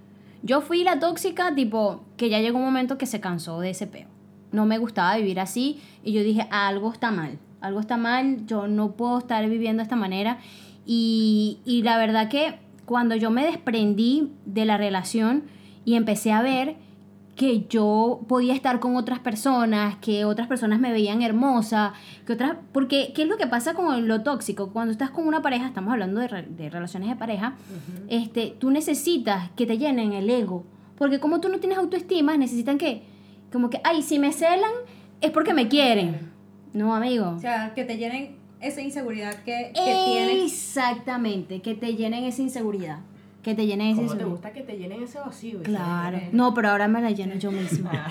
Yo 0.43 0.61
fui 0.63 0.85
la 0.85 0.99
tóxica, 1.01 1.55
tipo, 1.55 2.03
que 2.17 2.31
ya 2.31 2.41
llegó 2.41 2.59
un 2.59 2.65
momento 2.65 2.97
que 2.97 3.07
se 3.07 3.21
cansó 3.21 3.61
de 3.61 3.71
ese 3.71 3.87
peo. 3.87 4.09
No 4.51 4.65
me 4.65 4.79
gustaba 4.79 5.17
vivir 5.17 5.39
así 5.39 5.81
y 6.03 6.13
yo 6.13 6.23
dije, 6.23 6.49
algo 6.51 6.91
está 6.93 7.11
mal. 7.11 7.39
Algo 7.61 7.81
está 7.81 7.97
mal, 7.97 8.47
yo 8.47 8.69
no 8.69 8.93
puedo 8.93 9.19
estar 9.19 9.49
viviendo 9.49 9.81
de 9.81 9.85
esta 9.85 9.97
manera. 9.97 10.39
Y, 10.87 11.59
y 11.65 11.83
la 11.83 11.99
verdad 11.99 12.29
que 12.29 12.59
cuando 12.85 13.15
yo 13.17 13.31
me 13.31 13.45
desprendí 13.45 14.33
de 14.47 14.65
la 14.65 14.77
relación 14.77 15.45
y 15.85 15.95
empecé 15.95 16.33
a 16.33 16.41
ver 16.43 16.77
que 17.37 17.67
yo 17.69 18.21
podía 18.27 18.53
estar 18.53 18.81
con 18.81 18.97
otras 18.97 19.21
personas, 19.21 19.97
que 19.99 20.25
otras 20.25 20.49
personas 20.49 20.81
me 20.81 20.91
veían 20.91 21.23
hermosa, 21.23 21.93
que 22.27 22.33
otras... 22.33 22.57
Porque, 22.73 23.13
¿qué 23.15 23.23
es 23.23 23.29
lo 23.29 23.37
que 23.37 23.47
pasa 23.47 23.75
con 23.75 24.09
lo 24.09 24.23
tóxico? 24.23 24.71
Cuando 24.73 24.91
estás 24.91 25.11
con 25.11 25.29
una 25.29 25.41
pareja, 25.41 25.67
estamos 25.69 25.93
hablando 25.93 26.21
de, 26.21 26.27
re- 26.27 26.47
de 26.49 26.69
relaciones 26.69 27.09
de 27.09 27.15
pareja, 27.15 27.55
este, 28.09 28.57
tú 28.59 28.71
necesitas 28.71 29.51
que 29.55 29.67
te 29.67 29.79
llenen 29.79 30.15
el 30.15 30.29
ego. 30.29 30.65
Porque 30.97 31.21
como 31.21 31.41
tú 31.41 31.49
no 31.49 31.61
tienes 31.61 31.79
autoestima, 31.79 32.37
necesitan 32.37 32.77
que, 32.77 33.05
como 33.53 33.71
que, 33.71 33.81
ay, 33.85 34.03
si 34.03 34.19
me 34.19 34.33
celan, 34.33 34.73
es 35.21 35.31
porque 35.31 35.55
me 35.55 35.69
quieren. 35.69 36.33
No, 36.73 36.95
amigo. 36.95 37.31
O 37.37 37.41
sea, 37.41 37.73
que 37.75 37.85
te 37.85 37.97
llenen 37.97 38.37
esa 38.61 38.81
inseguridad 38.81 39.35
que, 39.45 39.73
que 39.75 40.05
tienes. 40.07 40.53
Exactamente, 40.53 41.61
que 41.61 41.75
te 41.75 41.95
llenen 41.95 42.25
esa 42.25 42.43
inseguridad. 42.43 43.01
Que 43.43 43.55
te 43.55 43.67
llenen 43.67 43.89
esa 43.89 44.03
¿Cómo 44.03 44.17
te 44.17 44.25
gusta 44.25 44.53
que 44.53 44.63
te 44.63 44.77
llenen 44.77 45.03
ese 45.03 45.19
vacío? 45.19 45.63
Claro. 45.63 46.21
No, 46.33 46.53
pero 46.55 46.71
ahora 46.71 46.89
me 46.89 47.01
la 47.01 47.11
lleno 47.13 47.35
yo 47.37 47.51
misma. 47.53 48.09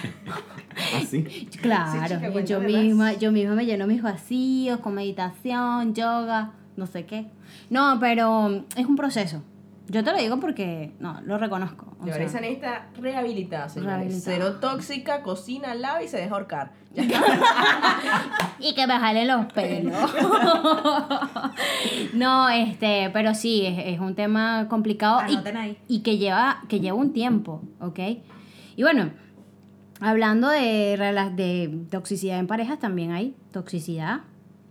Así. 0.96 1.50
Claro, 1.62 1.92
Sí, 1.92 2.16
chica, 2.16 2.42
yo 2.42 2.60
misma, 2.62 3.14
yo 3.14 3.32
misma 3.32 3.56
me 3.56 3.66
lleno 3.66 3.88
mis 3.88 4.02
vacíos 4.02 4.80
con 4.80 4.96
meditación, 4.96 5.94
yoga, 5.94 6.54
no 6.78 6.88
sé 6.88 7.06
qué. 7.06 7.26
No, 7.70 7.98
pero 8.00 8.64
es 8.76 8.86
un 8.86 8.96
proceso. 8.96 9.44
Yo 9.90 10.04
te 10.04 10.12
lo 10.12 10.18
digo 10.18 10.40
porque, 10.40 10.92
no, 11.00 11.22
lo 11.22 11.38
reconozco. 11.38 11.96
o 12.00 12.06
sea, 12.06 12.16
Vanessa 12.16 12.40
está 12.40 12.88
rehabilitada, 13.00 13.70
señores. 13.70 14.22
Cero 14.24 14.56
tóxica, 14.60 15.22
cocina, 15.22 15.76
lava 15.76 16.04
y 16.04 16.10
se 16.10 16.18
deja 16.18 16.34
ahorcar. 16.34 16.74
Ya 16.94 17.04
y 18.60 18.74
que 18.74 18.86
me 18.86 19.00
jalen 19.00 19.28
los 19.28 19.46
pelos. 19.54 19.96
no, 22.14 22.50
este, 22.50 23.10
pero 23.14 23.34
sí, 23.34 23.66
es, 23.66 23.96
es 23.96 24.00
un 24.00 24.16
tema 24.16 24.68
complicado 24.68 25.22
y, 25.30 25.38
ahí. 25.56 25.78
y 25.88 26.02
que 26.02 26.18
lleva, 26.18 26.64
que 26.68 26.82
lleva 26.82 26.98
un 26.98 27.14
tiempo, 27.14 27.62
¿ok? 27.80 28.00
Y 28.76 28.84
bueno, 28.84 29.12
hablando 30.02 30.50
de, 30.50 30.98
de 31.36 31.86
toxicidad 31.90 32.40
en 32.40 32.48
parejas, 32.48 32.80
también 32.80 33.12
hay 33.12 33.36
toxicidad 33.52 34.22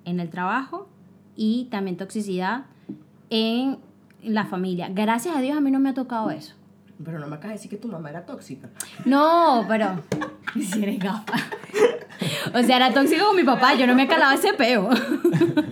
en 0.04 0.20
el 0.20 0.28
trabajo 0.28 0.88
y 1.36 1.68
también 1.70 1.96
toxicidad 1.96 2.66
en 3.30 3.78
la 4.22 4.46
familia. 4.46 4.88
Gracias 4.90 5.36
a 5.36 5.40
Dios 5.40 5.56
a 5.56 5.60
mí 5.60 5.70
no 5.70 5.78
me 5.78 5.90
ha 5.90 5.94
tocado 5.94 6.30
eso. 6.30 6.54
Pero 7.04 7.18
no 7.18 7.26
me 7.26 7.36
acabas 7.36 7.50
de 7.50 7.54
decir 7.54 7.70
que 7.70 7.76
tu 7.76 7.88
mamá 7.88 8.10
era 8.10 8.24
tóxica. 8.24 8.68
No, 9.04 9.64
pero. 9.68 10.02
Si 10.54 10.82
eres 10.82 10.98
gafa. 10.98 11.34
O 12.54 12.62
sea, 12.62 12.76
era 12.76 12.94
tóxico 12.94 13.26
con 13.26 13.36
mi 13.36 13.44
papá, 13.44 13.74
yo 13.74 13.86
no 13.86 13.94
me 13.94 14.08
calaba 14.08 14.32
ese 14.32 14.54
peo. 14.54 14.88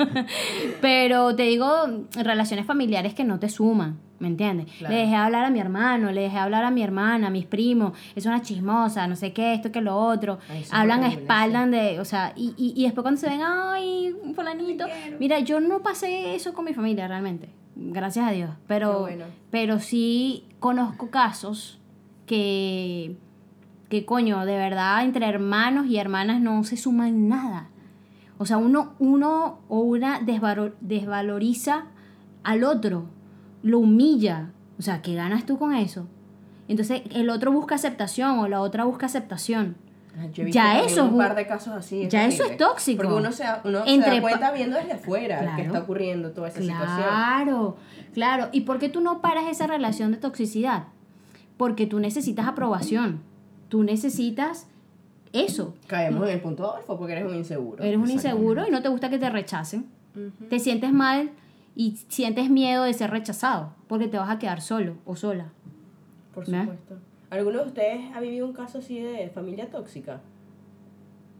Pero 0.80 1.34
te 1.34 1.44
digo, 1.44 1.70
relaciones 2.14 2.66
familiares 2.66 3.14
que 3.14 3.24
no 3.24 3.38
te 3.38 3.48
suman, 3.48 3.98
¿me 4.18 4.28
entiendes? 4.28 4.70
Claro. 4.78 4.94
Le 4.94 5.00
dejé 5.00 5.14
hablar 5.16 5.44
a 5.44 5.50
mi 5.50 5.60
hermano, 5.60 6.12
le 6.12 6.22
dejé 6.22 6.38
hablar 6.38 6.64
a 6.64 6.70
mi 6.70 6.82
hermana, 6.82 7.28
a 7.28 7.30
mis 7.30 7.46
primos, 7.46 7.96
es 8.14 8.26
una 8.26 8.42
chismosa, 8.42 9.06
no 9.06 9.16
sé 9.16 9.32
qué, 9.32 9.54
esto 9.54 9.72
que 9.72 9.80
lo 9.80 9.96
otro. 9.96 10.38
Ay, 10.50 10.64
Hablan 10.70 11.04
espaldas 11.04 11.70
de, 11.70 12.00
o 12.00 12.04
sea, 12.04 12.32
y, 12.36 12.52
y, 12.56 12.74
y 12.76 12.84
después 12.84 13.02
cuando 13.02 13.20
se 13.20 13.28
ven, 13.28 13.40
ay, 13.42 14.14
fulanito. 14.34 14.86
Mira, 15.18 15.38
yo 15.40 15.60
no 15.60 15.80
pasé 15.80 16.34
eso 16.34 16.52
con 16.52 16.64
mi 16.66 16.74
familia 16.74 17.08
realmente, 17.08 17.48
gracias 17.76 18.28
a 18.28 18.30
Dios. 18.32 18.50
Pero, 18.66 19.00
bueno. 19.00 19.24
pero 19.50 19.78
sí 19.80 20.44
conozco 20.60 21.10
casos 21.10 21.80
que, 22.26 23.16
que 23.88 24.04
coño, 24.04 24.44
de 24.44 24.56
verdad, 24.56 25.04
entre 25.04 25.26
hermanos 25.26 25.86
y 25.86 25.98
hermanas 25.98 26.40
no 26.40 26.64
se 26.64 26.76
suman 26.76 27.28
nada. 27.28 27.68
O 28.38 28.46
sea, 28.46 28.56
uno, 28.56 28.94
uno 28.98 29.60
o 29.68 29.80
una 29.80 30.20
desvalo- 30.20 30.74
desvaloriza 30.80 31.86
al 32.42 32.64
otro, 32.64 33.06
lo 33.62 33.78
humilla. 33.78 34.50
O 34.78 34.82
sea, 34.82 35.02
¿qué 35.02 35.14
ganas 35.14 35.46
tú 35.46 35.58
con 35.58 35.74
eso? 35.74 36.06
Entonces 36.66 37.02
el 37.10 37.30
otro 37.30 37.52
busca 37.52 37.74
aceptación 37.74 38.38
o 38.38 38.48
la 38.48 38.60
otra 38.60 38.84
busca 38.84 39.06
aceptación. 39.06 39.76
Yo 40.32 40.42
he 40.42 40.46
visto 40.46 40.54
Ya 40.60 40.78
eso 40.80 41.04
es 41.06 41.10
un 41.12 41.18
par 41.18 41.34
de 41.34 41.46
casos 41.46 41.74
así. 41.74 42.08
ya 42.08 42.24
eso 42.26 42.44
horrible. 42.44 42.52
es 42.52 42.58
tóxico. 42.58 43.02
Porque 43.02 43.14
uno 43.16 43.32
se, 43.32 43.44
Entre 43.86 44.14
da 44.16 44.20
cuenta 44.20 44.52
viendo 44.52 44.76
desde 44.76 44.92
afuera 44.92 45.38
Claro. 45.40 45.56
que 45.56 45.62
está 45.62 45.78
ocurriendo 45.80 46.30
toda 46.32 46.48
esa 46.48 46.60
situación. 46.60 46.96
Claro, 47.08 47.76
claro. 48.12 48.48
¿Y 48.52 48.60
por 48.62 48.78
qué 48.78 48.88
tú 48.88 49.00
no 49.00 49.20
paras 49.20 49.44
esa 49.48 49.66
relación 49.66 50.12
de 50.12 50.18
toxicidad? 50.18 50.84
Porque 51.56 51.86
tú 51.86 51.98
necesitas 52.00 52.46
aprobación. 52.46 53.20
Tú 53.68 53.82
necesitas 53.82 54.66
eso. 55.32 55.74
Caemos 55.88 56.28
en 56.28 56.34
el 56.34 56.40
punto 56.40 56.64
Adolfo 56.70 56.96
porque 56.96 57.12
eres 57.14 57.24
un 57.24 57.34
inseguro. 57.34 57.82
Eres 57.82 57.98
un 57.98 58.10
inseguro 58.10 58.66
y 58.66 58.70
no 58.70 58.82
te 58.82 58.88
gusta 58.88 59.10
que 59.10 59.18
te 59.18 59.30
rechacen. 59.30 59.86
Te 60.48 60.58
sientes 60.60 60.92
mal 60.92 61.30
y 61.74 61.96
sientes 62.08 62.50
miedo 62.50 62.84
de 62.84 62.92
ser 62.92 63.10
rechazado 63.10 63.72
porque 63.88 64.06
te 64.06 64.16
vas 64.16 64.30
a 64.30 64.38
quedar 64.38 64.60
solo 64.62 64.94
o 65.04 65.16
sola. 65.16 65.46
Por 66.32 66.46
supuesto. 66.46 66.98
¿Alguno 67.34 67.60
de 67.60 67.66
ustedes 67.66 68.00
ha 68.14 68.20
vivido 68.20 68.46
un 68.46 68.52
caso 68.52 68.78
así 68.78 68.98
de 69.00 69.28
familia 69.28 69.68
tóxica? 69.70 70.20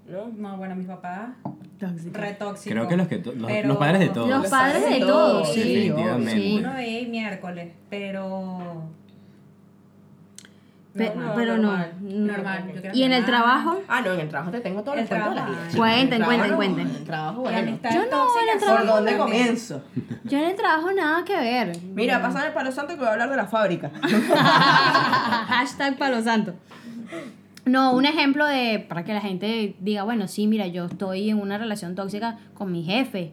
¿No? 0.09 0.29
No, 0.29 0.57
bueno, 0.59 0.75
mis 0.77 0.87
papás, 0.87 1.31
re 2.13 2.35
tóxicos. 2.35 2.73
Creo 2.73 2.89
que 2.89 2.97
los, 2.97 3.09
que 3.09 3.19
to- 3.19 3.33
los, 3.33 3.47
Pero- 3.51 3.69
los 3.69 3.77
padres 3.79 4.01
de 4.01 4.09
todos. 4.11 4.29
Los 4.29 4.47
padres 4.49 4.89
de 4.91 5.01
todos, 5.01 5.53
sí. 5.55 5.61
Definitivamente. 5.61 6.33
Sí. 6.33 6.57
Uno 6.59 6.77
el 6.77 7.09
miércoles, 7.09 7.73
pero... 7.89 8.83
Pe- 10.97 11.13
Normal, 11.13 11.33
pero 11.35 11.57
no. 11.59 11.77
normal. 12.03 12.73
Yo 12.85 12.91
¿Y 12.93 13.03
en 13.03 13.13
el 13.13 13.25
trabajo? 13.25 13.81
Ah, 13.89 14.01
no, 14.01 14.13
en 14.13 14.21
el 14.21 14.29
trabajo 14.29 14.53
te 14.53 14.61
tengo 14.61 14.83
todos 14.85 14.97
El 14.99 15.09
de 15.09 15.19
la 15.19 15.29
vida. 15.29 15.45
Cuenten, 15.77 16.23
el 16.23 16.25
trabajo 16.25 16.27
cuenten, 16.29 16.51
no, 16.51 16.57
cuenten. 16.57 16.87
En 16.89 16.95
el 16.97 17.05
trabajo, 17.05 17.41
Y 17.41 17.43
bueno. 17.43 17.59
amistades 17.59 17.97
Yo 17.97 18.03
no, 18.11 18.27
en 18.43 18.49
el 18.55 18.59
trabajo- 18.61 18.85
¿Por 18.85 18.95
dónde 18.95 19.13
también. 19.17 19.39
comienzo? 19.43 19.83
Yo 20.23 20.39
en 20.39 20.45
el 20.45 20.55
trabajo 20.57 20.93
nada 20.93 21.25
que 21.25 21.37
ver. 21.37 21.73
Mira, 21.95 22.23
pásame 22.23 22.47
el 22.47 22.53
palo 22.53 22.71
santo 22.71 22.93
que 22.95 23.01
voy 23.01 23.09
a 23.09 23.13
hablar 23.13 23.29
de 23.29 23.37
la 23.37 23.47
fábrica. 23.47 23.91
Hashtag 25.49 25.97
palo 25.99 26.23
santo. 26.23 26.55
No, 27.65 27.93
un 27.95 28.05
ejemplo 28.05 28.47
de, 28.47 28.79
para 28.89 29.05
que 29.05 29.15
la 29.15 29.21
gente 29.21 29.75
diga, 29.81 30.03
bueno, 30.03 30.29
sí, 30.29 30.47
mira, 30.47 30.67
yo 30.67 30.85
estoy 30.85 31.31
en 31.31 31.41
una 31.41 31.57
relación 31.57 31.95
tóxica 31.95 32.39
con 32.53 32.71
mi 32.71 32.85
jefe, 32.85 33.33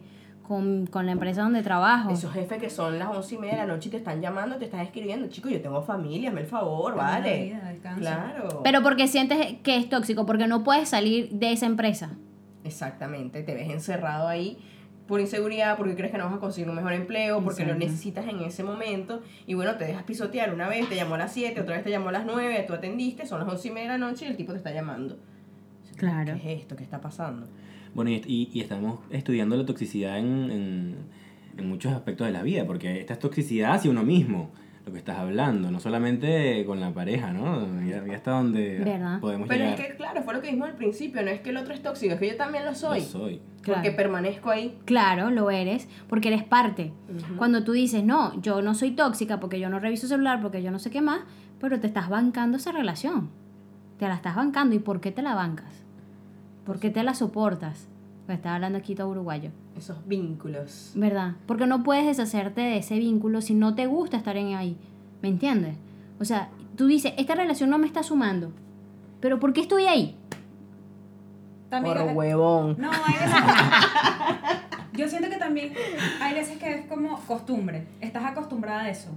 con, 0.52 0.86
con 0.86 1.06
la 1.06 1.12
empresa 1.12 1.42
donde 1.42 1.62
trabajo. 1.62 2.10
Esos 2.10 2.32
jefes 2.32 2.58
que 2.60 2.68
son 2.70 2.98
las 2.98 3.08
once 3.08 3.34
y 3.34 3.38
media 3.38 3.54
de 3.54 3.66
la 3.66 3.72
noche 3.74 3.88
y 3.88 3.92
te 3.92 3.96
están 3.96 4.20
llamando, 4.20 4.56
te 4.56 4.66
están 4.66 4.80
escribiendo. 4.80 5.28
Chico, 5.28 5.48
yo 5.48 5.60
tengo 5.60 5.82
familia, 5.82 6.28
hazme 6.28 6.42
el 6.42 6.46
favor, 6.46 6.92
Tengo 6.92 7.02
una 7.04 7.12
vale. 7.18 7.44
vida. 7.44 7.94
Claro. 7.98 8.60
Pero 8.62 8.82
porque 8.82 9.08
sientes 9.08 9.56
que 9.62 9.76
es 9.76 9.88
tóxico, 9.88 10.26
porque 10.26 10.46
no 10.46 10.62
puedes 10.62 10.88
salir 10.90 11.30
de 11.30 11.52
esa 11.52 11.66
empresa. 11.66 12.10
Exactamente, 12.64 13.42
te 13.42 13.54
ves 13.54 13.70
encerrado 13.70 14.28
ahí 14.28 14.56
por 15.08 15.20
inseguridad, 15.20 15.76
porque 15.76 15.96
crees 15.96 16.12
que 16.12 16.18
no 16.18 16.26
vas 16.26 16.34
a 16.34 16.38
conseguir 16.38 16.70
un 16.70 16.76
mejor 16.76 16.92
empleo, 16.92 17.42
porque 17.42 17.64
lo 17.64 17.72
Exacto. 17.72 17.86
necesitas 17.90 18.26
en 18.28 18.40
ese 18.40 18.62
momento, 18.62 19.20
y 19.46 19.54
bueno, 19.54 19.74
te 19.76 19.84
dejas 19.84 20.04
pisotear 20.04 20.54
una 20.54 20.68
vez, 20.68 20.88
te 20.88 20.94
llamó 20.94 21.16
a 21.16 21.18
las 21.18 21.32
7, 21.32 21.60
otra 21.60 21.74
vez 21.74 21.84
te 21.84 21.90
llamó 21.90 22.10
a 22.10 22.12
las 22.12 22.24
9, 22.24 22.64
tú 22.68 22.72
atendiste, 22.74 23.26
son 23.26 23.40
las 23.40 23.48
11 23.48 23.68
y 23.68 23.70
media 23.72 23.92
de 23.92 23.98
la 23.98 24.06
noche 24.06 24.26
y 24.26 24.28
el 24.28 24.36
tipo 24.36 24.52
te 24.52 24.58
está 24.58 24.70
llamando. 24.72 25.18
Claro. 25.96 26.34
¿Qué 26.40 26.52
es 26.54 26.60
esto? 26.62 26.76
¿Qué 26.76 26.84
está 26.84 27.00
pasando? 27.00 27.46
Bueno, 27.94 28.10
y, 28.10 28.14
y- 28.26 28.50
y 28.52 28.60
estamos 28.60 29.00
estudiando 29.10 29.56
la 29.56 29.66
toxicidad 29.66 30.18
en, 30.18 30.50
en, 30.50 30.96
en 31.58 31.68
muchos 31.68 31.92
aspectos 31.92 32.26
de 32.26 32.32
la 32.32 32.42
vida, 32.42 32.64
porque 32.66 33.00
esta 33.00 33.14
es 33.14 33.18
toxicidad 33.18 33.72
hacia 33.74 33.90
uno 33.90 34.02
mismo, 34.02 34.50
lo 34.86 34.92
que 34.92 34.98
estás 34.98 35.18
hablando, 35.18 35.70
no 35.70 35.78
solamente 35.78 36.64
con 36.66 36.80
la 36.80 36.92
pareja, 36.92 37.32
¿no? 37.32 37.66
Ya, 37.86 38.04
ya 38.04 38.14
hasta 38.16 38.32
donde 38.32 38.78
¿Verdad? 38.80 39.20
podemos 39.20 39.46
Pero 39.48 39.64
llegar. 39.64 39.80
es 39.80 39.86
que, 39.90 39.96
claro, 39.96 40.22
fue 40.22 40.34
lo 40.34 40.40
que 40.40 40.46
dijimos 40.48 40.68
al 40.70 40.74
principio, 40.76 41.22
no 41.22 41.30
es 41.30 41.40
que 41.40 41.50
el 41.50 41.56
otro 41.58 41.72
es 41.74 41.82
tóxico, 41.82 42.14
es 42.14 42.18
que 42.18 42.28
yo 42.30 42.36
también 42.36 42.64
lo 42.64 42.74
soy. 42.74 43.00
Lo 43.00 43.04
soy. 43.06 43.40
Porque 43.64 43.92
permanezco 43.92 44.50
ahí. 44.50 44.76
Claro, 44.86 45.30
lo 45.30 45.50
eres, 45.52 45.86
porque 46.08 46.28
eres 46.28 46.42
parte. 46.42 46.92
Cuando 47.38 47.62
tú 47.62 47.70
dices, 47.72 48.02
no, 48.02 48.40
yo 48.42 48.60
no 48.60 48.74
soy 48.74 48.90
tóxica 48.92 49.38
porque 49.38 49.60
yo 49.60 49.68
no 49.70 49.78
reviso 49.78 50.08
celular, 50.08 50.40
porque 50.42 50.64
yo 50.64 50.72
no 50.72 50.80
sé 50.80 50.90
qué 50.90 51.00
más, 51.00 51.20
pero 51.60 51.78
te 51.78 51.86
estás 51.86 52.08
bancando 52.08 52.56
esa 52.56 52.72
relación. 52.72 53.30
Te 54.00 54.08
la 54.08 54.16
estás 54.16 54.34
bancando. 54.34 54.74
¿Y 54.74 54.80
por 54.80 55.00
qué 55.00 55.12
te 55.12 55.22
la 55.22 55.36
bancas? 55.36 55.81
¿Por 56.64 56.78
qué 56.78 56.90
te 56.90 57.02
la 57.02 57.14
soportas? 57.14 57.88
Pues 58.26 58.38
estaba 58.38 58.54
hablando 58.54 58.78
aquí 58.78 58.94
todo 58.94 59.08
uruguayo. 59.08 59.50
Esos 59.76 60.06
vínculos. 60.06 60.92
¿Verdad? 60.94 61.34
Porque 61.46 61.66
no 61.66 61.82
puedes 61.82 62.06
deshacerte 62.06 62.60
de 62.60 62.78
ese 62.78 62.98
vínculo 62.98 63.40
si 63.40 63.54
no 63.54 63.74
te 63.74 63.86
gusta 63.86 64.16
estar 64.16 64.36
en 64.36 64.54
ahí. 64.54 64.76
¿Me 65.22 65.28
entiendes? 65.28 65.76
O 66.20 66.24
sea, 66.24 66.50
tú 66.76 66.86
dices, 66.86 67.14
esta 67.16 67.34
relación 67.34 67.68
no 67.70 67.78
me 67.78 67.86
está 67.86 68.02
sumando. 68.02 68.52
Pero 69.20 69.40
¿por 69.40 69.52
qué 69.52 69.60
estoy 69.62 69.86
ahí? 69.86 70.16
También, 71.68 71.96
Por 71.96 72.16
huevón. 72.16 72.76
No, 72.78 72.90
hay 72.90 73.14
veces. 73.14 73.40
yo 74.92 75.08
siento 75.08 75.30
que 75.30 75.38
también 75.38 75.72
hay 76.20 76.34
veces 76.34 76.58
que 76.58 76.80
es 76.80 76.86
como 76.86 77.18
costumbre. 77.20 77.86
Estás 78.00 78.24
acostumbrada 78.24 78.82
a 78.82 78.90
eso. 78.90 79.10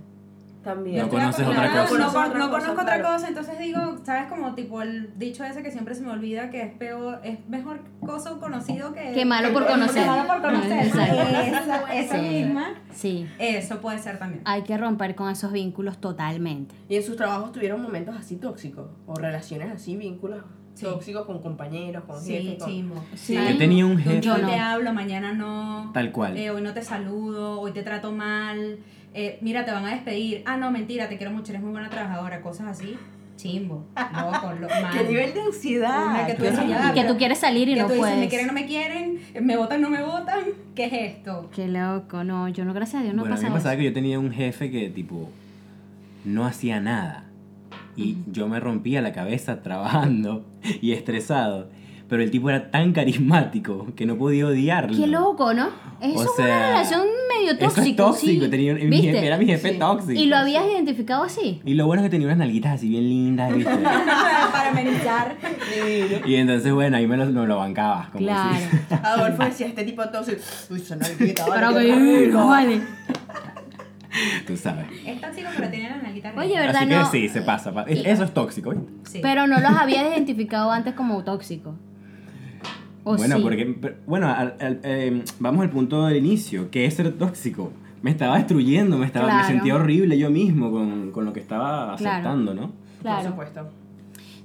También. 0.65 0.97
No 0.97 1.09
conoces 1.09 1.47
otra 1.47 1.67
no, 1.73 1.81
cosa. 1.87 1.97
No, 1.99 2.07
otra 2.09 2.27
no 2.39 2.49
cosa, 2.49 2.65
conozco 2.65 2.81
otra 2.81 3.01
cosa, 3.03 3.27
entonces 3.29 3.59
digo, 3.59 3.79
¿sabes? 4.03 4.25
Como 4.27 4.53
tipo 4.55 4.81
el 4.81 5.17
dicho 5.17 5.43
ese 5.45 5.61
que 5.63 5.71
siempre 5.71 5.93
se 5.95 6.01
me 6.01 6.09
olvida 6.11 6.49
que 6.49 6.63
es 6.63 6.73
peor, 6.73 7.21
es 7.23 7.47
mejor 7.47 7.79
cosa 7.99 8.31
conocido 8.39 8.91
que... 8.91 9.13
Que 9.13 9.25
malo 9.25 9.53
por 9.53 9.65
que 9.67 9.71
conocer. 9.73 10.07
malo 10.07 10.27
por 10.27 10.41
conocer. 10.41 10.87
Exacto. 10.87 11.15
Esa, 11.21 11.93
esa 11.93 12.15
Sí. 12.17 12.21
misma. 12.27 12.73
Sí. 12.93 13.27
Eso 13.39 13.79
puede 13.79 13.99
ser 13.99 14.17
también. 14.19 14.41
Hay 14.45 14.63
que 14.63 14.75
romper 14.75 15.13
con 15.15 15.29
esos 15.29 15.51
vínculos 15.51 15.99
totalmente. 15.99 16.73
¿Y 16.89 16.95
en 16.95 17.03
sus 17.03 17.15
trabajos 17.15 17.51
tuvieron 17.51 17.81
momentos 17.81 18.15
así 18.17 18.35
tóxicos? 18.37 18.87
¿O 19.05 19.13
relaciones 19.15 19.71
así, 19.71 19.95
vínculos 19.95 20.43
Sí. 20.73 20.83
tóxicos 20.85 21.25
con 21.25 21.41
compañeros, 21.41 22.03
con 22.05 22.19
Sí, 22.19 22.33
jefes? 22.33 22.63
con-. 22.63 22.93
Sí. 23.13 23.35
Yo 23.35 23.57
tenía 23.57 23.85
un 23.85 23.97
Yo 23.97 24.03
jefe. 24.03 24.21
Yo 24.21 24.37
no. 24.39 24.47
te 24.49 24.55
hablo, 24.59 24.93
mañana 24.93 25.31
no. 25.31 25.91
Tal 25.93 26.11
cual. 26.11 26.35
Eh, 26.35 26.49
hoy 26.49 26.61
no 26.61 26.73
te 26.73 26.81
saludo, 26.81 27.61
hoy 27.61 27.71
te 27.71 27.81
trato 27.83 28.11
mal. 28.11 28.79
Eh, 29.15 29.37
mira, 29.41 29.65
te 29.65 29.71
van 29.71 29.85
a 29.85 29.91
despedir. 29.91 30.43
Ah, 30.45 30.57
no, 30.57 30.69
mentira, 30.71 31.09
te 31.09 31.17
quiero 31.17 31.31
mucho, 31.33 31.51
eres 31.51 31.61
muy 31.63 31.71
buena 31.71 31.89
trabajadora. 31.89 32.41
Cosas 32.41 32.67
así. 32.67 32.95
Chimbo. 33.37 33.85
Loco, 33.95 34.53
lo, 34.53 34.67
mal. 34.69 34.93
¿Qué 34.97 35.03
nivel 35.09 35.33
de 35.33 35.41
ansiedad? 35.41 36.05
Una 36.07 36.25
que 36.25 36.33
tú 36.35 36.43
Claro. 36.43 36.55
dices, 36.63 36.69
ya, 36.69 36.91
Y 36.91 36.93
que 37.01 37.07
tú 37.07 37.17
quieres 37.17 37.37
salir 37.39 37.67
y 37.69 37.73
que 37.73 37.81
no 37.81 37.87
tú 37.87 37.93
dices, 37.93 38.01
puedes. 38.07 38.19
me 38.19 38.27
quieren, 38.29 38.47
no 38.47 38.53
me 38.53 38.65
quieren, 38.65 39.19
me 39.41 39.57
votan, 39.57 39.81
no 39.81 39.89
me 39.89 40.01
votan. 40.03 40.39
¿Qué 40.73 40.85
es 40.85 40.93
esto? 41.15 41.49
Qué 41.53 41.67
loco, 41.67 42.23
no, 42.23 42.47
yo 42.49 42.63
no, 42.63 42.73
gracias 42.73 43.01
a 43.01 43.03
Dios 43.03 43.13
no 43.15 43.23
bueno, 43.23 43.35
a 43.35 43.37
mí 43.39 43.43
me 43.45 43.51
pasaba 43.51 43.73
eso. 43.73 43.79
que 43.79 43.85
yo 43.85 43.93
tenía 43.93 44.19
un 44.19 44.31
jefe 44.31 44.71
que, 44.71 44.89
tipo, 44.89 45.29
no 46.23 46.45
hacía 46.45 46.79
nada. 46.79 47.25
Y 47.97 48.17
yo 48.31 48.47
me 48.47 48.59
rompía 48.59 49.01
la 49.01 49.11
cabeza 49.13 49.61
trabajando 49.61 50.45
y 50.81 50.93
estresado. 50.93 51.69
Pero 52.07 52.21
el 52.21 52.29
tipo 52.29 52.49
era 52.51 52.69
tan 52.69 52.93
carismático 52.93 53.87
que 53.95 54.05
no 54.05 54.15
podía 54.15 54.45
odiarlo. 54.45 54.95
Qué 54.95 55.07
loco, 55.07 55.53
¿no? 55.55 55.69
Eso 56.01 56.19
O 56.19 56.21
es 56.23 56.29
una 56.39 56.67
relación 56.67 57.01
medio 57.35 57.51
Eso 57.53 57.59
tóxica. 57.65 57.87
es 57.89 57.95
tóxico. 57.95 58.43
sí. 58.45 58.49
tenía- 58.51 58.73
mi 58.75 59.07
era 59.07 59.37
mi 59.37 59.45
jefe 59.47 59.71
Sí. 59.73 59.79
tóxico. 59.79 60.11
Y 60.13 60.25
lo 60.27 60.35
habías 60.37 60.65
identificado 60.65 61.23
así. 61.23 61.61
Y 61.65 61.73
lo 61.73 61.87
bueno 61.87 62.03
es 62.03 62.05
que 62.07 62.11
tenía 62.11 62.27
unas 62.27 62.37
nalguitas 62.37 62.73
así 62.73 62.89
bien 62.89 63.09
lindas, 63.09 63.55
¿viste? 63.55 63.71
Para 64.51 64.69
amenizar. 64.69 65.35
y 66.27 66.35
entonces, 66.35 66.71
bueno, 66.73 66.95
ahí 66.97 67.07
me 67.07 67.17
lo, 67.17 67.25
me 67.25 67.47
lo 67.47 67.57
bancaba. 67.57 68.09
Como 68.11 68.23
Claro. 68.25 68.55
Adolfo 69.03 69.43
decía, 69.43 69.67
este 69.67 69.83
tipo 69.83 70.03
tóxico. 70.09 70.41
Uy, 70.69 70.79
son 70.79 70.99
nalguita, 70.99 71.45
Pero 71.51 71.73
vale, 71.73 71.87
que 71.89 72.31
vale. 72.33 72.81
Tú 74.47 74.55
sabes. 74.55 74.85
Es 75.05 75.19
tóxico, 75.19 75.49
pero 75.57 75.69
tiene 75.69 75.89
las 75.89 76.01
nalguitas 76.03 76.37
Oye. 76.37 76.53
¿verdad? 76.57 76.75
Así 76.77 76.87
que 76.87 76.95
no? 76.95 77.11
sí, 77.11 77.29
se 77.29 77.41
pasa. 77.41 77.73
pa- 77.73 77.83
Eso 77.83 78.23
es 78.23 78.33
tóxico, 78.33 78.69
¿viste? 78.71 78.87
Sí. 79.11 79.19
Pero 79.21 79.45
no 79.47 79.59
los 79.59 79.71
habías 79.71 80.03
identificado 80.09 80.71
antes 80.71 80.93
como 80.93 81.23
tóxicos. 81.23 81.75
¿O 83.05 83.15
bueno, 83.15 83.37
sí? 83.37 83.41
porque, 83.43 83.95
bueno, 84.05 84.27
al- 84.27 84.55
al- 84.59 84.79
eh, 84.83 85.23
vamos 85.39 85.61
al 85.63 85.69
punto 85.69 86.05
del 86.07 86.17
inicio, 86.17 86.69
que 86.71 86.85
es 86.85 86.95
ser 86.95 87.13
tóxico. 87.13 87.71
Me 88.01 88.11
estaba 88.11 88.35
destruyendo, 88.37 88.97
me, 88.97 89.05
estaba, 89.05 89.27
me 89.27 89.31
Claro. 89.33 89.47
sentía 89.47 89.75
horrible 89.75 90.17
yo 90.17 90.29
mismo 90.29 90.69
con, 90.71 91.11
con 91.11 91.23
lo 91.23 91.31
que 91.31 91.39
estaba 91.39 91.95
Claro. 91.95 92.11
aceptando, 92.15 92.53
¿no? 92.53 92.71
Claro. 93.01 93.21
Por 93.21 93.29
supuesto. 93.31 93.69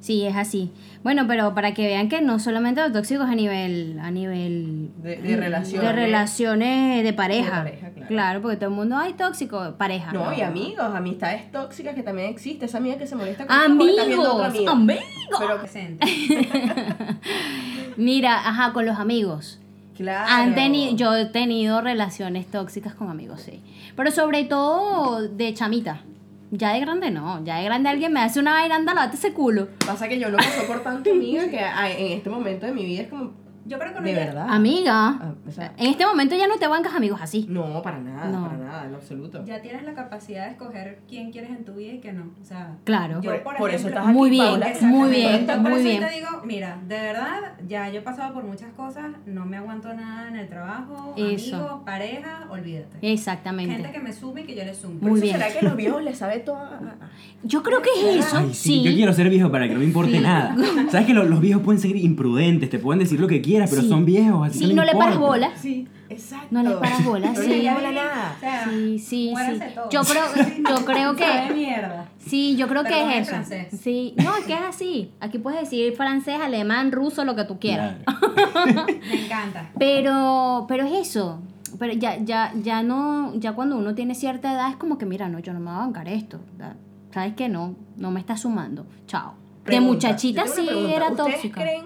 Sí, 0.01 0.25
es 0.25 0.35
así. 0.35 0.73
Bueno, 1.03 1.27
pero 1.29 1.55
para 1.55 1.75
que 1.75 1.87
vean 1.87 2.09
que 2.09 2.23
no 2.23 2.39
solamente 2.39 2.81
los 2.81 2.91
tóxicos 2.93 3.29
a 3.29 3.35
nivel 3.35 3.99
a 4.03 4.11
nivel 4.11 4.91
De, 5.03 5.17
de 5.17 5.37
relaciones. 5.37 5.87
de 5.87 5.93
relaciones 5.93 7.05
de 7.05 7.13
pareja. 7.13 7.63
De 7.65 7.71
pareja, 7.73 8.07
claro. 8.09 8.41
porque 8.41 8.57
todo 8.57 8.71
el 8.71 8.77
mundo 8.77 8.97
hay 8.97 9.13
tóxico, 9.13 9.75
pareja. 9.77 10.11
No, 10.13 10.33
y 10.33 10.41
amigos, 10.41 10.87
amistades 10.95 11.53
tóxicas 11.53 11.95
que 11.95 12.03
también 12.03 12.29
existe. 12.31 12.65
Esa 12.65 12.79
amiga 12.79 12.97
que 12.97 13.07
se 13.07 13.15
molesta 13.15 13.47
contigo 13.47 13.77
porque 13.77 13.91
estás 13.91 14.07
viendo 14.09 14.27
a 14.27 14.35
otra 14.35 14.47
Amigos, 14.47 14.73
amiga. 14.75 15.03
amigos. 15.03 15.39
Pero, 15.39 15.61
Presente. 15.61 16.07
Mira, 17.97 18.37
ajá, 18.49 18.73
con 18.73 18.87
los 18.87 18.99
amigos. 18.99 19.59
claro. 19.97 20.27
Han 20.31 20.55
teni- 20.55 20.97
yo 20.97 21.15
he 21.15 21.27
tenido 21.27 21.81
relaciones 21.83 22.47
tóxicas 22.47 22.95
con 22.95 23.11
amigos, 23.11 23.43
sí. 23.43 23.61
Pero 23.97 24.11
sobre 24.11 24.45
todo 24.45 25.29
de 25.29 25.53
chamita. 25.55 26.01
Ya 26.51 26.73
de 26.73 26.81
grande 26.81 27.11
no. 27.11 27.45
Ya 27.45 27.59
de 27.59 27.65
grande 27.65 27.89
alguien 27.89 28.13
me 28.13 28.21
hace 28.21 28.41
una 28.41 28.53
vaina, 28.53 28.77
anda, 28.77 29.11
ese 29.13 29.33
culo. 29.33 29.69
Pasa 29.87 30.09
que 30.09 30.19
yo 30.19 30.31
no 30.31 30.37
paso 30.37 30.67
por 30.67 30.83
tanto 30.83 31.11
amiga 31.11 31.49
que 31.51 31.59
en 31.61 32.13
este 32.13 32.31
momento 32.31 32.67
de 32.67 32.73
mi 32.73 32.85
vida 32.85 33.03
es 33.03 33.09
como, 33.09 33.33
Yo 33.71 33.79
creo 33.79 33.95
que 33.95 34.01
no 34.01 34.07
de 34.07 34.15
verdad. 34.15 34.47
Amiga. 34.51 34.93
Ah, 35.21 35.35
o 35.47 35.51
sea, 35.53 35.73
En 35.79 35.87
este 35.87 36.05
momento 36.05 36.35
ya 36.37 36.49
no 36.49 36.57
te 36.59 36.67
bancas 36.67 36.93
amigos 36.95 37.21
así. 37.23 37.47
no, 37.49 37.81
para 37.83 37.99
nada, 38.01 38.29
No. 38.29 38.43
para 38.49 38.57
nada, 38.59 38.87
en 38.87 38.95
absoluto. 38.97 39.45
Ya 39.45 39.63
tienes 39.63 39.85
la 39.85 39.95
capacidad 39.95 40.47
de 40.47 40.51
escoger 40.53 41.03
quién 41.09 41.31
quieres 41.31 41.51
en 41.51 41.65
tu 41.65 41.75
vida 41.75 41.93
y 41.93 42.01
quién 42.01 42.19
no. 42.19 42.25
O 42.41 42.45
sea, 42.45 42.77
Claro. 42.85 43.21
yo, 43.23 43.31
Por- 43.45 43.57
por 43.57 43.71
eso 43.71 43.87
estás 43.89 44.07
Muy 44.07 44.29
aquí, 44.29 44.39
bien, 44.39 44.47
Paula. 44.61 44.67
muy 44.83 45.11
bien, 45.11 45.35
Entonces, 45.35 45.63
por 45.63 45.71
muy 45.71 45.81
eso 45.81 45.89
bien. 45.89 46.01
te 46.09 46.15
digo, 46.17 46.29
mira, 46.45 46.79
de 46.89 47.01
verdad, 47.01 47.53
ya 47.69 47.89
yo 47.91 48.01
he 48.01 48.03
pasado 48.03 48.35
por 48.35 48.43
muchas 48.43 48.73
cosas, 48.73 49.05
no 49.27 49.47
me 49.47 49.57
aguanto 49.57 49.95
nada 49.95 50.27
en 50.29 50.35
el 50.37 50.49
trabajo, 50.49 51.15
Eso. 51.17 51.55
amigos, 51.57 51.83
pareja, 51.87 52.47
olvídate. 52.51 52.99
Exactamente. 53.13 53.73
Gente 53.77 53.93
que 53.93 54.01
me 54.01 54.13
sume 54.13 54.41
y 54.41 54.45
que 54.47 54.57
yo 54.57 54.65
le 54.65 54.75
sumo. 54.75 54.95
Muy 54.95 55.01
Por 55.01 55.11
eso 55.19 55.23
bien. 55.27 55.37
¿Será 55.39 55.53
que 55.53 55.65
los 55.65 55.77
viejos 55.77 56.03
les 56.03 56.19
sabe 56.19 56.41
todo? 56.41 56.59
Yo 57.45 57.63
creo 57.63 57.81
que 57.83 57.91
es 57.91 58.27
eso. 58.27 58.37
Ay, 58.39 58.49
sí, 58.53 58.55
sí. 58.55 58.83
yo 58.83 58.93
quiero 58.93 59.13
ser 59.13 59.29
viejo 59.31 59.51
para 59.51 59.67
que 59.69 59.75
no 59.75 59.79
me 59.81 59.87
importe 59.87 60.13
Sí. 60.17 60.21
nada. 60.21 60.57
Sabes 60.91 61.07
que 61.07 61.15
lo- 61.15 61.25
los, 61.25 61.41
viejos 61.41 61.63
pueden 61.63 61.81
ser 61.81 61.97
imprudentes, 61.97 62.69
te 62.69 62.79
pueden 62.79 62.99
decir 62.99 63.21
lo 63.21 63.29
que 63.29 63.41
quieras, 63.67 63.71
pero 63.71 63.83
Sí. 63.83 63.89
son 63.89 64.05
viejos, 64.05 64.49
así 64.49 64.59
Sí, 64.59 64.69
que 64.69 64.75
no 64.75 64.85
le 64.85 64.93
paras 64.95 65.19
bola. 65.19 65.51
Sí, 65.57 65.89
exacto. 66.09 66.47
No 66.51 66.63
les 66.63 66.73
paras 66.75 67.05
bola, 67.05 67.33
No 67.33 67.41
sí. 67.43 67.49
les 67.49 67.63
Ya 67.63 67.75
bola 67.75 67.93
nada. 67.93 68.35
o 68.37 68.41
sea, 68.41 68.65
Sí, 68.71 68.99
sí. 68.99 69.33
Yo 69.91 70.01
creo, 70.03 70.23
yo 70.69 70.85
creo 70.85 71.17
que. 71.17 71.25
Sí, 72.19 72.57
yo 72.57 72.69
creo 72.69 72.83
que 72.85 72.91
Perdón, 72.91 73.11
es 73.11 73.21
eso. 73.23 73.31
francés. 73.31 73.69
Sí, 73.81 74.15
no, 74.23 74.37
es 74.37 74.45
que 74.45 74.53
es 74.55 74.61
así. 74.69 75.11
Aquí 75.21 75.39
puedes 75.39 75.61
decir 75.61 75.93
francés, 75.97 76.37
alemán, 76.41 76.93
ruso, 76.93 77.25
lo 77.25 77.35
que 77.37 77.45
tú 77.45 77.59
quieras. 77.59 77.97
Me 79.11 79.25
encanta. 79.25 79.71
Pero, 79.79 80.67
pero 80.69 80.85
es 80.87 81.09
eso. 81.09 81.41
Pero 81.79 81.93
ya, 81.95 82.19
ya, 82.19 82.53
ya 82.63 82.83
no, 82.83 83.33
ya 83.37 83.53
cuando 83.53 83.77
uno 83.77 83.95
tiene 83.95 84.15
cierta 84.15 84.53
edad 84.53 84.71
es 84.71 84.77
como 84.77 84.99
que, 84.99 85.07
mira, 85.07 85.29
no, 85.29 85.39
yo 85.39 85.53
no 85.53 85.61
me 85.61 85.67
voy 85.67 85.75
a 85.77 85.79
bancar 85.79 86.09
esto. 86.09 86.41
¿Sabes 87.13 87.35
qué? 87.37 87.49
No, 87.49 87.75
no 87.97 88.11
me 88.11 88.21
está 88.21 88.37
sumando. 88.37 88.87
Chao. 89.07 89.35
de 89.65 89.81
muchachita 89.81 90.47
sí 90.47 90.63
pregunta. 90.67 90.95
era 90.97 91.09
¿Ustedes 91.11 91.33
tóxica. 91.35 91.61
creen 91.61 91.85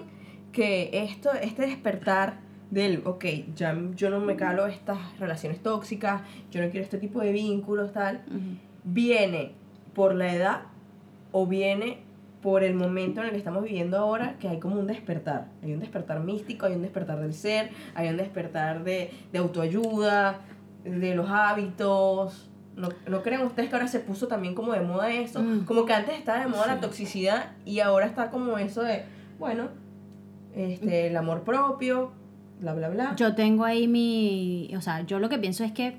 que 0.55 0.89
esto, 0.93 1.31
este 1.33 1.63
despertar 1.63 2.39
del, 2.71 3.03
ok, 3.05 3.25
ya 3.55 3.77
yo 3.95 4.09
no 4.09 4.19
me 4.21 4.35
calo 4.35 4.65
estas 4.65 4.97
relaciones 5.19 5.61
tóxicas, 5.61 6.21
yo 6.49 6.61
no 6.63 6.69
quiero 6.71 6.83
este 6.83 6.97
tipo 6.97 7.19
de 7.19 7.31
vínculos, 7.31 7.91
tal, 7.91 8.23
viene 8.83 9.51
por 9.93 10.15
la 10.15 10.33
edad 10.33 10.61
o 11.31 11.45
viene 11.45 11.99
por 12.41 12.63
el 12.63 12.73
momento 12.73 13.19
en 13.19 13.27
el 13.27 13.31
que 13.33 13.37
estamos 13.37 13.63
viviendo 13.63 13.97
ahora, 13.97 14.37
que 14.39 14.47
hay 14.47 14.59
como 14.59 14.79
un 14.79 14.87
despertar. 14.87 15.47
Hay 15.63 15.73
un 15.73 15.79
despertar 15.79 16.21
místico, 16.21 16.67
hay 16.67 16.73
un 16.73 16.81
despertar 16.83 17.19
del 17.19 17.33
ser, 17.33 17.71
hay 17.95 18.07
un 18.07 18.17
despertar 18.17 18.83
de, 18.83 19.11
de 19.31 19.39
autoayuda, 19.39 20.41
de 20.83 21.15
los 21.15 21.29
hábitos. 21.29 22.49
¿No, 22.75 22.89
¿No 23.07 23.23
creen 23.23 23.41
ustedes 23.41 23.69
que 23.69 23.75
ahora 23.75 23.87
se 23.87 23.99
puso 23.99 24.27
también 24.27 24.53
como 24.53 24.73
de 24.73 24.81
moda 24.81 25.11
eso? 25.11 25.41
Mm. 25.41 25.65
Como 25.65 25.85
que 25.85 25.93
antes 25.93 26.17
estaba 26.17 26.39
de 26.39 26.47
moda 26.47 26.67
la 26.67 26.79
toxicidad 26.79 27.51
y 27.65 27.79
ahora 27.79 28.05
está 28.05 28.29
como 28.29 28.57
eso 28.57 28.83
de, 28.83 29.05
bueno, 29.39 29.69
este, 30.55 31.07
el 31.07 31.17
amor 31.17 31.43
propio, 31.43 32.11
bla, 32.59 32.73
bla, 32.73 32.89
bla. 32.89 33.15
Yo 33.15 33.35
tengo 33.35 33.65
ahí 33.65 33.87
mi, 33.87 34.71
o 34.75 34.81
sea, 34.81 35.01
yo 35.01 35.19
lo 35.19 35.29
que 35.29 35.37
pienso 35.37 35.63
es 35.63 35.71
que 35.71 35.97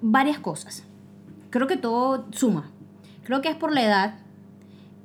varias 0.00 0.38
cosas. 0.38 0.84
Creo 1.50 1.66
que 1.66 1.76
todo 1.76 2.26
suma. 2.32 2.70
Creo 3.24 3.40
que 3.40 3.48
es 3.48 3.56
por 3.56 3.72
la 3.72 3.82
edad 3.82 4.14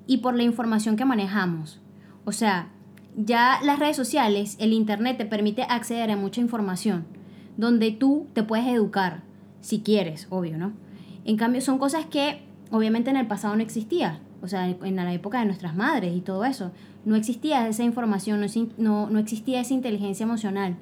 y 0.08 0.18
por 0.18 0.36
la 0.36 0.44
información 0.44 0.96
que 0.96 1.06
manejamos. 1.06 1.80
O 2.26 2.32
sea, 2.32 2.70
ya 3.16 3.60
las 3.64 3.80
redes 3.80 3.96
sociales, 3.96 4.56
el 4.60 4.74
internet 4.74 5.18
te 5.18 5.26
permite 5.26 5.64
acceder 5.64 6.12
a 6.12 6.18
mucha 6.18 6.42
información 6.42 7.06
donde 7.58 7.92
tú 7.92 8.28
te 8.34 8.44
puedes 8.44 8.68
educar 8.68 9.24
si 9.62 9.82
quieres, 9.82 10.28
obvio, 10.30 10.58
¿no? 10.58 10.74
En 11.26 11.36
cambio 11.36 11.62
son 11.62 11.78
cosas 11.80 12.06
que 12.06 12.42
obviamente 12.72 13.10
en 13.10 13.18
el 13.18 13.28
pasado 13.28 13.56
no 13.56 13.62
existía. 13.62 14.20
O 14.42 14.48
sea, 14.48 14.70
en 14.70 14.96
la 14.96 15.12
época 15.14 15.40
de 15.40 15.46
nuestras 15.46 15.76
madres 15.76 16.16
y 16.16 16.22
todo 16.22 16.46
eso. 16.46 16.72
No 17.08 17.16
existía 17.16 17.70
esa 17.70 17.86
información, 17.86 18.42
no, 18.42 18.48
no, 18.78 19.10
no 19.10 19.18
existía 19.18 19.62
esa 19.62 19.74
inteligencia 19.74 20.26
emocional. 20.26 20.76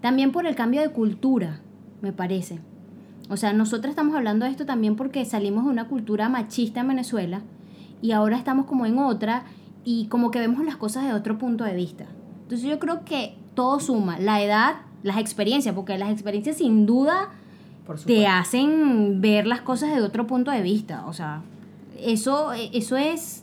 También 0.00 0.30
por 0.30 0.46
el 0.46 0.54
cambio 0.54 0.80
de 0.80 0.90
cultura, 0.90 1.62
me 2.00 2.12
parece. 2.12 2.60
O 3.28 3.36
sea, 3.36 3.52
nosotros 3.52 3.90
estamos 3.90 4.14
hablando 4.14 4.44
de 4.44 4.52
esto 4.52 4.66
también 4.66 4.94
porque 4.94 5.24
salimos 5.24 5.64
de 5.64 5.70
una 5.70 5.88
cultura 5.88 6.28
machista 6.28 6.82
en 6.82 6.86
Venezuela 6.86 7.42
y 8.00 8.12
ahora 8.12 8.36
estamos 8.36 8.66
como 8.66 8.86
en 8.86 9.00
otra 9.00 9.46
y 9.84 10.06
como 10.06 10.30
que 10.30 10.38
vemos 10.38 10.64
las 10.64 10.76
cosas 10.76 11.06
de 11.06 11.12
otro 11.12 11.38
punto 11.38 11.64
de 11.64 11.74
vista. 11.74 12.04
Entonces 12.42 12.68
yo 12.68 12.78
creo 12.78 13.04
que 13.04 13.34
todo 13.56 13.80
suma, 13.80 14.20
la 14.20 14.40
edad, 14.44 14.76
las 15.02 15.18
experiencias, 15.18 15.74
porque 15.74 15.98
las 15.98 16.12
experiencias 16.12 16.58
sin 16.58 16.86
duda 16.86 17.30
te 18.06 18.28
hacen 18.28 19.20
ver 19.20 19.48
las 19.48 19.62
cosas 19.62 19.92
de 19.92 20.02
otro 20.02 20.28
punto 20.28 20.52
de 20.52 20.62
vista. 20.62 21.04
O 21.08 21.12
sea, 21.12 21.42
eso, 21.98 22.52
eso 22.52 22.96
es 22.96 23.42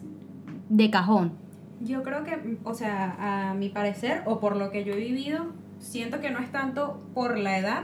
de 0.69 0.89
cajón. 0.89 1.40
Yo 1.83 2.03
creo 2.03 2.23
que, 2.23 2.57
o 2.63 2.73
sea, 2.73 3.49
a 3.49 3.53
mi 3.53 3.69
parecer, 3.69 4.23
o 4.25 4.39
por 4.39 4.55
lo 4.55 4.71
que 4.71 4.83
yo 4.83 4.93
he 4.93 4.97
vivido, 4.97 5.47
siento 5.79 6.19
que 6.19 6.31
no 6.31 6.39
es 6.39 6.51
tanto 6.51 7.01
por 7.13 7.37
la 7.37 7.57
edad, 7.57 7.83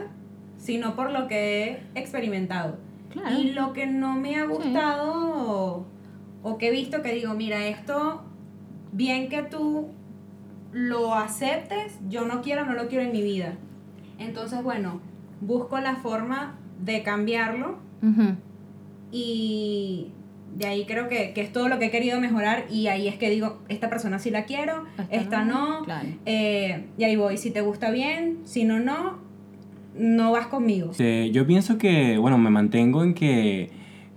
sino 0.57 0.95
por 0.95 1.11
lo 1.11 1.27
que 1.27 1.63
he 1.93 1.99
experimentado. 1.99 2.77
Claro. 3.09 3.35
Y 3.37 3.51
lo 3.51 3.73
que 3.73 3.87
no 3.87 4.15
me 4.15 4.35
ha 4.35 4.45
gustado 4.45 5.13
o, 5.15 5.85
o 6.43 6.57
que 6.57 6.67
he 6.67 6.71
visto 6.71 7.01
que 7.01 7.13
digo, 7.13 7.33
mira, 7.33 7.67
esto, 7.67 8.23
bien 8.91 9.29
que 9.29 9.43
tú 9.43 9.87
lo 10.71 11.15
aceptes, 11.15 11.97
yo 12.09 12.25
no 12.25 12.41
quiero, 12.41 12.65
no 12.65 12.73
lo 12.73 12.87
quiero 12.87 13.05
en 13.05 13.11
mi 13.11 13.21
vida. 13.21 13.55
Entonces, 14.19 14.61
bueno, 14.63 14.99
busco 15.41 15.79
la 15.79 15.95
forma 15.95 16.55
de 16.79 17.03
cambiarlo 17.03 17.77
y 19.11 20.11
de 20.57 20.65
ahí 20.67 20.85
creo 20.85 21.07
que, 21.07 21.33
que 21.33 21.41
es 21.41 21.51
todo 21.51 21.69
lo 21.69 21.77
que 21.79 21.85
he 21.85 21.91
querido 21.91 22.19
mejorar 22.19 22.65
y 22.71 22.87
ahí 22.87 23.07
es 23.07 23.15
que 23.15 23.29
digo, 23.29 23.59
esta 23.69 23.89
persona 23.89 24.17
sí 24.19 24.31
la 24.31 24.45
quiero, 24.45 24.85
Esta 24.97 25.15
esta 25.15 25.43
no, 25.45 25.79
no, 25.79 25.85
claro. 25.85 26.07
eh, 26.25 26.85
y 26.97 27.03
ahí 27.03 27.15
voy, 27.15 27.37
si 27.37 27.51
te 27.51 27.61
gusta 27.61 27.91
bien, 27.91 28.39
si 28.45 28.63
no, 28.63 28.79
no, 28.79 29.17
no 29.97 30.31
vas 30.31 30.47
conmigo. 30.47 30.91
Este, 30.91 31.31
yo 31.31 31.45
pienso 31.45 31.77
que, 31.77 32.17
bueno, 32.17 32.37
me 32.37 32.49
mantengo 32.49 33.03
en 33.03 33.13
que 33.13 33.69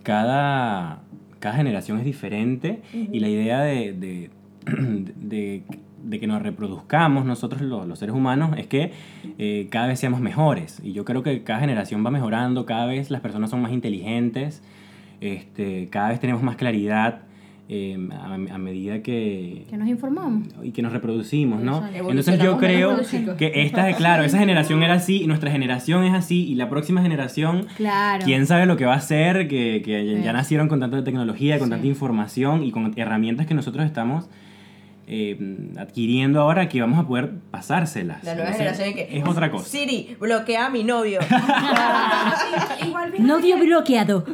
cada, 0.03 1.03
cada 1.39 1.55
generación 1.57 1.99
es 1.99 2.05
diferente 2.05 2.81
y 2.93 3.21
la 3.21 3.29
idea 3.29 3.61
de, 3.63 3.93
de, 3.93 4.31
de- 5.17 5.63
de 6.03 6.19
que 6.19 6.27
nos 6.27 6.41
reproduzcamos 6.43 7.27
nosotros 7.27 7.61
los, 7.61 7.87
los 7.87 7.99
seres 7.99 8.15
humanos 8.15 8.57
es 8.57 8.67
que 8.67 8.91
eh, 9.37 9.69
cada 9.71 9.87
vez 9.87 10.01
seamos 10.01 10.21
mejores. 10.21 10.81
Y 10.83 10.93
yo 10.95 11.05
creo 11.05 11.23
que 11.23 11.43
cada 11.43 11.61
generación 11.61 12.05
va 12.05 12.11
mejorando, 12.11 12.65
cada 12.65 12.87
vez 12.87 13.11
las 13.11 13.21
personas 13.21 13.51
son 13.51 13.61
más 13.61 13.71
inteligentes, 13.71 14.63
este, 15.21 15.89
cada 15.91 16.09
vez 16.11 16.21
tenemos 16.21 16.43
más 16.43 16.57
claridad 16.57 17.21
eh, 17.73 17.97
a, 18.13 18.35
a 18.35 18.59
medida 18.59 19.01
que, 19.01 19.65
Que 19.71 19.77
nos 19.77 19.87
informamos. 19.89 20.49
y 20.63 20.73
que 20.73 20.83
nos 20.83 20.93
reproducimos, 20.93 21.63
¿no? 21.63 21.87
Entonces 21.95 22.41
yo 22.41 22.59
creo 22.59 22.97
que 23.39 23.53
esta, 23.63 23.93
claro, 23.93 24.25
esa 24.25 24.39
generación 24.39 24.83
era 24.83 24.95
así, 24.95 25.23
y 25.23 25.27
nuestra 25.29 25.53
generación 25.53 26.03
es 26.05 26.13
así, 26.15 26.49
y 26.49 26.57
la 26.57 26.69
próxima 26.69 27.01
generación, 27.01 27.67
Claro. 27.77 28.25
quién 28.25 28.47
sabe 28.47 28.67
lo 28.67 28.77
que 28.77 28.87
va 28.87 28.95
a 28.95 29.01
ser, 29.01 29.47
que, 29.47 29.83
que 29.85 30.21
ya- 30.21 30.33
nacieron 30.33 30.67
con 30.69 30.81
tanta 30.81 31.05
tecnología, 31.05 31.59
con 31.61 31.69
Sí. 31.69 31.71
tanta 31.71 31.87
información 31.87 32.65
y 32.65 32.73
con 32.73 32.93
herramientas 32.97 33.47
que 33.47 33.55
nosotros 33.55 33.85
estamos 33.87 34.29
eh, 35.13 35.37
adquiriendo 35.77 36.41
ahora 36.41 36.69
que 36.69 36.81
vamos 36.81 36.97
a 36.99 37.07
poder 37.09 37.33
pasárselas. 37.51 38.23
La 38.23 38.35
nueva 38.37 38.51
Entonces, 38.51 38.77
generación 38.79 38.95
que 39.09 39.19
es 39.19 39.27
otra 39.29 39.51
cosa. 39.51 39.69
Siri, 39.69 40.17
bloquea 40.21 40.67
a 40.67 40.71
mi 40.71 40.85
novio. 40.85 41.19
Igual 42.87 43.13
Novio 43.19 43.57
que- 43.57 43.63
bloqueado. 43.67 44.25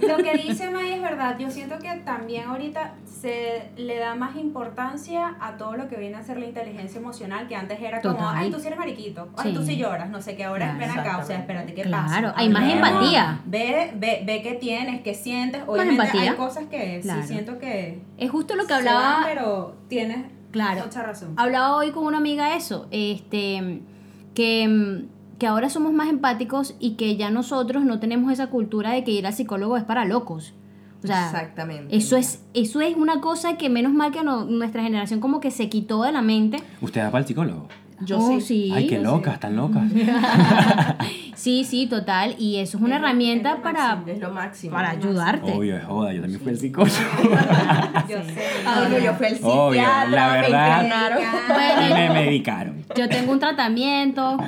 Lo 0.00 0.16
que 0.16 0.36
dice 0.38 0.70
May 0.70 0.92
es 0.92 1.02
verdad. 1.02 1.36
Yo 1.38 1.50
siento 1.50 1.78
que 1.78 1.90
también 2.04 2.44
ahorita 2.46 2.94
se 3.06 3.62
le 3.76 3.98
da 3.98 4.14
más 4.14 4.36
importancia 4.36 5.34
a 5.40 5.56
todo 5.56 5.76
lo 5.76 5.88
que 5.88 5.96
viene 5.96 6.16
a 6.16 6.22
ser 6.22 6.38
la 6.38 6.46
inteligencia 6.46 6.98
emocional, 7.00 7.46
que 7.48 7.56
antes 7.56 7.80
era 7.80 8.00
como, 8.00 8.14
Total. 8.16 8.34
ay, 8.36 8.50
tú 8.50 8.60
sí 8.60 8.66
eres 8.66 8.78
mariquito, 8.78 9.28
ay, 9.36 9.50
Sí. 9.50 9.54
tú 9.56 9.64
sí 9.64 9.76
lloras, 9.76 10.10
no 10.10 10.20
sé 10.20 10.36
qué, 10.36 10.44
ahora 10.44 10.74
Claro. 10.74 10.80
espera 10.84 11.00
acá, 11.02 11.18
o 11.22 11.26
sea, 11.26 11.38
espérate, 11.38 11.74
¿qué 11.74 11.84
pasa? 11.84 12.18
Claro, 12.18 12.32
hay 12.36 12.48
más 12.50 12.62
Hablemos, 12.64 12.88
empatía. 12.88 13.40
Ve, 13.46 13.92
ve, 13.96 14.22
ve 14.26 14.42
qué 14.42 14.52
tienes, 14.54 15.00
qué 15.02 15.14
sientes. 15.14 15.62
Obviamente 15.66 16.02
empatía. 16.02 16.30
hay 16.32 16.36
cosas 16.36 16.64
que 16.66 17.00
Claro. 17.02 17.22
sí 17.22 17.28
siento 17.28 17.58
que 17.58 18.00
Es 18.18 18.30
justo 18.30 18.54
lo 18.56 18.66
que 18.66 18.74
hablaba. 18.74 19.22
pero 19.24 19.74
tienes 19.88 20.26
Claro. 20.50 20.84
mucha 20.84 21.02
razón. 21.02 21.34
Hablaba 21.36 21.76
hoy 21.76 21.90
con 21.90 22.04
una 22.04 22.18
amiga 22.18 22.54
eso, 22.56 22.86
este, 22.92 23.80
que, 24.34 25.04
que 25.38 25.46
ahora 25.46 25.68
somos 25.68 25.92
más 25.92 26.08
empáticos 26.08 26.76
y 26.78 26.92
que 26.92 27.16
ya 27.16 27.30
nosotros 27.30 27.84
no 27.84 27.98
tenemos 28.00 28.32
esa 28.32 28.48
cultura 28.48 28.92
de 28.92 29.02
que 29.04 29.10
ir 29.10 29.26
al 29.26 29.32
psicólogo 29.32 29.76
es 29.76 29.84
para 29.84 30.04
locos. 30.04 30.54
O 31.02 31.06
sea, 31.06 31.26
Exactamente. 31.26 31.94
eso 31.94 32.16
es, 32.16 32.42
eso 32.54 32.80
es 32.80 32.96
una 32.96 33.20
cosa 33.20 33.56
que 33.58 33.68
menos 33.68 33.92
mal 33.92 34.10
que 34.10 34.22
no- 34.22 34.44
nuestra 34.44 34.82
generación 34.82 35.20
como 35.20 35.38
que 35.40 35.50
se 35.50 35.68
quitó 35.68 36.02
de 36.02 36.12
la 36.12 36.22
mente. 36.22 36.62
¿Usted 36.80 37.02
va 37.04 37.10
para 37.10 37.20
el 37.22 37.26
psicólogo? 37.26 37.68
Yo 38.00 38.18
Oh, 38.18 38.40
sí. 38.40 38.70
Ay, 38.74 38.86
qué 38.88 38.98
locas, 38.98 39.38
tan 39.40 39.56
locas. 39.56 39.84
Sí, 41.34 41.64
sí, 41.64 41.86
total. 41.86 42.36
Y 42.38 42.56
eso 42.56 42.78
es 42.78 42.82
una 42.82 42.96
herramienta 42.96 43.50
Es 43.50 43.56
lo 43.56 43.62
para, 43.62 43.96
máximo, 43.96 44.12
Es 44.12 44.20
lo 44.20 44.30
máximo. 44.30 44.72
para 44.72 44.90
ayudarte. 44.90 45.52
Obvio, 45.52 45.76
es 45.76 45.84
joda, 45.84 46.12
yo 46.14 46.20
también 46.22 46.40
fui 46.40 46.50
al 46.52 46.58
psicólogo. 46.58 46.94
Yo 48.08 48.22
sé. 48.22 48.42
Ah, 48.66 48.86
no, 48.88 48.98
yo 48.98 49.12
fui 49.14 49.26
Obvio, 49.42 49.80
psiquiatra, 49.82 50.08
la 50.10 50.32
me 50.32 50.40
verdad. 50.40 50.82
internaron. 50.82 51.18
y 51.22 51.52
Bueno, 51.52 51.96
me 51.96 52.10
medicaron. 52.10 52.84
yo 52.96 53.08
tengo 53.08 53.32
un 53.32 53.40
tratamiento, 53.40 54.38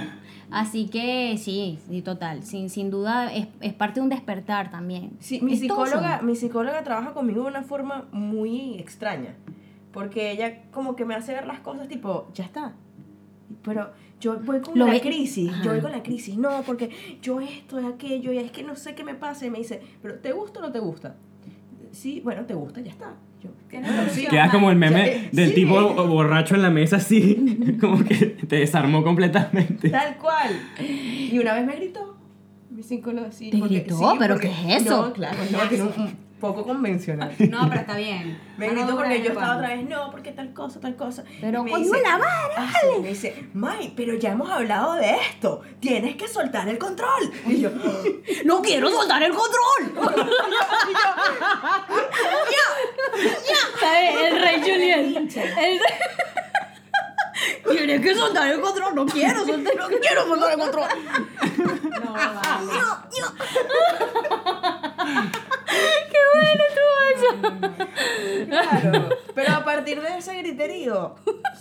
así 0.51 0.87
que 0.89 1.37
sí, 1.39 1.79
sí, 1.89 2.03
total. 2.03 2.43
Sin, 2.45 2.71
sin 2.71 2.91
duda 2.91 3.33
es, 3.35 3.49
es 3.61 3.75
parte 3.75 4.01
de 4.01 4.05
un 4.05 4.09
despertar 4.09 4.71
también. 4.71 5.11
Sí, 5.19 5.41
mi 5.43 5.57
psicóloga, 5.57 6.21
mi 6.23 6.35
psicóloga 6.37 6.83
trabaja 6.85 7.13
conmigo 7.13 7.43
de 7.43 7.49
una 7.49 7.63
forma 7.63 8.05
muy 8.13 8.77
extraña. 8.79 9.35
Porque 9.93 10.31
ella 10.31 10.63
como 10.71 10.95
que 10.97 11.05
me 11.05 11.15
hace 11.15 11.33
ver 11.33 11.47
las 11.47 11.61
cosas 11.61 11.89
tipo, 11.89 12.29
ya 12.35 12.45
está. 12.45 12.73
Pero 13.63 13.91
yo 14.21 14.39
voy 14.41 14.61
con 14.61 14.79
Lo 14.79 14.87
la 14.87 14.93
ve- 14.93 15.01
crisis, 15.01 15.51
Ajá. 15.51 15.63
yo 15.65 15.73
voy 15.73 15.81
con 15.81 15.93
la 15.93 16.03
crisis, 16.03 16.37
no, 16.37 16.63
porque 16.65 16.91
yo 17.23 17.41
esto, 17.41 17.79
aquello, 17.87 18.33
y 18.33 18.39
es 18.39 18.51
que 18.51 18.63
no 18.63 18.77
sé 18.77 18.95
qué 18.95 19.05
me 19.05 19.15
pasa. 19.15 19.47
Y 19.47 19.51
me 19.51 19.59
dice, 19.59 19.81
pero 20.03 20.15
¿te 20.19 20.33
gusta 20.33 20.61
o 20.61 20.63
no 20.63 20.73
te 20.73 20.79
gusta? 20.79 21.17
Sí, 21.93 22.21
bueno, 22.25 22.45
te 22.45 22.55
gusta, 22.55 22.81
ya 22.81 22.91
está. 22.91 23.15
Quedas 23.71 24.51
como 24.51 24.71
el 24.71 24.77
meme 24.77 25.29
Sí. 25.31 25.37
del 25.37 25.55
tipo 25.55 25.95
borracho 26.07 26.55
en 26.57 26.63
la 26.63 26.71
mesa 26.71 26.97
así, 26.97 27.77
como 27.81 28.03
que 28.05 28.15
te 28.17 28.57
desarmó 28.57 29.03
completamente. 29.05 29.91
Tal 29.91 30.17
cual. 30.17 30.51
Y 30.81 31.39
una 31.39 31.55
vez 31.55 31.67
me 31.67 31.77
gritó. 31.77 32.17
Mi 32.71 32.83
psicóloga 32.83 33.31
sí. 33.33 33.51
¿Te 33.51 33.59
porque- 33.59 33.81
gritó? 33.81 33.97
sí, 33.99 34.05
¿Pero 34.19 34.35
porque- 34.35 34.49
qué 34.51 34.75
es 34.77 34.83
eso? 34.83 35.07
No, 35.07 35.13
claro, 35.13 35.39
no, 35.53 35.59
tiene 35.69 35.85
un, 35.85 35.89
un 36.03 36.17
poco 36.41 36.65
convencional. 36.65 37.35
No, 37.51 37.69
pero 37.69 37.81
está 37.81 37.97
bien. 37.97 38.39
Me 38.57 38.69
gritó 38.69 38.97
porque 38.97 39.23
yo 39.23 39.29
estaba 39.29 39.47
cuando. 39.47 39.65
otra 39.65 39.77
vez, 39.77 39.89
no, 39.89 40.11
porque 40.11 40.33
tal 40.33 40.53
cosa, 40.53 40.81
tal 40.81 40.97
cosa. 40.97 41.25
Pero 41.41 41.63
me 41.63 41.77
dice, 41.77 42.01
la 42.03 42.19
vara, 42.19 42.51
ah, 42.57 42.73
sí, 42.81 43.01
me 43.01 43.09
dice, 43.09 43.49
May, 43.55 43.93
pero 43.97 44.15
ya 44.15 44.33
hemos 44.33 44.51
hablado 44.51 44.95
de 44.95 45.15
esto. 45.17 45.63
Tienes 45.81 46.17
que 46.17 46.27
soltar 46.27 46.69
el 46.69 46.79
control. 46.79 47.31
Y 47.47 47.61
yo, 47.61 47.71
¡No 48.45 48.63
quiero 48.63 48.91
soltar 48.91 49.23
el 49.23 49.33
control! 49.33 50.11
El 53.87 54.41
rey 54.41 54.61
Julián. 54.61 55.29
El 55.29 55.55
rey... 55.55 55.81
Tienes 57.71 58.01
que 58.01 58.15
soltar 58.15 58.51
el 58.51 58.61
control. 58.61 58.95
No 58.95 59.07
quiero 59.07 59.45
soltar, 59.45 59.77
no 59.77 59.89
quiero 59.89 60.27
soltar 60.27 60.53
el 60.53 60.59
control. 60.59 60.89
No, 62.05 62.13
vale. 62.13 62.73
Qué 65.33 65.36
bueno 66.41 66.63
estuvo 66.69 66.95
eso. 67.15 68.47
claro. 68.47 69.09
Pero 69.35 69.53
a 69.53 69.65
partir 69.65 70.01
de 70.01 70.19
ese 70.19 70.35
griterío, 70.37 71.15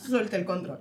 suelta 0.07 0.35
el 0.37 0.45
control. 0.45 0.79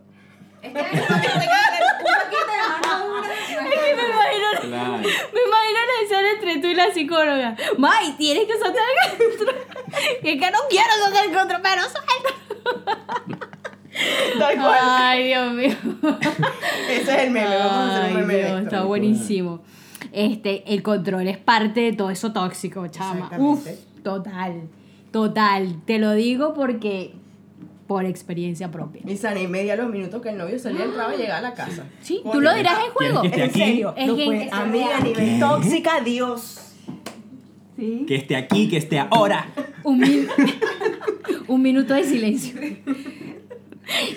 Es 0.62 0.72
que 0.72 0.78
eso 0.80 0.87
no 1.11 1.20
te 1.20 1.28
queda 1.28 1.66
un 1.92 1.98
poquito 1.98 2.52
de 2.52 2.59
mano 2.88 3.07
dura. 3.07 3.20
no 3.20 3.33
es 3.33 3.50
Es 3.50 3.80
que 3.80 3.94
me 3.94 4.02
imagino, 4.09 4.46
Claro. 4.62 4.92
me 4.92 5.40
imagino 5.42 5.78
la 5.87 6.04
escena 6.04 6.30
entre 6.30 6.57
tú 6.59 6.66
y 6.68 6.74
la 6.74 6.90
psicóloga. 6.92 7.57
May, 7.76 8.12
tienes 8.16 8.46
que 8.46 8.54
soltar 8.59 8.83
el 9.12 9.18
control. 9.18 9.57
Es 10.22 10.40
que 10.40 10.50
no 10.50 10.59
quiero 10.70 10.88
soltar 11.04 11.24
el 11.26 11.33
control, 11.37 11.61
pero 11.62 11.83
suelta. 11.83 13.14
Tal 14.38 14.57
cual. 14.57 14.78
Ay, 14.83 15.26
Dios 15.26 15.52
mío. 15.52 15.76
Ese 16.90 17.02
es 17.02 17.09
el 17.09 17.30
meme. 17.30 17.57
Vamos 17.57 17.72
a 17.72 17.96
hacer 17.98 18.11
un 18.11 18.14
meme 18.26 18.35
Dios, 18.38 18.62
está 18.62 18.83
buenísimo. 18.85 19.62
Este, 20.14 20.62
el 20.72 20.83
control 20.83 21.27
es 21.29 21.38
parte 21.38 21.81
de 21.81 21.92
todo 21.92 22.11
eso 22.11 22.33
tóxico, 22.33 22.87
chama. 22.88 23.31
Uf, 23.38 23.66
total, 24.03 24.62
total. 25.11 25.77
Te 25.87 25.98
lo 25.98 26.12
digo 26.12 26.55
porque 26.55 27.12
por 27.87 28.05
experiencia 28.07 28.70
propia. 28.70 29.03
Mi 29.05 29.16
sana 29.16 29.40
y 29.40 29.46
media 29.48 29.77
los 29.77 29.90
minutos 29.90 30.22
que 30.22 30.31
el 30.31 30.38
novio 30.38 30.59
salía 30.59 30.83
del 30.83 30.92
trabajo 30.94 31.14
y 31.16 31.20
llegaba 31.20 31.38
a 31.38 31.42
la 31.42 31.55
casa. 31.55 31.85
Sí, 32.00 32.20
tú 32.33 32.40
lo 32.40 32.55
dirás 32.55 32.79
en 32.87 32.92
juego. 32.92 33.20
¿Quieres 33.20 33.37
que 33.38 33.44
En 33.44 33.53
serio. 33.68 33.94
Es 33.96 34.12
que- 34.12 34.24
pues, 34.24 34.53
amiga, 34.53 34.96
a 34.96 35.00
nivel 35.00 35.16
¿Qué? 35.35 35.37
tóxica, 35.40 36.00
Dios. 36.00 36.61
Sí. 37.77 38.05
Que 38.07 38.14
esté 38.16 38.37
aquí, 38.37 38.68
que 38.68 38.77
esté 38.77 38.98
ahora. 39.00 39.48
Un, 39.83 39.98
min- 39.98 40.29
un 41.48 41.61
minuto 41.61 41.92
de 41.92 42.05
silencio. 42.05 42.55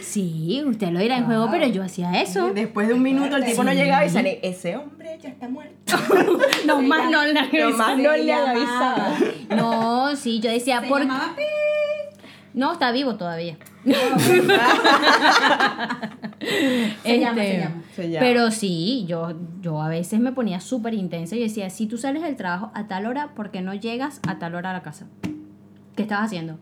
Sí, 0.01 0.63
usted 0.65 0.89
lo 0.91 0.99
dirá 0.99 1.17
en 1.17 1.25
juego, 1.25 1.49
pero 1.51 1.67
yo 1.67 1.83
hacía 1.83 2.21
eso. 2.21 2.53
Después 2.53 2.87
de 2.87 2.93
un 2.93 3.01
minuto 3.01 3.35
el 3.35 3.45
tipo 3.45 3.63
no 3.63 3.73
llegaba 3.73 4.05
y 4.05 4.09
sale, 4.09 4.39
ese 4.43 4.75
hombre 4.77 5.17
ya 5.21 5.29
está 5.29 5.47
muerto. 5.49 5.75
No 6.65 6.81
más 6.81 7.09
no 7.11 7.23
le 7.25 7.33
No 7.33 7.41
más 7.77 7.89
avisaba. 7.89 7.95
no 7.95 8.17
le 8.17 8.33
avisaba. 8.33 9.17
No, 9.55 10.15
sí, 10.15 10.39
yo 10.39 10.49
decía, 10.51 10.81
por... 10.87 11.01
Pi. 11.01 11.07
No, 12.53 12.73
está 12.73 12.91
vivo 12.91 13.15
todavía. 13.15 13.57
Se 17.03 17.19
llama, 17.19 17.35
se 17.35 17.49
Este, 17.49 17.59
llama. 17.59 17.83
Se 17.95 18.09
llama. 18.09 18.25
Pero 18.25 18.51
sí, 18.51 19.05
yo, 19.07 19.33
yo 19.61 19.81
a 19.81 19.89
veces 19.89 20.19
me 20.19 20.31
ponía 20.31 20.59
súper 20.59 20.93
intensa 20.93 21.35
y 21.35 21.39
decía, 21.41 21.69
si 21.69 21.87
tú 21.87 21.97
sales 21.97 22.23
del 22.23 22.35
trabajo 22.35 22.71
a 22.73 22.87
tal 22.87 23.05
hora, 23.05 23.29
¿por 23.35 23.51
qué 23.51 23.61
no 23.61 23.73
llegas 23.73 24.19
a 24.27 24.39
tal 24.39 24.55
hora 24.55 24.71
a 24.71 24.73
la 24.73 24.81
casa? 24.81 25.05
¿Qué 25.95 26.03
estabas 26.03 26.25
haciendo? 26.27 26.57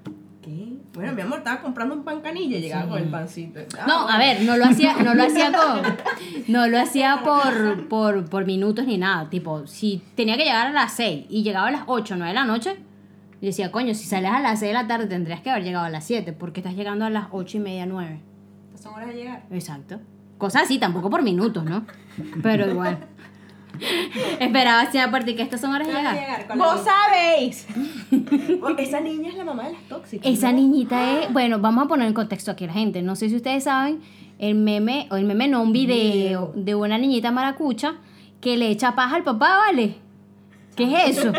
Bueno, 0.95 1.13
mi 1.13 1.21
amor, 1.21 1.39
estaba 1.39 1.59
comprando 1.61 1.93
un 1.95 2.03
pan 2.03 2.21
canilla 2.21 2.57
y 2.57 2.61
llegaba 2.61 2.87
con 2.89 3.01
el 3.01 3.09
pancito. 3.09 3.59
Ah, 3.79 3.83
No, 3.87 3.99
a 4.01 4.03
bueno. 4.03 4.19
ver, 4.19 4.41
no 4.43 4.55
lo 4.57 4.65
hacía, 4.65 4.93
no 5.03 5.13
lo 5.13 5.23
hacía 5.23 5.51
con, 5.51 5.81
no 6.47 6.67
lo 6.67 6.79
hacía 6.79 7.21
por, 7.23 7.87
por, 7.89 8.25
por 8.29 8.45
minutos 8.45 8.85
ni 8.85 8.97
nada. 8.97 9.29
Tipo, 9.29 9.67
si 9.67 10.01
tenía 10.15 10.37
que 10.37 10.43
llegar 10.45 10.67
a 10.67 10.71
las 10.71 10.93
6 10.93 11.25
y 11.29 11.43
llegaba 11.43 11.67
a 11.67 11.71
las 11.71 11.81
8 11.87 12.13
o 12.13 12.17
9 12.17 12.29
de 12.29 12.33
la 12.35 12.45
noche, 12.45 12.75
yo 13.41 13.47
decía, 13.47 13.71
coño, 13.71 13.93
si 13.93 14.05
sales 14.05 14.31
a 14.31 14.39
las 14.39 14.59
6 14.59 14.69
de 14.69 14.73
la 14.73 14.87
tarde 14.87 15.07
tendrías 15.07 15.41
que 15.41 15.49
haber 15.51 15.63
llegado 15.63 15.85
a 15.85 15.89
las 15.89 16.05
7, 16.05 16.31
porque 16.33 16.61
estás 16.61 16.75
llegando 16.75 17.03
a 17.05 17.09
las 17.09 17.27
8 17.31 17.57
y 17.57 17.59
media, 17.59 17.85
9. 17.85 18.19
Estas 18.73 18.81
son 18.83 18.93
horas 18.93 19.09
de 19.09 19.15
llegar. 19.15 19.43
Exacto. 19.51 19.99
Cosas 20.37 20.63
así, 20.63 20.79
tampoco 20.79 21.09
por 21.09 21.21
minutos, 21.23 21.63
¿no? 21.65 21.85
Pero 22.41 22.69
igual. 22.69 22.99
Esperaba 24.39 24.81
así 24.81 24.97
aparte 24.97 25.35
que 25.35 25.41
estas 25.41 25.61
son 25.61 25.73
horas 25.73 25.87
de 25.87 25.93
llegar. 25.93 26.15
llegar 26.15 26.47
con 26.47 26.57
la 26.57 26.65
Vos 26.65 26.81
sabéis. 26.83 27.67
Oh, 28.61 28.69
Esa 28.77 29.01
niña 29.01 29.29
es 29.29 29.35
la 29.35 29.43
mamá 29.45 29.65
de 29.67 29.73
las 29.73 29.83
tóxicas. 29.83 30.31
Esa 30.31 30.51
¿no? 30.51 30.59
niñita 30.59 31.21
es, 31.21 31.33
bueno, 31.33 31.59
vamos 31.59 31.85
a 31.85 31.87
poner 31.87 32.07
en 32.07 32.13
contexto 32.13 32.51
aquí 32.51 32.63
a 32.65 32.67
la 32.67 32.73
gente. 32.73 33.01
No 33.01 33.15
sé 33.15 33.29
si 33.29 33.35
ustedes 33.35 33.63
saben, 33.65 34.01
el 34.39 34.55
meme, 34.55 35.07
o 35.11 35.15
el 35.15 35.25
meme 35.25 35.47
no, 35.47 35.61
un 35.61 35.71
video 35.73 36.51
de 36.55 36.75
una 36.75 36.97
niñita 36.97 37.31
maracucha 37.31 37.95
que 38.41 38.57
le 38.57 38.69
echa 38.69 38.95
paja 38.95 39.15
al 39.15 39.23
papá, 39.23 39.57
¿vale? 39.67 39.95
¿Qué 40.75 40.83
es 40.83 41.17
eso? 41.17 41.29
O 41.29 41.33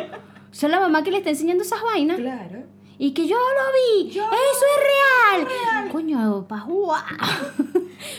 Esa 0.52 0.66
es 0.66 0.72
la 0.72 0.80
mamá 0.80 1.02
que 1.02 1.10
le 1.10 1.18
está 1.18 1.30
enseñando 1.30 1.62
esas 1.62 1.82
vainas. 1.82 2.16
Claro. 2.18 2.64
Y 2.98 3.10
que 3.12 3.26
yo 3.26 3.36
lo 3.36 4.04
vi. 4.04 4.10
Eso 4.10 4.22
es 4.22 5.44
real. 5.44 5.92
Coño, 5.92 6.46
pa' 6.48 6.60
jugar. 6.60 7.04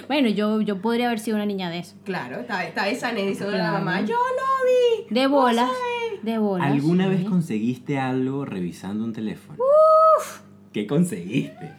Bueno, 0.07 0.29
yo, 0.29 0.61
yo 0.61 0.81
podría 0.81 1.07
haber 1.07 1.19
sido 1.19 1.35
una 1.37 1.45
niña 1.45 1.69
de 1.69 1.79
eso. 1.79 1.95
Claro, 2.03 2.39
está, 2.39 2.65
está 2.65 2.87
esa 2.89 3.11
nena 3.11 3.29
diciendo 3.29 3.55
a 3.55 3.57
la 3.57 3.69
Claro. 3.69 3.85
mamá, 3.85 4.01
yo 4.01 4.15
lo 4.15 5.05
vi. 5.07 5.13
De 5.13 5.27
bolas. 5.27 5.69
De 6.21 6.37
bolas. 6.37 6.71
¿Alguna 6.71 7.05
sí. 7.05 7.09
vez 7.11 7.25
conseguiste 7.25 7.99
algo 7.99 8.45
revisando 8.45 9.03
un 9.03 9.13
teléfono? 9.13 9.57
Uf. 10.19 10.41
¿Qué 10.73 10.85
conseguiste? 10.87 11.71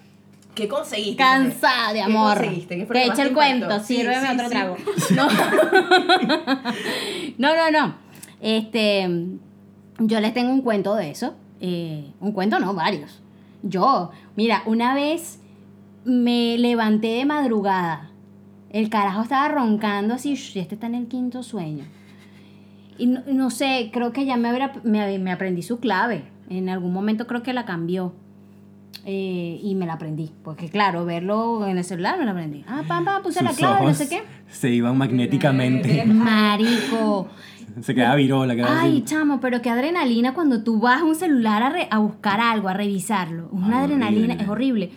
¿Qué 0.55 0.67
conseguiste? 0.67 1.17
Cansada 1.17 1.89
de 1.93 2.01
¿Qué 2.01 2.03
amor. 2.03 2.37
conseguiste? 2.39 2.77
¿Qué 2.79 2.87
fue 2.87 2.97
Te 2.97 3.07
lo 3.07 3.13
echa 3.13 3.23
el 3.23 3.29
te 3.29 3.35
cuento? 3.35 3.81
Sí, 3.81 3.97
sírveme 3.97 4.27
sí, 4.27 4.33
otro 4.35 4.45
sí. 4.45 4.51
trago. 4.51 4.77
No. 5.15 5.29
no, 7.39 7.57
no, 7.57 7.71
no. 7.71 7.95
Este, 8.41 9.09
yo 9.99 10.21
les 10.21 10.35
tengo 10.35 10.53
un 10.53 10.63
cuento 10.63 10.95
de 10.95 11.11
eso. 11.11 11.35
Eh, 11.61 12.13
un 12.21 12.33
cuento, 12.33 12.59
no, 12.61 12.75
varios. 12.75 13.21
Yo, 13.63 14.11
mira, 14.37 14.63
una 14.67 14.95
vez 14.95 15.41
me 16.09 16.57
levanté 16.59 17.09
de 17.09 17.25
madrugada. 17.27 18.11
El 18.71 18.89
carajo 18.91 19.23
estaba 19.23 19.49
roncando 19.49 20.15
así, 20.15 20.35
"Shh, 20.35 20.57
este 20.59 20.75
está 20.75 20.87
en 20.89 20.95
el 20.95 21.07
quinto 21.07 21.43
sueño. 21.43 21.85
Y 22.99 23.07
no, 23.07 23.21
no 23.33 23.51
sé, 23.51 23.91
creo 23.93 24.13
que 24.13 24.25
ya 24.27 24.37
me, 24.37 24.49
habrá- 24.49 24.73
me, 24.83 25.19
me 25.19 25.31
aprendí 25.33 25.63
su 25.63 25.79
clave. 25.79 26.25
En 26.51 26.69
algún 26.69 26.93
momento 26.93 27.27
creo 27.27 27.43
que 27.43 27.53
la 27.53 27.65
cambió. 27.65 28.15
Eh, 29.05 29.61
y 29.63 29.75
me 29.75 29.87
la 29.87 29.95
aprendí. 29.95 30.33
Porque 30.43 30.69
claro, 30.69 31.05
verlo 31.05 31.67
en 31.67 31.79
el 31.79 31.85
celular 31.85 32.19
me 32.19 32.25
la 32.25 32.33
aprendí. 32.33 32.65
Ah, 32.67 32.83
pam, 32.87 33.05
pam, 33.05 33.23
puse 33.23 33.43
la 33.43 33.53
clave, 33.53 33.87
no 33.87 33.95
sé 33.95 34.09
qué. 34.09 34.23
se 34.51 34.71
iban 34.71 34.99
magnéticamente. 34.99 36.05
Marico. 36.05 37.29
se 37.81 37.95
quedaba 37.95 38.17
virola, 38.17 38.57
quedaba 38.57 38.81
Ay, 38.81 38.91
así. 38.99 39.05
chamo, 39.05 39.41
pero 39.41 39.63
qué 39.63 39.71
adrenalina 39.71 40.35
cuando 40.35 40.63
tú 40.65 40.81
vas 40.81 41.01
a 41.03 41.05
un 41.05 41.15
celular 41.15 41.63
a, 41.63 41.71
re- 41.71 41.89
a 41.91 41.99
buscar 41.99 42.41
algo, 42.41 42.69
a 42.69 42.75
revisarlo. 42.75 43.49
Una 43.53 43.79
Ay, 43.79 43.85
adrenalina, 43.85 44.35
horrible. 44.35 44.43
es 44.43 44.49
horrible. 44.49 44.91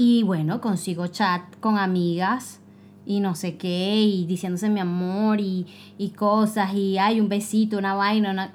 Y 0.00 0.22
bueno, 0.22 0.60
consigo 0.60 1.08
chat 1.08 1.42
con 1.58 1.76
amigas 1.76 2.60
y 3.04 3.18
no 3.18 3.34
sé 3.34 3.56
qué, 3.56 4.00
y 4.00 4.26
diciéndose 4.26 4.68
mi 4.68 4.78
amor 4.78 5.40
y, 5.40 5.66
y 5.98 6.10
cosas, 6.10 6.72
y 6.72 6.98
hay 6.98 7.20
un 7.20 7.28
besito, 7.28 7.78
una 7.78 7.94
vaina. 7.94 8.52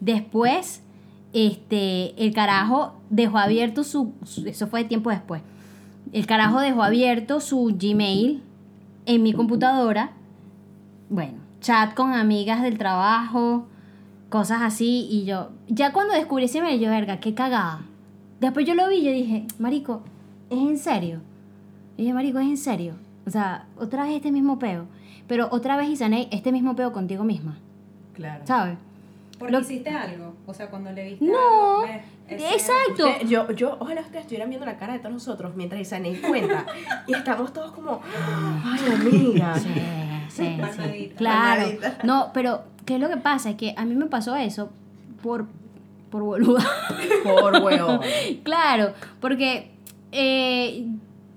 Después, 0.00 0.82
este, 1.32 2.14
el 2.24 2.32
carajo 2.32 2.94
dejó 3.10 3.38
abierto 3.38 3.82
su, 3.82 4.12
Eso 4.46 4.68
fue 4.68 4.84
tiempo 4.84 5.10
después. 5.10 5.42
El 6.12 6.26
carajo 6.26 6.60
dejó 6.60 6.84
abierto 6.84 7.40
su 7.40 7.76
Gmail 7.76 8.40
en 9.06 9.22
mi 9.22 9.32
computadora. 9.32 10.12
Bueno, 11.10 11.38
chat 11.60 11.94
con 11.94 12.12
amigas 12.12 12.62
del 12.62 12.78
trabajo, 12.78 13.66
cosas 14.28 14.62
así. 14.62 15.08
Y 15.10 15.24
yo, 15.24 15.50
ya 15.66 15.92
cuando 15.92 16.14
descubrí 16.14 16.44
ese 16.44 16.62
mail, 16.62 16.80
yo, 16.80 16.88
verga, 16.88 17.18
qué 17.18 17.34
cagada. 17.34 17.82
Después 18.38 18.64
yo 18.64 18.76
lo 18.76 18.88
vi 18.88 18.96
y 18.96 19.12
dije, 19.12 19.46
Marico, 19.58 20.04
¿es 20.50 20.58
en 20.58 20.78
serio? 20.78 21.20
Y 21.96 22.02
dije, 22.02 22.14
Marico, 22.14 22.38
¿es 22.38 22.46
en 22.46 22.56
serio? 22.56 22.94
O 23.26 23.30
sea, 23.30 23.66
otra 23.78 24.04
vez 24.04 24.16
este 24.16 24.32
mismo 24.32 24.58
peo. 24.58 24.86
Pero 25.26 25.48
otra 25.50 25.76
vez, 25.76 25.88
Isané, 25.88 26.28
este 26.30 26.52
mismo 26.52 26.76
peo 26.76 26.92
contigo 26.92 27.24
misma. 27.24 27.56
Claro. 28.14 28.42
¿Sabes? 28.46 28.76
Porque 29.38 29.52
Lo- 29.52 29.60
hiciste 29.60 29.90
algo. 29.90 30.34
O 30.46 30.54
sea, 30.54 30.68
cuando 30.70 30.92
le 30.92 31.04
viste 31.04 31.24
No, 31.24 31.80
algo, 31.80 31.94
Exacto. 32.28 33.08
Usted- 33.08 33.26
yo, 33.28 33.50
yo, 33.52 33.76
ojalá 33.80 34.02
ustedes 34.02 34.22
estuvieran 34.22 34.48
viendo 34.50 34.66
la 34.66 34.76
cara 34.78 34.92
de 34.92 34.98
todos 35.00 35.12
nosotros 35.12 35.56
mientras 35.56 35.80
Isané 35.80 36.20
cuenta. 36.20 36.66
y 37.06 37.14
estamos 37.14 37.52
todos 37.52 37.72
como, 37.72 38.00
ay, 38.64 38.80
amiga. 38.94 39.58
Sí, 39.58 39.68
sí, 40.28 40.58
sí. 40.76 41.12
Claro. 41.16 41.70
No, 42.04 42.30
pero 42.34 42.62
¿qué 42.84 42.94
es 42.96 43.00
lo 43.00 43.08
que 43.08 43.16
pasa? 43.16 43.50
Es 43.50 43.56
que 43.56 43.74
a 43.76 43.84
mí 43.84 43.94
me 43.94 44.06
pasó 44.06 44.36
eso 44.36 44.70
por, 45.22 45.46
por 46.10 46.22
boluda. 46.22 46.64
Por 47.24 47.62
huevo. 47.62 48.00
claro, 48.44 48.92
porque 49.20 49.70
eh, 50.14 50.86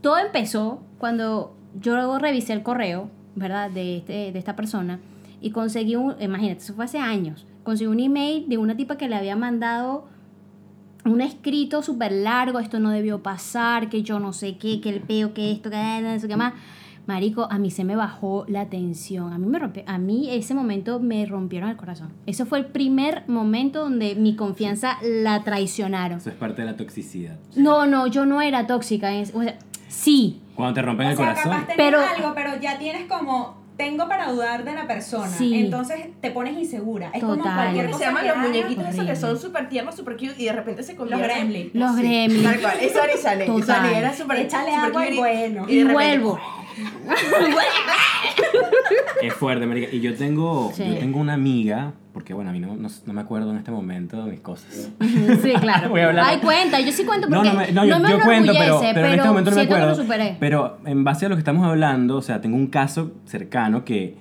todo 0.01 0.17
empezó 0.19 0.81
cuando 0.99 1.55
yo 1.81 1.95
luego 1.95 2.19
revisé 2.19 2.53
el 2.53 2.63
correo, 2.63 3.09
¿verdad? 3.35 3.69
De, 3.69 3.97
este, 3.97 4.31
de 4.31 4.39
esta 4.39 4.55
persona 4.55 4.99
y 5.41 5.51
conseguí 5.51 5.95
un, 5.95 6.15
imagínate, 6.19 6.61
eso 6.61 6.73
fue 6.73 6.85
hace 6.85 6.99
años, 6.99 7.45
conseguí 7.63 7.87
un 7.87 7.99
email 7.99 8.47
de 8.47 8.57
una 8.57 8.75
tipa 8.75 8.97
que 8.97 9.07
le 9.07 9.15
había 9.15 9.35
mandado 9.35 10.05
un 11.05 11.21
escrito 11.21 11.81
súper 11.83 12.11
largo, 12.11 12.59
esto 12.59 12.79
no 12.79 12.89
debió 12.89 13.21
pasar, 13.23 13.89
que 13.89 14.03
yo 14.03 14.19
no 14.19 14.33
sé 14.33 14.57
qué, 14.57 14.81
que 14.81 14.89
el 14.89 15.01
peo, 15.01 15.33
que 15.33 15.51
esto, 15.51 15.69
que 15.69 16.17
sé 16.19 16.27
qué 16.27 16.35
más. 16.35 16.53
Marico, 17.07 17.47
a 17.49 17.57
mí 17.57 17.71
se 17.71 17.83
me 17.85 17.95
bajó 17.95 18.45
la 18.49 18.65
tensión. 18.67 19.31
A 19.33 19.37
mí 19.37 19.47
me 19.47 19.57
rompió, 19.59 19.81
a 19.87 19.97
mí 19.97 20.29
ese 20.29 20.53
momento 20.53 20.99
me 20.99 21.25
rompieron 21.25 21.69
el 21.69 21.77
corazón. 21.77 22.09
Ese 22.25 22.45
fue 22.45 22.59
el 22.59 22.65
primer 22.65 23.23
momento 23.29 23.79
donde 23.79 24.15
mi 24.15 24.35
confianza 24.35 24.97
la 25.01 25.43
traicionaron. 25.43 26.17
Eso 26.19 26.29
es 26.29 26.35
parte 26.35 26.63
de 26.63 26.71
la 26.71 26.77
toxicidad. 26.77 27.37
No, 27.55 27.87
no, 27.87 28.07
yo 28.07 28.25
no 28.25 28.41
era 28.41 28.67
tóxica. 28.67 29.13
es- 29.13 29.33
o 29.33 29.41
sea, 29.41 29.57
sí, 29.87 30.41
Cuando 30.55 30.73
te 30.73 30.81
rompen 30.81 31.07
O 31.07 31.09
el 31.11 31.15
sea, 31.17 31.27
corazón. 31.27 31.51
capaz 31.51 31.67
tenés 31.67 31.77
Pero- 31.77 31.99
algo, 32.01 32.31
pero 32.35 32.59
ya 32.59 32.77
tienes 32.77 33.05
como 33.07 33.55
tengo 33.77 34.07
para 34.07 34.31
dudar 34.31 34.63
de 34.63 34.73
la 34.73 34.87
persona. 34.87 35.27
Sí. 35.29 35.59
Entonces 35.59 36.07
te 36.19 36.31
pones 36.31 36.57
insegura. 36.57 37.11
Es 37.13 37.23
como 37.23 37.43
cualquier 37.43 37.85
cosa 37.87 37.99
se 37.99 38.05
llaman 38.05 38.23
que 38.23 38.29
los 38.29 38.37
muñequitos 38.39 38.87
esos 38.89 39.05
que 39.05 39.15
son 39.15 39.39
súper 39.39 39.69
tiernos, 39.69 39.95
súper 39.95 40.15
cute 40.17 40.35
y 40.37 40.45
de 40.45 40.53
repente 40.53 40.83
se 40.83 40.93
Los 40.93 40.99
convierten. 41.09 41.49
gremlins. 41.49 41.75
los 41.75 41.95
Sí, 41.95 42.01
gremlins. 42.01 42.43
Tal 42.43 42.59
cual. 42.59 42.77
Eso 42.81 43.03
era 43.03 43.13
Isané. 43.13 43.45
Total. 43.45 43.93
Era 43.93 44.13
súper 44.15 44.37
Échale 44.39 44.71
agua 44.75 45.07
y 45.07 45.17
bueno. 45.17 45.65
Y 45.69 45.83
repente- 45.83 45.93
vuelvo. 45.93 46.39
Es 49.21 49.33
fuerte, 49.33 49.65
marica. 49.65 49.93
Y 49.93 49.99
yo 49.99 50.15
tengo, 50.15 50.71
Sí. 50.75 50.83
yo 50.87 50.97
tengo 50.99 51.19
una 51.19 51.33
amiga, 51.33 51.93
porque 52.17 52.33
bueno, 52.33 52.49
a 52.49 52.53
mí 52.53 52.59
no, 52.59 52.75
no, 52.75 52.89
no 53.05 53.13
me 53.13 53.21
acuerdo 53.21 53.51
en 53.51 53.57
este 53.57 53.69
momento 53.69 54.25
de 54.25 54.31
mis 54.31 54.39
cosas. 54.39 54.91
Sí, 55.43 55.53
claro. 55.61 55.89
Voy 55.91 56.01
a 56.01 56.07
hablar. 56.07 56.25
Ay, 56.27 56.39
cuenta, 56.39 56.79
yo 56.79 56.91
sí 56.91 57.05
cuento 57.05 57.29
No, 57.29 57.43
porque 57.43 57.51
no, 57.51 57.59
me, 57.59 57.71
no, 57.71 57.85
yo, 57.85 57.99
me 57.99 58.09
yo 58.09 58.19
cuento, 58.21 58.53
pero, 58.53 58.63
enorgullece, 58.63 58.93
pero 58.95 59.07
en 59.07 59.13
este 59.13 59.27
momento 59.27 59.51
no 59.51 59.55
me 59.55 59.61
acuerdo. 59.61 59.87
lo 59.89 59.95
superé. 59.95 60.37
Pero 60.39 60.79
en 60.85 61.03
base 61.03 61.27
a 61.27 61.29
lo 61.29 61.35
que 61.35 61.41
estamos 61.41 61.63
hablando, 61.67 62.17
o 62.17 62.21
sea, 62.23 62.41
tengo 62.41 62.55
un 62.55 62.65
caso 62.65 63.11
cercano 63.25 63.85
que 63.85 64.17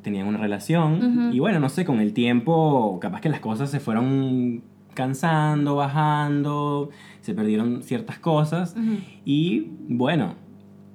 tenían 0.00 0.26
una 0.26 0.38
relación 0.38 1.32
y 1.34 1.38
bueno, 1.38 1.60
no 1.60 1.68
sé, 1.68 1.84
con 1.84 2.00
el 2.00 2.14
tiempo, 2.14 2.98
capaz 2.98 3.20
que 3.20 3.28
las 3.28 3.40
cosas 3.40 3.70
se 3.70 3.78
fueron 3.78 4.62
cansando, 4.94 5.76
bajando, 5.76 6.88
se 7.20 7.34
perdieron 7.34 7.82
ciertas 7.82 8.18
cosas 8.18 8.74
Ujú, 8.74 9.00
y 9.26 9.66
bueno, 9.86 10.36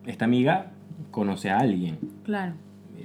esta 0.07 0.25
amiga 0.25 0.71
conoce 1.11 1.51
a 1.51 1.59
alguien. 1.59 1.99
Claro. 2.23 2.53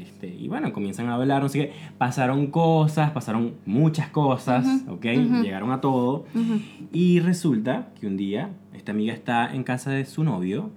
Este, 0.00 0.28
y 0.28 0.48
bueno, 0.48 0.72
comienzan 0.72 1.08
a 1.08 1.14
hablar, 1.14 1.42
no 1.42 1.48
sé 1.48 1.58
qué. 1.58 1.72
Pasaron 1.98 2.48
cosas, 2.48 3.10
pasaron 3.12 3.54
muchas 3.66 4.08
cosas, 4.10 4.66
Ujú, 4.84 4.94
¿ok? 4.94 5.06
ujú. 5.16 5.42
Llegaron 5.42 5.70
a 5.72 5.80
todo. 5.80 6.24
Ujú. 6.34 6.60
Y 6.92 7.20
resulta 7.20 7.88
que 8.00 8.06
un 8.06 8.16
día 8.16 8.50
esta 8.74 8.92
amiga 8.92 9.12
está 9.14 9.54
en 9.54 9.64
casa 9.64 9.90
de 9.90 10.04
su 10.04 10.22
novio, 10.24 10.70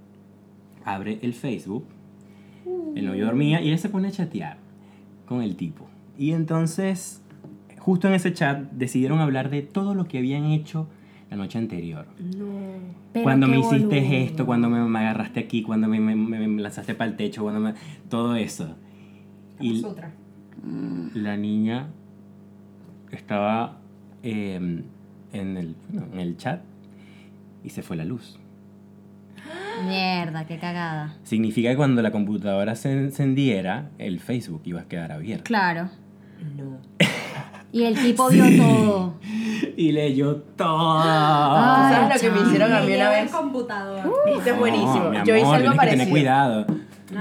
abre 0.86 1.19
el 1.21 1.34
Facebook, 1.34 1.86
el 2.95 3.05
novio 3.05 3.25
dormía 3.25 3.62
y 3.62 3.67
ella 3.69 3.77
se 3.77 3.89
pone 3.89 4.08
a 4.08 4.12
chatear 4.12 4.58
con 5.27 5.41
el 5.41 5.55
tipo. 5.55 5.86
Y 6.17 6.32
entonces, 6.32 7.21
justo 7.77 8.08
en 8.08 8.13
ese 8.15 8.34
chat, 8.34 8.71
decidieron 8.71 9.19
hablar 9.19 9.49
de 9.49 9.62
todo 9.62 9.93
lo 9.95 10.05
que 10.05 10.17
habían 10.17 10.45
hecho 10.45 10.88
la 11.29 11.38
noche 11.38 11.58
anterior. 11.60 12.05
Pero 13.13 13.23
cuando 13.23 13.47
me 13.47 13.60
hiciste 13.60 13.99
boludo. 14.01 14.15
esto, 14.15 14.45
cuando 14.45 14.69
me, 14.69 14.84
me 14.84 14.99
agarraste 14.99 15.39
aquí, 15.39 15.62
cuando 15.62 15.88
me, 15.88 15.99
me- 15.99 16.15
me- 16.15 16.47
me 16.47 16.62
lanzaste 16.62 16.95
para 16.95 17.10
el 17.12 17.15
techo, 17.17 17.43
cuando 17.43 17.60
me, 17.60 17.73
todo 18.10 18.36
eso. 18.36 18.75
Y 19.60 19.82
Sutra. 19.82 20.12
la 21.13 21.38
niña 21.38 21.88
estaba 23.12 23.78
eh, 24.24 24.56
en, 25.34 25.58
el, 25.58 25.76
en 26.13 26.19
el 26.19 26.38
chat 26.38 26.62
y 27.63 27.69
se 27.69 27.82
fue 27.82 27.98
la 27.98 28.06
luz. 28.06 28.38
Mierda, 29.88 30.45
qué 30.45 30.58
cagada. 30.60 31.15
Significa 31.24 31.69
que 31.69 31.78
cuando 31.78 32.02
la 32.02 32.12
computadora 32.12 32.76
se 32.76 32.91
encendiera, 32.91 33.89
el 33.98 34.19
Facebook 34.19 34.62
iba 34.65 34.82
a 34.82 34.86
quedar 34.86 35.12
abierto. 35.12 35.45
Claro. 35.45 35.89
No. 36.56 36.78
Y 37.72 37.84
el 37.84 37.93
tipo 37.93 38.28
vio 38.32 38.43
todo. 38.58 39.13
Y 39.78 39.91
leyó 39.91 40.38
todo. 40.38 41.00
Ay, 41.04 41.93
¿Sabes 41.93 42.24
lo 42.24 42.30
que 42.34 42.36
me 42.41 42.48
hicieron 42.48 42.74
a 42.74 42.82
mí 42.82 42.95
una 42.95 43.10
vez? 43.12 43.32
computador. 43.32 44.12
Viste, 44.26 44.52
No, 44.54 44.58
buenísimo. 44.58 45.10
mi 45.12 45.17
yo 45.17 45.36
hice 45.36 45.45
amor, 45.45 45.56
algo 45.56 45.60
tienes 45.60 45.72
que 45.72 45.78
parecido. 45.78 45.98
tener 46.00 46.10
cuidado. 46.10 46.65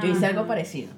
Yo 0.03 0.09
hice 0.09 0.24
algo 0.27 0.46
parecido. 0.46 0.88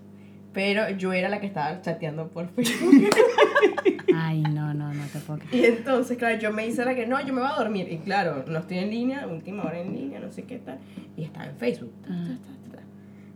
Pero 0.53 0.91
yo 0.91 1.13
era 1.13 1.29
la 1.29 1.41
que 1.41 1.47
estaba 1.47 1.81
chateando 1.81 2.29
por 2.29 2.49
Facebook. 2.49 2.93
Ay, 4.15 4.43
no, 4.43 4.75
no, 4.75 4.93
no 4.93 5.05
te 5.13 5.21
puedo 5.21 5.39
creer. 5.39 5.65
Y 5.65 5.67
entonces, 5.77 6.19
claro, 6.19 6.39
yo 6.39 6.53
me 6.53 6.67
hice 6.67 6.85
la 6.85 6.95
que 6.95 7.07
no, 7.07 7.21
yo 7.25 7.33
me 7.33 7.41
voy 7.41 7.51
a 7.51 7.55
dormir. 7.55 7.87
Y 7.91 7.99
claro, 7.99 8.45
no 8.47 8.59
estoy 8.59 8.79
en 8.79 8.91
línea, 8.91 9.27
última 9.29 9.63
hora 9.63 9.79
en 9.79 9.95
línea, 9.95 10.19
no 10.19 10.33
sé 10.33 10.43
qué 10.45 10.59
tal. 10.59 10.79
Y 11.17 11.23
estaba 11.25 11.47
en 11.47 11.57
Facebook. 11.57 11.93
Ta, 12.03 12.09
ta, 12.09 12.15
ta, 12.15 12.71
ta, 12.73 12.77
ta. 12.77 12.83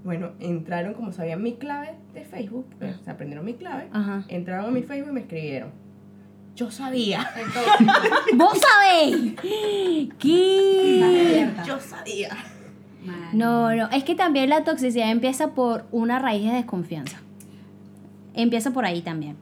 Bueno, 0.03 0.32
entraron 0.41 0.95
como 0.95 1.12
sabían 1.12 1.43
mi 1.43 1.55
clave 1.55 1.95
de 2.12 2.24
Facebook, 2.24 2.66
pues, 2.78 2.97
se 3.05 3.11
aprendieron 3.11 3.45
mi 3.45 3.55
clave. 3.55 3.89
Ajá. 3.93 4.24
Entraron 4.28 4.66
a 4.66 4.70
mi 4.70 4.82
Facebook 4.82 5.11
y 5.11 5.14
me 5.14 5.20
escribieron. 5.20 5.70
Yo 6.57 6.70
sabía. 6.70 7.28
Entonces, 7.36 7.72
¿Vos 8.36 8.59
sabéis? 8.61 9.34
¿Qué? 10.18 11.49
Yo 11.66 11.78
sabía. 11.80 12.36
No, 13.32 13.74
no, 13.74 13.90
es 13.90 14.05
que 14.05 14.14
también 14.14 14.48
la 14.48 14.64
toxicidad 14.64 15.11
empieza 15.11 15.48
por 15.48 15.84
una 15.90 16.18
raíz 16.18 16.44
de 16.44 16.57
desconfianza. 16.57 17.18
Empieza 18.34 18.70
por 18.72 18.84
ahí 18.84 19.02
también. 19.02 19.36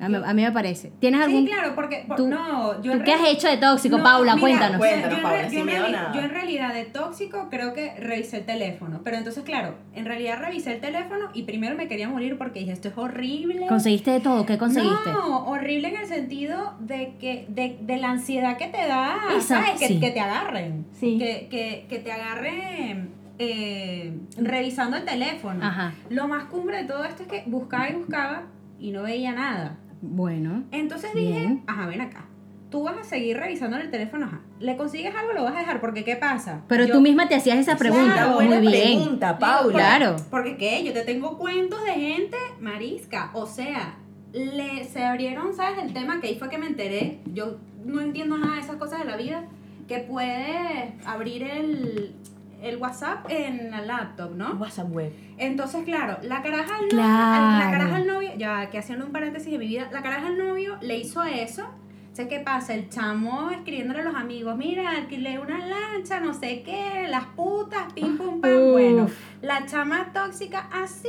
A 0.00 0.08
mí, 0.08 0.16
a 0.24 0.34
mí 0.34 0.42
me 0.42 0.52
parece. 0.52 0.90
¿Tienes 0.98 1.20
Sí, 1.20 1.26
algún... 1.26 1.46
claro, 1.46 1.74
porque 1.74 2.04
por- 2.08 2.16
tú- 2.16 2.28
no, 2.28 2.80
yo 2.82 2.92
¿Tú 2.92 3.04
qué 3.04 3.12
has 3.12 3.28
hecho 3.28 3.48
de 3.48 3.58
tóxico, 3.58 3.98
No, 3.98 4.02
Paula? 4.04 4.34
mira, 4.34 4.46
Cuéntanos. 4.48 4.78
Cuéntanos, 4.78 5.10
yo 5.10 5.16
en 5.18 5.66
Paula, 5.66 6.12
yo 6.12 6.20
en. 6.20 6.28
Yo 6.28 6.28
realidad 6.28 6.74
de 6.74 6.84
tóxico 6.86 7.48
creo 7.50 7.72
que 7.74 7.94
revisé 7.98 8.38
el 8.38 8.44
teléfono. 8.46 9.00
Pero 9.04 9.16
entonces, 9.18 9.44
claro, 9.44 9.74
en 9.94 10.04
realidad 10.06 10.38
revisé 10.40 10.72
el 10.74 10.80
teléfono 10.80 11.26
y 11.34 11.42
primero 11.42 11.76
me 11.76 11.86
quería 11.88 12.08
morir 12.08 12.38
porque 12.38 12.60
dije, 12.60 12.72
esto 12.72 12.88
es 12.88 12.96
horrible. 12.98 13.66
¿Conseguiste 13.68 14.10
de 14.10 14.20
todo? 14.20 14.46
¿Qué 14.46 14.56
conseguiste? 14.58 15.10
No, 15.12 15.46
horrible 15.46 15.88
en 15.88 15.96
el 15.96 16.06
sentido 16.06 16.74
de 16.80 17.14
que 17.20 17.44
de, 17.48 17.78
de 17.80 17.96
la 17.98 18.10
ansiedad 18.10 18.56
que 18.56 18.68
te 18.68 18.86
da, 18.86 19.18
Esa, 19.36 19.62
¿sabes? 19.62 19.78
Que, 19.78 19.86
sí. 19.88 20.00
que 20.00 20.10
te 20.10 20.20
agarren. 20.20 20.86
Sí. 20.98 21.18
Que, 21.18 21.48
que, 21.50 21.86
que 21.88 21.98
te 21.98 22.10
agarren 22.12 23.10
eh, 23.38 24.12
revisando 24.36 24.96
el 24.96 25.04
teléfono. 25.04 25.64
Ajá. 25.64 25.92
Lo 26.08 26.26
más 26.28 26.44
cumbre 26.44 26.78
de 26.78 26.84
todo 26.84 27.04
esto 27.04 27.22
es 27.22 27.28
que 27.28 27.44
buscaba 27.46 27.88
y 27.90 27.94
buscaba 27.94 28.42
y 28.78 28.92
no 28.92 29.02
veía 29.02 29.32
nada. 29.32 29.76
Bueno. 30.02 30.64
Entonces 30.70 31.12
Bien. 31.14 31.32
dije, 31.32 31.62
ajá, 31.66 31.86
ven 31.86 32.00
acá. 32.00 32.24
Tú 32.70 32.84
vas 32.84 32.96
a 32.98 33.04
seguir 33.04 33.36
revisando 33.36 33.76
el 33.78 33.90
teléfono, 33.90 34.26
ajá. 34.26 34.40
¿Le 34.60 34.76
consigues 34.76 35.12
algo 35.14 35.32
lo 35.32 35.42
vas 35.42 35.56
a 35.56 35.58
dejar? 35.58 35.80
Porque 35.80 36.04
¿qué 36.04 36.14
pasa? 36.16 36.62
Pero 36.68 36.84
Yo- 36.84 36.94
tú 36.94 37.00
misma 37.00 37.28
te 37.28 37.34
hacías 37.34 37.58
esa 37.58 37.76
pregunta. 37.76 38.12
Claro, 38.14 38.34
Muy 38.36 38.46
buena 38.46 38.60
bien. 38.70 38.98
pregunta, 39.00 39.38
Paula. 39.38 39.72
Claro. 39.76 40.16
Porque 40.30 40.56
qué, 40.56 40.84
yo 40.84 40.92
te 40.92 41.02
tengo 41.02 41.36
cuentos 41.36 41.82
de 41.84 41.92
gente 41.92 42.36
marisca, 42.60 43.30
o 43.34 43.46
sea, 43.46 43.96
le 44.32 44.84
se 44.84 45.02
abrieron, 45.04 45.52
¿sabes? 45.54 45.82
El 45.84 45.92
tema 45.92 46.20
que 46.20 46.28
ahí 46.28 46.36
fue 46.38 46.48
que 46.48 46.58
me 46.58 46.66
enteré. 46.68 47.18
Yo 47.34 47.56
no 47.84 48.00
entiendo 48.00 48.38
nada 48.38 48.54
de 48.54 48.60
esas 48.60 48.76
cosas 48.76 49.00
de 49.00 49.04
la 49.06 49.16
vida, 49.16 49.44
que 49.88 49.98
puedes 49.98 50.94
abrir 51.04 51.42
el, 51.42 52.14
el 52.62 52.76
WhatsApp 52.76 53.26
en 53.28 53.70
la 53.70 53.82
laptop, 53.82 54.34
¿no? 54.34 54.52
WhatsApp 54.54 54.90
web. 54.92 55.12
Entonces, 55.38 55.84
claro, 55.84 56.18
la 56.22 56.42
caraja 56.42 56.74
al 56.76 56.82
novio, 56.82 56.90
Claro. 56.90 57.58
la 57.64 57.70
caraja 57.70 57.96
al 57.96 58.06
novio, 58.06 58.30
ya 58.36 58.70
que 58.70 58.78
haciendo 58.78 59.06
un 59.06 59.12
paréntesis 59.12 59.50
de 59.52 59.58
mi 59.58 59.66
vida, 59.66 59.88
la 59.92 60.02
caraja 60.02 60.26
al 60.28 60.38
novio 60.38 60.76
le 60.80 60.98
hizo 60.98 61.22
eso. 61.24 61.64
Sé 62.12 62.26
qué 62.28 62.40
pasa, 62.40 62.74
el 62.74 62.88
chamo 62.88 63.50
escribiéndole 63.50 64.00
a 64.00 64.04
los 64.04 64.14
amigos, 64.16 64.56
mira, 64.56 64.90
alquilé 64.90 65.38
una 65.38 65.58
lancha, 65.64 66.18
no 66.20 66.34
sé 66.34 66.62
qué, 66.64 67.06
las 67.08 67.24
putas, 67.36 67.92
pim 67.94 68.18
pum 68.18 68.40
pam. 68.40 68.50
Uf. 68.52 68.72
Bueno, 68.72 69.06
la 69.42 69.64
chama 69.66 70.10
tóxica 70.12 70.68
así 70.72 71.08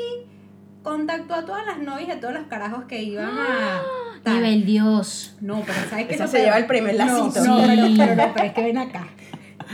contactó 0.84 1.34
a 1.36 1.45
todas 1.45 1.66
las 1.66 1.80
novias 1.80 2.08
de 2.08 2.16
todos 2.18 2.34
los 2.34 2.43
carajos 2.43 2.86
que 2.86 3.02
iban 3.04 3.30
a. 3.38 3.82
tal. 4.24 4.36
Nivel 4.43 4.66
Dios. 4.66 5.36
No, 5.41 5.62
pero 5.66 5.80
¿sabes 5.89 6.08
qué? 6.08 6.14
Esa 6.16 6.26
No, 6.26 6.32
se 6.32 6.43
lleva 6.43 6.58
el 6.58 6.68
no, 6.68 6.91
lacito. 6.93 7.45
No, 7.45 7.60
Sí. 7.62 7.68
pero, 7.68 7.84
pero 7.97 8.16
no, 8.28 8.34
pero 8.34 8.45
es 8.45 8.54
que 8.54 8.64
ven 8.64 8.78
acá. 8.78 9.08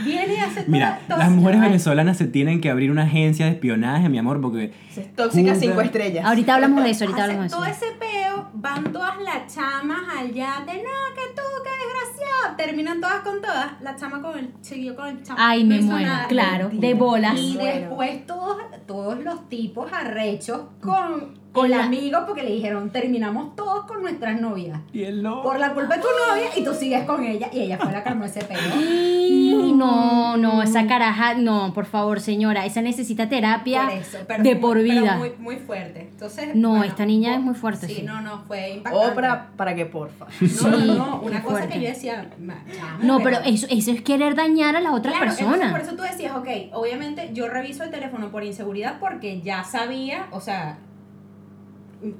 Viene 0.04 0.34
y 0.34 0.38
hace 0.38 0.64
Mira, 0.68 1.00
todo- 1.08 1.18
las 1.18 1.30
mujeres 1.30 1.60
venezolanas 1.60 2.16
se 2.16 2.26
tienen 2.26 2.60
que 2.60 2.70
abrir 2.70 2.90
una 2.90 3.02
agencia 3.04 3.46
de 3.46 3.52
espionaje, 3.52 4.08
mi 4.08 4.18
amor, 4.18 4.40
porque 4.40 4.72
es 4.96 5.14
tóxica 5.14 5.50
Junta. 5.52 5.54
cinco 5.66 5.80
estrellas. 5.80 6.24
Ahorita 6.24 6.54
hablamos 6.54 6.84
de 6.84 6.90
eso, 6.90 7.04
ahorita 7.04 7.22
Hace 7.24 7.32
hablamos 7.32 7.50
de 7.52 7.56
todo 7.56 7.66
eso. 7.66 7.84
ese 7.84 7.94
peo, 7.98 8.48
van 8.54 8.92
todas 8.92 9.16
las 9.22 9.54
chamas 9.54 10.00
al 10.18 10.32
yate, 10.32 10.72
no, 10.74 11.14
que 11.14 11.34
tú, 11.34 11.42
que 11.64 11.70
desgraciado. 11.70 12.56
Terminan 12.56 13.00
todas 13.00 13.20
con 13.20 13.40
todas. 13.40 13.80
La 13.82 13.96
chama 13.96 14.20
con 14.22 14.38
el, 14.38 14.52
siguió 14.60 14.94
con 14.96 15.08
el 15.08 15.22
chamo. 15.22 15.38
Ay, 15.40 15.64
no 15.64 15.76
me 15.76 15.82
muero. 15.82 16.06
nada. 16.06 16.26
Claro, 16.28 16.68
de 16.72 16.94
bolas. 16.94 17.34
Y 17.38 17.56
después 17.56 18.26
todos, 18.26 18.56
todos 18.86 19.22
los 19.22 19.48
tipos 19.48 19.92
arrechos 19.92 20.62
con, 20.80 21.37
con 21.52 21.66
En 21.66 21.72
el 21.72 21.78
la- 21.78 21.84
amigo 21.86 22.18
porque 22.26 22.42
le 22.42 22.52
dijeron, 22.52 22.90
terminamos 22.90 23.56
todos 23.56 23.84
con 23.86 24.02
nuestras 24.02 24.40
novias. 24.40 24.80
y 24.92 25.02
él 25.04 25.22
no. 25.22 25.42
Por 25.42 25.58
la 25.58 25.72
culpa 25.74 25.96
de 25.96 26.02
tu 26.02 26.08
novia 26.28 26.48
y 26.56 26.62
tú 26.62 26.74
sigues 26.74 27.04
con 27.04 27.24
ella 27.24 27.48
y 27.52 27.60
ella 27.60 27.78
fue 27.78 27.90
la 27.90 28.02
que 28.02 28.08
armó 28.10 28.24
ese 28.24 28.44
peo. 28.44 28.58
Y 29.28 29.72
no, 29.72 30.36
no, 30.36 30.62
esa 30.62 30.86
caraja, 30.86 31.34
no, 31.34 31.72
por 31.74 31.84
favor, 31.86 32.20
señora, 32.20 32.64
esa 32.66 32.80
necesita 32.82 33.28
terapia 33.28 33.82
Por 33.84 33.92
eso, 33.92 34.18
pero 34.26 34.42
de 34.42 34.52
muy- 34.54 34.60
por 34.60 34.76
pero 34.78 34.82
vida. 35.00 35.16
muy, 35.16 35.32
muy 35.38 35.56
fuerte. 35.56 36.08
Entonces, 36.12 36.54
No, 36.54 36.70
bueno, 36.70 36.84
esta 36.84 37.04
niña 37.06 37.34
es 37.34 37.40
muy 37.40 37.54
fuerte, 37.54 37.86
Sí, 37.86 37.94
sí. 37.96 38.02
no, 38.02 38.20
no, 38.20 38.40
fue 38.46 38.70
impactante. 38.70 39.12
Obra 39.12 39.50
para 39.56 39.74
que 39.74 39.86
porfa. 39.86 40.26
No, 40.40 40.68
no, 40.70 40.78
Sí, 40.78 40.86
no, 40.86 41.20
una 41.22 41.42
cosa 41.42 41.56
fuerte. 41.58 41.74
que 41.74 41.82
yo 41.82 41.88
decía, 41.88 42.30
"Ma- 42.40 42.62
chamo, 42.76 42.98
No, 43.02 43.20
pero 43.20 43.38
eso, 43.44 43.66
eso 43.70 43.90
es 43.92 44.02
querer 44.02 44.34
dañar 44.34 44.76
a 44.76 44.80
las 44.80 44.92
otras 44.92 45.14
Claro, 45.14 45.30
entonces 45.30 45.46
personas. 45.46 45.70
por 45.72 45.80
eso 45.80 45.96
tú 45.96 46.02
decías, 46.02 46.34
ok, 46.36 46.48
obviamente 46.74 47.30
yo 47.32 47.48
reviso 47.48 47.84
el 47.84 47.90
teléfono 47.90 48.30
por 48.30 48.44
inseguridad 48.44 48.98
porque 49.00 49.40
ya 49.42 49.64
sabía, 49.64 50.26
o 50.30 50.40
sea, 50.40 50.78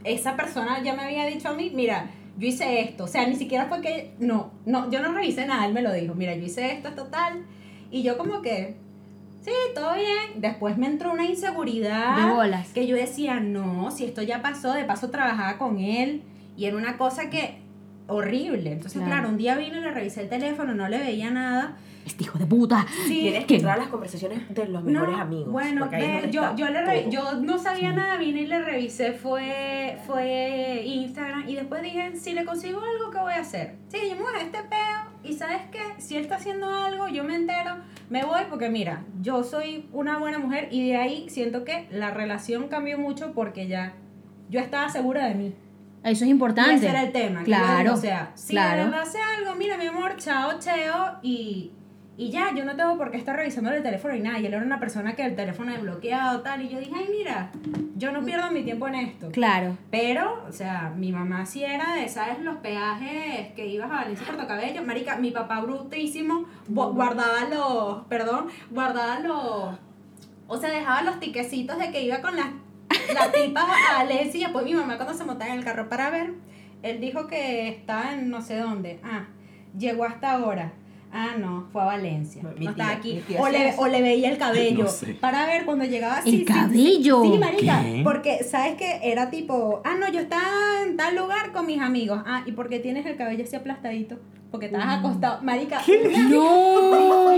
esa 0.05 0.37
persona 0.37 0.83
ya 0.83 0.95
me 0.95 1.03
había 1.03 1.27
dicho 1.27 1.49
a 1.49 1.55
mí, 1.55 1.71
mira, 1.75 2.11
yo 2.39 2.47
hice 2.47 2.81
esto, 2.81 3.05
o 3.05 3.07
sea, 3.09 3.27
ni 3.27 3.37
siquiera 3.37 3.67
fue 3.67 3.81
que, 3.81 4.15
no, 4.19 4.53
no, 4.65 4.91
yo 4.91 5.01
no 5.03 5.13
revisé 5.13 5.47
nada, 5.47 5.67
él 5.67 5.73
me 5.73 5.83
lo 5.83 5.93
dijo, 5.93 6.15
mira, 6.15 6.35
yo 6.35 6.45
hice 6.45 6.73
esto, 6.73 6.89
esto 6.89 7.07
tal, 7.07 7.45
y 7.91 8.03
yo 8.03 8.17
como 8.17 8.43
que, 8.43 8.77
sí, 9.45 9.51
todo 9.75 9.95
bien, 9.95 10.41
después 10.41 10.77
me 10.79 10.87
entró 10.87 11.13
una 11.13 11.25
inseguridad, 11.25 12.17
De 12.17 12.35
bolas. 12.35 12.69
que 12.69 12.87
yo 12.87 12.97
decía, 12.97 13.41
no, 13.41 13.91
si 13.91 14.05
esto 14.05 14.23
ya 14.23 14.41
pasó, 14.43 14.73
de 14.73 14.85
paso 14.85 15.11
trabajaba 15.11 15.59
con 15.59 15.79
él, 15.81 16.23
y 16.57 16.67
era 16.67 16.77
una 16.77 16.97
cosa 16.97 17.31
que, 17.31 17.59
horrible, 18.09 18.73
entonces 18.73 19.01
Claro. 19.01 19.13
claro, 19.15 19.29
un 19.29 19.37
día 19.37 19.57
vine, 19.57 19.81
le 19.81 19.91
revisé 19.93 20.23
el 20.23 20.29
teléfono, 20.29 20.75
no 20.75 20.89
le 20.89 20.99
veía 20.99 21.31
nada, 21.31 21.77
Este 22.07 22.25
hijo 22.25 22.39
de 22.39 22.47
puta. 22.47 22.87
sí, 23.07 23.21
Tienes 23.21 23.45
que 23.45 23.57
entrar 23.57 23.77
a 23.77 23.81
las 23.83 23.89
conversaciones 23.89 24.49
de 24.53 24.67
los 24.67 24.83
mejores 24.83 25.15
no, 25.15 25.21
amigos. 25.23 25.53
Bueno, 25.53 25.89
ve, 25.91 26.29
yo, 26.33 26.57
yo, 26.57 26.69
le 26.71 26.85
re- 26.87 27.01
todo. 27.03 27.11
yo 27.11 27.35
no 27.41 27.59
sabía 27.59 27.93
nada, 27.93 28.17
vine 28.17 28.41
y 28.43 28.47
le 28.47 28.61
revisé, 28.61 29.13
fue, 29.13 29.99
fue 30.07 30.83
Instagram 30.87 31.49
y 31.49 31.55
después 31.55 31.83
dije, 31.83 32.17
si 32.17 32.33
le 32.33 32.45
consigo 32.47 32.81
algo, 32.81 33.11
¿qué 33.11 33.19
voy 33.19 33.35
a 33.35 33.41
hacer? 33.41 33.75
Seguimos 33.89 34.29
este 34.41 34.59
peo 34.59 34.99
y 35.23 35.35
sabes 35.35 35.61
qué, 35.71 35.81
si 35.99 36.17
él 36.17 36.23
está 36.23 36.37
haciendo 36.37 36.69
algo, 36.75 37.09
yo 37.09 37.25
me 37.25 37.35
entero, 37.37 37.77
me 38.09 38.25
voy 38.25 38.41
porque 38.49 38.71
mira, 38.71 39.05
yo 39.21 39.45
soy 39.45 39.87
una 39.93 40.19
buena 40.19 40.39
mujer 40.39 40.69
y 40.71 40.89
de 40.89 40.97
ahí 40.97 41.29
siento 41.29 41.65
que 41.65 41.87
la 41.91 42.11
relación 42.11 42.69
cambió 42.69 42.99
mucho 42.99 43.33
porque 43.35 43.67
ya 43.69 43.93
yo 44.49 44.61
estaba 44.61 44.89
segura 44.89 45.27
de 45.29 45.35
mí. 45.35 45.53
Eso 46.05 46.25
es 46.25 46.29
Y 46.29 46.31
importante. 46.31 46.75
ese 46.75 46.89
era 46.89 47.03
el 47.03 47.13
tema. 47.13 47.43
Claro. 47.43 47.83
digo, 47.83 47.95
o 47.95 47.97
sea, 47.97 48.31
si 48.35 48.53
claro. 48.53 48.85
de 48.85 48.85
verdad 48.91 49.03
hace 49.03 49.19
algo, 49.21 49.55
mira, 49.57 49.77
mi 49.77 49.87
amor, 49.87 50.17
chao, 50.17 50.59
cheo, 50.59 51.19
y, 51.23 51.73
y 52.17 52.31
ya, 52.31 52.55
yo 52.55 52.65
no 52.65 52.77
tengo 52.77 52.97
por 52.97 53.11
qué 53.11 53.17
estar 53.17 53.37
revisando 53.37 53.71
el 53.73 53.83
teléfono 53.83 54.15
y 54.15 54.21
nada. 54.21 54.39
Y 54.39 54.47
él 54.47 54.55
era 54.55 54.65
una 54.65 54.79
persona 54.81 55.15
que 55.15 55.25
el 55.25 55.35
teléfono 55.37 55.73
es 55.73 55.81
bloqueado, 55.83 56.41
tal, 56.41 56.63
y 56.63 56.69
yo 56.69 56.79
dije, 56.79 56.93
ay, 56.95 57.09
mira, 57.11 57.51
yo 57.97 58.13
no 58.13 58.23
pierdo 58.25 58.51
mi 58.53 58.63
tiempo 58.63 58.87
en 58.89 58.95
esto. 58.95 59.31
Claro. 59.33 59.77
Pero, 59.91 60.45
o 60.49 60.53
sea, 60.53 60.93
mi 60.97 61.13
mamá 61.13 61.45
sí 61.47 61.65
era 61.65 61.95
de, 61.95 62.09
¿sabes? 62.09 62.39
Los 62.41 62.57
peajes 62.59 63.53
que 63.55 63.67
ibas 63.67 63.91
a 63.91 63.95
Valencia 63.97 64.27
Cabello 64.47 64.83
Marica, 64.85 65.17
mi 65.17 65.31
papá 65.33 65.61
brutísimo 65.61 66.45
guardaba 66.69 67.45
los, 67.51 68.07
perdón, 68.07 68.47
guardaba 68.71 69.19
los, 69.21 69.77
o 70.47 70.57
sea, 70.57 70.71
dejaba 70.71 71.03
los 71.03 71.21
tiquecitos 71.21 71.79
de 71.79 71.91
que 71.91 72.03
iba 72.03 72.21
con 72.21 72.37
las 72.37 72.47
la 73.15 73.31
tipa 73.33 73.63
a 73.63 74.03
Valencia 74.05 74.39
y 74.41 74.43
después 74.45 74.65
mi 74.65 74.75
mamá 74.75 74.97
cuando 74.97 75.15
se 75.15 75.25
montaba 75.25 75.53
en 75.53 75.59
el 75.59 75.65
carro 75.65 75.89
para 75.89 76.11
ver, 76.11 76.33
él 76.83 77.01
dijo 77.01 77.27
que 77.27 77.69
estaba 77.69 78.13
en 78.15 78.31
no 78.31 78.41
sé 78.43 78.57
dónde. 78.57 79.01
Ah, 79.03 79.27
llegó 79.77 80.05
hasta 80.05 80.33
ahora. 80.33 80.73
Ah, 81.11 81.37
no, 81.39 81.67
fue 81.73 81.81
a 81.81 81.87
Valencia. 81.87 82.43
Mi 82.59 82.67
no 82.67 82.75
tía- 82.75 82.85
estaba 82.85 82.91
aquí. 82.91 83.23
O 83.39 83.49
le, 83.49 83.75
o 83.79 83.87
le 83.89 84.03
veía 84.03 84.31
el 84.31 84.37
cabello. 84.47 84.85
No 84.85 84.89
sé. 84.91 85.15
Para 85.15 85.47
ver 85.47 85.65
cuando 85.65 85.85
llegaba 85.87 86.19
El 86.21 86.25
sí, 86.31 86.45
cabello. 86.45 87.23
Sí, 87.23 87.39
marica. 87.39 87.83
¿Qué? 87.83 88.01
Porque, 88.05 88.45
¿sabes 88.45 88.75
qué? 88.77 89.01
Era 89.03 89.31
tipo, 89.31 89.81
ah, 89.87 89.95
no, 89.99 90.11
yo 90.13 90.21
estaba 90.21 90.83
en 90.87 90.97
tal 90.99 91.17
lugar 91.17 91.53
con 91.53 91.65
mis 91.67 91.81
amigos. 91.81 92.21
Ah, 92.27 92.43
¿y 92.45 92.53
por 92.53 92.69
qué 92.69 92.79
tienes 92.79 93.07
el 93.07 93.17
cabello 93.17 93.43
así 93.45 93.57
aplastadito? 93.57 94.19
Porque 94.51 94.67
estabas 94.67 94.99
acostado. 94.99 95.41
Marica, 95.43 95.81
No. 96.31 97.33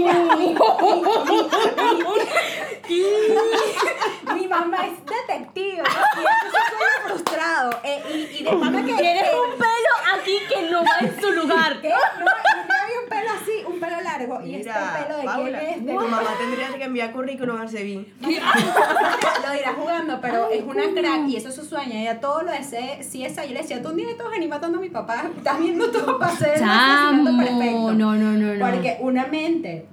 Mi, 4.34 4.46
mamá 4.46 4.86
es 4.86 5.04
detective. 5.04 5.82
Y 5.82 6.20
soy 6.22 7.08
frustrado. 7.08 7.70
Eh, 7.82 8.02
y, 8.12 8.40
y 8.40 8.44
de 8.44 8.50
que. 8.84 8.94
Tienes 8.94 9.24
que- 9.30 9.34
un 9.40 9.50
pelo 9.58 9.92
aquí 10.14 10.38
que 10.48 10.70
no 10.70 10.82
va 10.84 10.98
en 11.00 11.20
su 11.20 11.30
lugar. 11.32 11.80
¿Qué? 11.80 11.88
No, 11.88 12.24
no 12.24 12.74
había 12.82 13.00
un 13.02 13.08
pelo 13.08 13.30
así, 13.40 13.64
un 13.66 13.80
pelo 13.80 14.00
largo. 14.28 14.46
y 14.46 14.54
este 14.54 14.70
pelo 14.70 15.16
de 15.18 15.24
Paula, 15.24 15.58
quién 15.58 15.70
es. 15.70 15.84
De- 15.86 15.92
tu 15.92 15.98
mamá 16.00 16.22
tendría 16.38 16.68
que 16.78 16.84
enviar 16.84 17.12
currículum 17.12 17.60
al 17.60 17.68
SEBIN. 17.68 18.06
lo 18.20 19.52
dirá 19.52 19.72
jugando, 19.78 20.20
pero 20.20 20.48
es 20.50 20.62
una 20.64 20.82
crack 20.94 21.28
y 21.28 21.36
eso 21.36 21.48
es 21.48 21.54
su 21.56 21.64
sueño. 21.64 21.92
Ella 21.94 22.20
todo 22.20 22.42
lo 22.42 22.52
desea, 22.52 23.02
sí 23.02 23.24
esa. 23.24 23.44
Yo 23.44 23.52
le 23.54 23.62
decía, 23.62 23.82
tú 23.82 23.88
un 23.90 23.96
día 23.96 24.06
de 24.08 24.14
todos 24.14 24.30
venís 24.30 24.48
matando 24.48 24.78
a 24.78 24.80
mi 24.80 24.90
papá. 24.90 25.30
Estás 25.36 25.58
viendo 25.58 25.90
todo 25.90 26.18
para 26.18 26.32
asesinato 26.32 27.36
perfecto. 27.36 27.92
No, 27.94 28.14
no, 28.16 28.32
no, 28.32 28.54
no. 28.54 28.66
Porque 28.70 28.98
una 29.00 29.26
mente. 29.26 29.86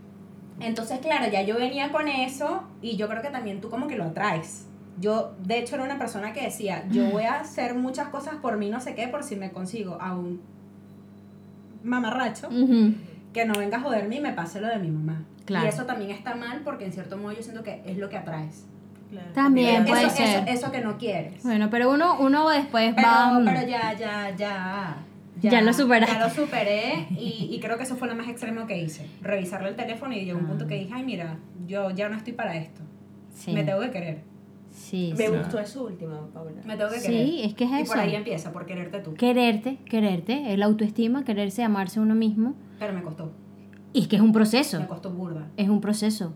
Entonces, 0.60 1.00
claro, 1.00 1.30
ya 1.32 1.44
yo 1.44 1.56
venía 1.58 1.92
con 1.92 2.08
eso 2.08 2.64
y 2.82 2.98
yo 2.98 3.08
creo 3.08 3.22
que 3.22 3.30
también 3.30 3.62
tú 3.62 3.70
como 3.70 3.88
que 3.88 3.96
lo 3.96 4.06
atraes. 4.06 4.66
Yo, 5.00 5.34
de 5.44 5.60
hecho, 5.60 5.76
era 5.76 5.84
una 5.84 6.00
persona 6.00 6.34
que 6.34 6.42
decía, 6.42 6.84
yo 6.90 7.06
voy 7.12 7.26
a 7.26 7.40
hacer 7.42 7.76
muchas 7.76 8.08
cosas 8.08 8.38
por 8.38 8.58
mí, 8.58 8.72
no 8.72 8.80
sé 8.80 8.96
qué, 8.96 9.08
por 9.08 9.24
si 9.24 9.36
me 9.36 9.52
consigo 9.52 10.00
a 10.02 10.16
un 10.16 10.42
mamarracho 11.84 12.48
Ujú. 12.48 12.94
Que 13.38 13.46
no 13.46 13.54
venga 13.54 13.78
a 13.78 13.82
joderme 13.82 14.16
y 14.16 14.20
me 14.20 14.34
pase 14.34 14.60
lo 14.60 14.68
de 14.68 14.78
mi 14.80 14.90
mamá. 14.90 15.22
Claro. 15.46 15.66
Y 15.66 15.70
eso 15.70 15.86
también 15.86 16.12
está 16.12 16.36
mal 16.36 16.62
porque 16.64 16.86
en 16.86 16.92
cierto 16.92 17.18
modo 17.18 17.32
yo 17.34 17.44
siento 17.44 17.64
que 17.64 17.82
es 17.86 17.98
lo 17.98 18.10
que 18.10 18.18
atraes. 18.18 18.66
También 19.34 19.84
Eso, 19.84 19.88
puede 19.88 20.06
eso, 20.08 20.16
ser. 20.18 20.50
eso 20.50 20.72
que 20.72 20.82
no 20.82 20.98
quieres. 20.98 21.42
Bueno, 21.44 21.70
pero 21.70 21.90
uno, 21.92 22.18
uno 22.20 22.50
después 22.50 22.94
Pero, 22.94 23.08
va. 23.08 23.42
pero 23.46 23.66
ya, 23.66 23.94
ya, 23.94 24.36
ya. 24.36 24.98
Ya 25.42 25.62
lo 25.62 25.72
superaste. 25.72 26.16
Ya 26.16 26.28
lo 26.28 26.34
superé 26.34 27.08
y, 27.12 27.48
y 27.52 27.60
creo 27.62 27.78
que 27.78 27.84
eso 27.84 27.96
fue 27.96 28.08
lo 28.08 28.16
más 28.16 28.28
extremo 28.28 28.66
que 28.68 28.78
hice. 28.78 29.06
Revisarle 29.22 29.70
el 29.70 29.76
teléfono 29.76 30.14
y 30.14 30.26
llegó 30.26 30.40
un 30.40 30.48
punto 30.48 30.66
que 30.68 30.76
dije, 30.76 30.92
ay, 30.94 31.04
mira, 31.04 31.38
yo 31.68 31.92
ya 31.92 32.10
no 32.10 32.18
estoy 32.18 32.34
para 32.34 32.58
esto. 32.58 32.82
Sí. 33.34 33.54
Me 33.54 33.64
tengo 33.64 33.80
que 33.82 33.92
querer. 33.92 34.24
Sí, 34.78 35.12
Me 35.18 35.26
sí. 35.28 35.34
gustó 35.36 35.60
eso 35.60 35.86
último, 35.86 36.30
Paula. 36.34 36.52
Me 36.66 36.78
tengo 36.78 36.90
que 36.92 37.02
querer. 37.02 37.26
Sí, 37.28 37.42
es 37.44 37.54
que 37.56 37.64
es 37.66 37.72
Y 37.72 37.74
eso. 37.82 37.92
por 37.94 38.00
ahí 38.00 38.16
empieza, 38.16 38.52
por 38.54 38.66
quererte 38.68 39.00
tú. 39.00 39.16
Quererte, 39.16 39.78
quererte, 39.90 40.54
el 40.54 40.62
autoestima, 40.62 41.26
quererse, 41.26 41.64
amarse 41.64 42.00
a 42.00 42.04
uno 42.04 42.14
mismo. 42.16 42.54
Pero 42.80 42.94
me 42.94 43.02
costó. 43.02 43.32
Y 43.92 44.02
es 44.02 44.08
que 44.08 44.18
es 44.18 44.22
un 44.22 44.32
proceso. 44.32 44.80
Me 44.80 44.86
costó 44.88 45.10
burda. 45.12 45.48
Es 45.58 45.68
un 45.68 45.82
proceso. 45.82 46.34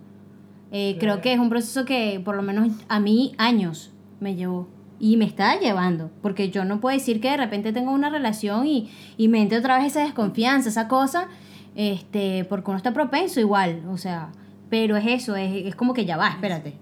Eh, 0.72 0.98
Creo 1.00 1.22
que 1.22 1.34
es 1.34 1.40
un 1.40 1.50
proceso 1.50 1.86
que 1.86 2.20
por 2.26 2.36
lo 2.36 2.42
menos 2.42 2.70
a 2.90 3.00
mí 3.00 3.34
años 3.38 3.94
me 4.20 4.36
llevó. 4.36 4.68
Y 5.00 5.18
me 5.18 5.26
está 5.26 5.60
llevando. 5.60 6.10
Porque 6.22 6.50
yo 6.50 6.66
no 6.66 6.80
puedo 6.82 6.98
decir 6.98 7.22
que 7.22 7.30
de 7.30 7.38
repente 7.38 7.72
tengo 7.74 7.92
una 7.92 8.10
relación 8.10 8.66
y, 8.66 8.90
y 9.18 9.28
me 9.28 9.42
entre 9.42 9.60
otra 9.60 9.78
vez 9.78 9.88
esa 9.88 10.02
desconfianza, 10.04 10.70
esa 10.70 10.88
cosa. 10.88 11.28
Este, 11.76 12.44
porque 12.46 12.70
uno 12.72 12.78
está 12.78 12.92
propenso 12.94 13.40
igual. 13.40 13.84
O 13.90 13.98
sea, 13.98 14.32
pero 14.70 14.98
es 14.98 15.06
eso, 15.08 15.36
es, 15.36 15.68
es 15.68 15.76
como 15.76 15.94
que 15.94 16.06
ya 16.06 16.18
va, 16.18 16.30
espérate. 16.30 16.74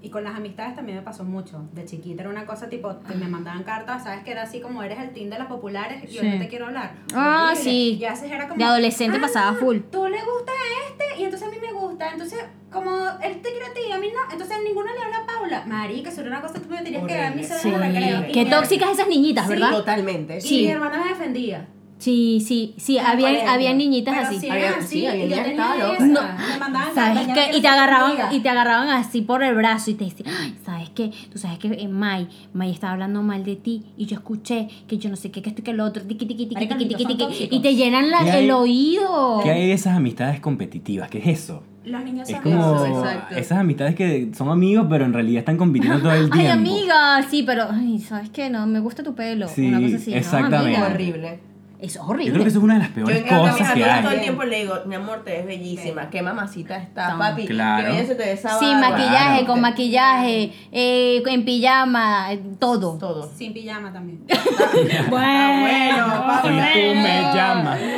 Y 0.00 0.10
con 0.10 0.22
las 0.22 0.36
amistades 0.36 0.76
también 0.76 0.98
me 0.98 1.02
pasó 1.04 1.24
mucho. 1.24 1.68
De 1.72 1.84
chiquita 1.84 2.22
era 2.22 2.30
una 2.30 2.46
cosa 2.46 2.68
tipo, 2.68 3.00
que 3.00 3.14
me 3.16 3.26
mandaban 3.26 3.64
cartas, 3.64 4.04
¿sabes? 4.04 4.22
Que 4.22 4.30
era 4.30 4.42
así 4.42 4.60
como 4.60 4.82
eres 4.84 4.98
el 5.00 5.10
team 5.10 5.28
de 5.28 5.38
las 5.38 5.48
populares 5.48 6.04
y 6.04 6.14
yo 6.14 6.20
Sí. 6.22 6.28
no 6.28 6.38
te 6.38 6.46
quiero 6.48 6.66
hablar. 6.66 6.94
Ah, 7.14 7.48
Horrible. 7.50 7.62
sí. 7.64 7.98
Y 8.00 8.04
a 8.04 8.10
veces 8.10 8.30
era 8.30 8.46
como. 8.46 8.58
De 8.58 8.64
adolescente 8.64 9.16
"Ah, 9.18 9.20
pasaba 9.20 9.54
full. 9.56 9.78
Tú 9.90 10.06
le 10.06 10.18
gusta 10.18 10.52
a 10.52 10.88
este 10.90 11.20
y 11.20 11.24
entonces 11.24 11.48
a 11.48 11.50
mí 11.50 11.56
me 11.60 11.72
gusta. 11.72 12.12
Entonces, 12.12 12.38
como 12.70 12.90
él 13.22 13.40
te 13.42 13.50
quiere 13.50 13.66
a 13.66 13.72
ti 13.74 13.80
y 13.88 13.92
a 13.92 13.98
mí 13.98 14.08
no, 14.14 14.32
entonces 14.32 14.56
ninguno 14.64 14.88
le 14.94 15.02
habla 15.02 15.16
a 15.18 15.26
Paula. 15.26 15.64
Marica, 15.66 16.10
eso 16.10 16.20
era 16.20 16.30
una 16.30 16.42
cosa 16.42 16.54
que 16.54 16.60
tú 16.60 16.68
me 16.70 16.82
tenías 16.82 17.04
que 17.04 17.14
dar 17.16 17.34
mi 17.34 17.44
Horrible. 17.44 17.92
cerebro 17.92 18.26
Sí. 18.26 18.32
Qué 18.32 18.44
tóxicas 18.46 18.90
esas 18.90 19.08
niñitas, 19.08 19.46
Sí, 19.46 19.50
¿verdad? 19.50 19.70
Totalmente. 19.72 20.38
Y 20.38 20.40
Sí. 20.42 20.62
mi 20.64 20.68
hermana 20.70 21.02
me 21.02 21.08
defendía. 21.08 21.66
Sí, 21.98 22.40
sí, 22.46 22.74
sí, 22.76 22.96
En 22.96 23.04
había, 23.06 23.52
había 23.52 23.74
niñitas 23.74 24.14
Pero 24.14 24.28
así. 24.28 24.38
sí, 24.38 24.48
Había- 24.48 24.80
sí, 24.82 25.04
había 25.06 25.24
y 25.24 25.28
yo 25.28 25.34
niñas 25.36 25.38
que 25.46 25.50
tenía 25.50 25.74
estaban 25.74 26.14
locas. 26.14 26.48
Me 26.52 26.58
mandaban 26.60 26.94
¿Sabes 26.94 27.26
qué? 27.34 27.56
Y 27.58 27.60
te 27.60 27.68
agarraban 27.68 28.32
y 28.34 28.40
te 28.40 28.48
agarraban 28.48 28.88
así 28.90 29.20
por 29.22 29.42
el 29.42 29.54
brazo 29.56 29.90
y 29.90 29.94
te 29.94 30.04
decían, 30.04 30.32
"Ay, 30.40 30.54
¿sabes 30.64 30.90
qué? 30.90 31.10
Tú 31.32 31.38
sabes 31.38 31.58
que 31.58 31.68
eh, 31.68 31.88
May, 31.88 32.28
May 32.52 32.70
estaba 32.70 32.92
hablando 32.92 33.22
mal 33.22 33.44
de 33.44 33.56
ti 33.56 33.82
y 33.96 34.06
yo 34.06 34.14
escuché 34.16 34.68
que 34.86 34.98
yo 34.98 35.10
no 35.10 35.16
sé 35.16 35.32
qué, 35.32 35.42
que 35.42 35.50
esto 35.50 35.62
y 35.62 35.64
que 35.64 35.72
lo 35.72 35.84
otro, 35.84 36.02
tiqui, 36.04 36.24
tiqui, 36.26 36.46
tiqui, 36.46 36.66
tiqui, 36.68 36.86
tiqui, 36.86 37.04
tiqui, 37.16 37.48
y 37.50 37.60
te 37.60 37.74
llenan 37.74 38.10
la- 38.10 38.38
el 38.38 38.48
oído. 38.52 39.40
¿Qué 39.42 39.50
hay 39.50 39.66
de 39.66 39.72
esas 39.72 39.96
amistades 39.96 40.38
competitivas? 40.40 41.08
¿Qué 41.10 41.18
es 41.18 41.26
eso? 41.26 41.64
Los 41.84 42.04
niños 42.04 42.28
Es 42.28 42.34
son 42.36 42.44
como 42.44 42.84
exacto. 42.84 43.34
esas 43.34 43.58
amistades 43.58 43.94
que 43.96 44.30
son 44.36 44.50
amigos, 44.50 44.86
pero 44.90 45.04
en 45.04 45.12
realidad 45.14 45.40
están 45.40 45.56
compitiendo 45.56 45.98
todo 46.00 46.12
el 46.12 46.30
tiempo. 46.30 46.36
Ay, 46.38 46.46
amiga, 46.46 47.22
sí, 47.28 47.42
pero, 47.44 47.64
ay, 47.72 47.98
¿sabes 47.98 48.28
qué? 48.30 48.50
No, 48.50 48.66
me 48.66 48.78
gusta 48.78 49.02
tu 49.02 49.14
pelo. 49.14 49.48
Sí, 49.48 49.66
Una 49.66 49.80
cosa 49.80 49.96
así. 49.96 50.10
¿no, 50.10 50.16
exactamente. 50.16 50.76
amiga? 50.76 50.92
Horrible. 50.94 51.40
Es 51.80 51.94
Yo 51.94 52.02
horrible. 52.02 52.32
creo 52.32 52.42
que 52.42 52.48
eso 52.48 52.58
es 52.58 52.64
una 52.64 52.74
de 52.74 52.80
las 52.80 52.88
Yo 52.88 52.94
peores 52.96 53.22
mis 53.22 53.32
cosas 53.32 53.56
que 53.56 53.62
amigas 53.64 54.00
todo 54.02 54.10
el 54.10 54.18
hay. 54.18 54.22
tiempo 54.24 54.42
le 54.42 54.58
digo, 54.58 54.74
mi 54.86 54.94
amor, 54.96 55.22
te 55.24 55.30
ves 55.30 55.46
bellísima, 55.46 56.10
qué 56.10 56.22
mamacita 56.22 56.76
estás, 56.76 57.12
No. 57.12 57.18
papi. 57.20 57.46
Claro. 57.46 57.84
Que 57.86 57.92
bella 57.92 58.06
se 58.08 58.14
te 58.16 58.36
Sí, 58.36 58.42
barba. 58.44 58.80
maquillaje, 58.90 59.28
Claro. 59.38 59.46
con 59.46 59.60
maquillaje, 59.60 60.52
eh, 60.72 61.22
en 61.24 61.44
pijama, 61.44 62.30
todo. 62.58 62.98
Todo. 62.98 63.30
Sin 63.32 63.52
pijama 63.52 63.92
también. 63.92 64.24
Bueno, 65.08 66.06
papi. 66.26 66.48
Si 66.48 66.54
tú 66.54 66.94
me 66.96 67.22
llamas. 67.32 67.78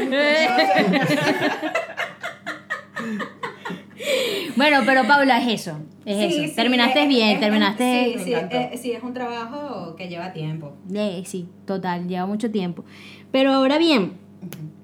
Bueno, 4.57 4.79
pero 4.85 5.05
Paula, 5.07 5.39
es 5.41 5.61
eso. 5.61 5.79
Es 6.05 6.17
Sí, 6.19 6.25
eso. 6.43 6.49
sí, 6.49 6.57
terminaste 6.57 7.03
es- 7.03 7.09
bien, 7.09 7.29
es- 7.31 7.41
terminaste. 7.41 8.15
Sí, 8.19 8.25
sí, 8.25 8.33
eh, 8.35 8.79
sí, 8.81 8.93
es 8.93 9.03
un 9.03 9.13
trabajo 9.15 9.95
que 9.97 10.09
lleva 10.09 10.33
tiempo. 10.33 10.73
Eh, 10.93 11.23
sí, 11.27 11.49
total, 11.67 12.09
lleva 12.09 12.27
mucho 12.27 12.51
tiempo. 12.51 12.85
Pero 13.33 13.53
ahora 13.53 13.79
bien, 13.79 14.15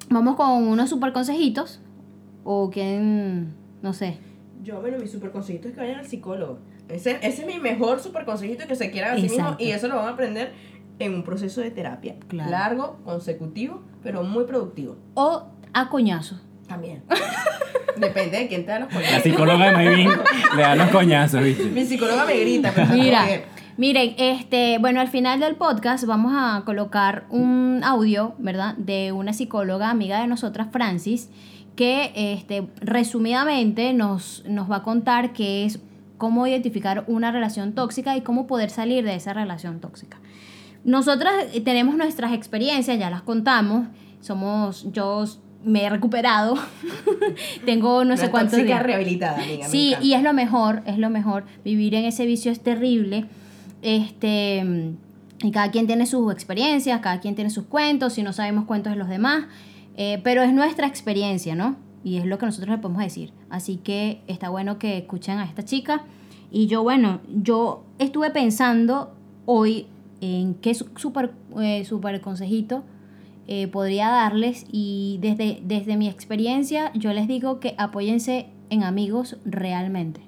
vamos 0.09 0.36
con 0.36 0.49
unos 0.68 0.90
super 0.90 1.12
consejitos. 1.12 1.80
O 2.44 2.70
quieren, 2.70 3.55
no 3.82 3.92
sé. 3.92 4.18
Yo, 4.62 4.80
bueno, 4.80 4.99
mi 4.99 5.07
super 5.09 5.30
consejito 5.32 5.68
es 5.68 5.74
que 5.74 5.80
vayan 5.80 5.99
al 6.01 6.07
psicólogo. 6.07 6.59
Ese, 6.88 7.18
ese 7.22 7.42
es 7.42 7.47
mi 7.47 7.59
mejor 7.61 7.99
super 8.01 8.24
consejito 8.24 8.66
que 8.68 8.76
se 8.76 8.90
quieran 8.92 9.12
a 9.12 9.16
sí 9.16 9.22
mismos 9.22 9.57
y 9.59 9.70
eso 9.72 9.88
lo 9.88 9.97
van 9.97 10.07
a 10.07 10.11
aprender 10.11 10.53
en 11.01 11.14
un 11.14 11.24
proceso 11.24 11.61
de 11.61 11.70
terapia. 11.72 12.14
Claro. 12.28 12.51
Largo, 12.51 12.97
consecutivo, 13.05 13.82
pero 14.03 14.22
muy 14.22 14.44
productivo. 14.44 14.97
O 15.14 15.47
a 15.72 15.88
coñazo. 15.88 16.40
También. 16.68 17.03
Depende 17.97 18.38
de 18.38 18.49
quién 18.49 18.64
te 18.64 18.70
da 18.72 18.80
los 18.80 18.92
La 18.92 18.99
coñazos. 19.01 19.22
psicóloga 19.22 19.66
de 19.66 19.72
Mayvin 19.72 20.11
le 20.57 20.62
da 20.62 20.76
los 20.76 20.90
coñazos, 20.90 21.40
Mi 21.40 21.49
¿viste? 21.55 21.84
psicóloga 21.86 22.24
me 22.26 22.38
grita, 22.38 22.72
pero 22.74 22.88
Mira. 22.92 23.24
Miren, 23.77 24.14
este, 24.18 24.79
bueno, 24.79 25.01
al 25.01 25.09
final 25.09 25.41
del 25.41 25.57
podcast 25.57 26.05
vamos 26.05 26.33
a 26.35 26.62
colocar 26.64 27.27
un 27.31 27.81
audio, 27.85 28.35
¿verdad? 28.39 28.74
De 28.77 29.12
una 29.12 29.33
psicóloga 29.33 29.91
amiga 29.91 30.20
de 30.20 30.27
nosotras, 30.27 30.68
Francis, 30.70 31.31
que 31.77 32.12
este, 32.14 32.68
resumidamente 32.81 33.93
nos, 33.93 34.45
nos 34.47 34.70
va 34.70 34.77
a 34.77 34.83
contar 34.83 35.33
qué 35.33 35.64
es 35.64 35.81
cómo 36.18 36.47
identificar 36.47 37.05
una 37.07 37.31
relación 37.31 37.74
tóxica 37.74 38.16
y 38.16 38.22
cómo 38.22 38.47
poder 38.47 38.70
salir 38.70 39.05
de 39.05 39.14
esa 39.14 39.33
relación 39.33 39.81
tóxica. 39.81 40.18
Nosotras 40.85 41.35
eh, 41.53 41.61
tenemos 41.61 41.97
nuestras 41.97 42.33
experiencias, 42.33 42.99
ya 42.99 43.11
las 43.11 43.22
contamos. 43.22 43.89
Somos, 44.20 44.91
yo 44.93 45.24
me 45.64 45.85
he 45.85 45.91
recuperado. 45.91 46.55
Tengo 47.66 48.05
no 48.05 48.16
sé 48.16 48.31
cuántos 48.31 48.62
días. 48.62 48.83
rehabilitada, 48.83 49.43
amiga. 49.43 49.68
Sí, 49.68 49.95
y 50.01 50.14
es 50.14 50.22
lo 50.22 50.33
mejor, 50.33 50.83
es 50.87 50.99
lo 50.99 51.11
mejor. 51.11 51.45
Vivir 51.64 51.95
en 51.95 52.05
ese 52.05 52.24
vicio 52.24 52.53
es 52.53 52.61
terrible. 52.61 53.27
Este, 53.83 54.95
y 55.43 55.51
cada 55.51 55.70
quien 55.70 55.87
tiene 55.87 56.07
sus 56.07 56.33
experiencias, 56.33 57.01
cada 57.01 57.20
quien 57.20 57.35
tiene 57.35 57.51
sus 57.51 57.64
cuentos, 57.64 58.14
si 58.14 58.22
no 58.22 58.33
sabemos 58.33 58.64
cuentos 58.64 58.93
de 58.93 58.99
los 58.99 59.09
demás, 59.09 59.45
eh, 59.97 60.20
pero 60.24 60.43
es 60.43 60.53
nuestra 60.53 60.87
experiencia, 60.87 61.55
¿no? 61.55 61.77
Y 62.05 62.18
es 62.18 62.24
lo 62.27 62.39
que 62.39 62.47
nosotros 62.47 62.70
le 62.70 62.79
podemos 62.79 63.03
decir. 63.03 63.33
Así 63.51 63.77
que 63.77 64.20
está 64.27 64.49
bueno 64.49 64.79
que 64.79 64.99
escuchen 64.99 65.39
a 65.39 65.45
esta 65.45 65.64
chica. 65.64 66.05
Y 66.51 66.68
yo, 66.68 66.83
bueno, 66.83 67.20
yo 67.43 67.85
estuve 67.99 68.31
pensando 68.31 69.12
hoy 69.45 69.87
en 70.20 70.55
qué 70.55 70.74
su- 70.74 70.89
súper 70.97 71.33
eh, 71.61 71.85
súper 71.85 72.20
consejito 72.20 72.85
eh, 73.49 73.66
podría 73.68 74.09
darles 74.09 74.64
y 74.72 75.18
desde, 75.20 75.61
desde 75.64 75.97
mi 75.97 76.09
experiencia 76.09 76.91
yo 76.95 77.12
les 77.12 77.29
digo 77.29 77.61
que 77.61 77.74
apóyense 77.79 78.47
en 78.70 78.83
amigos 78.83 79.37
realmente. 79.45 80.20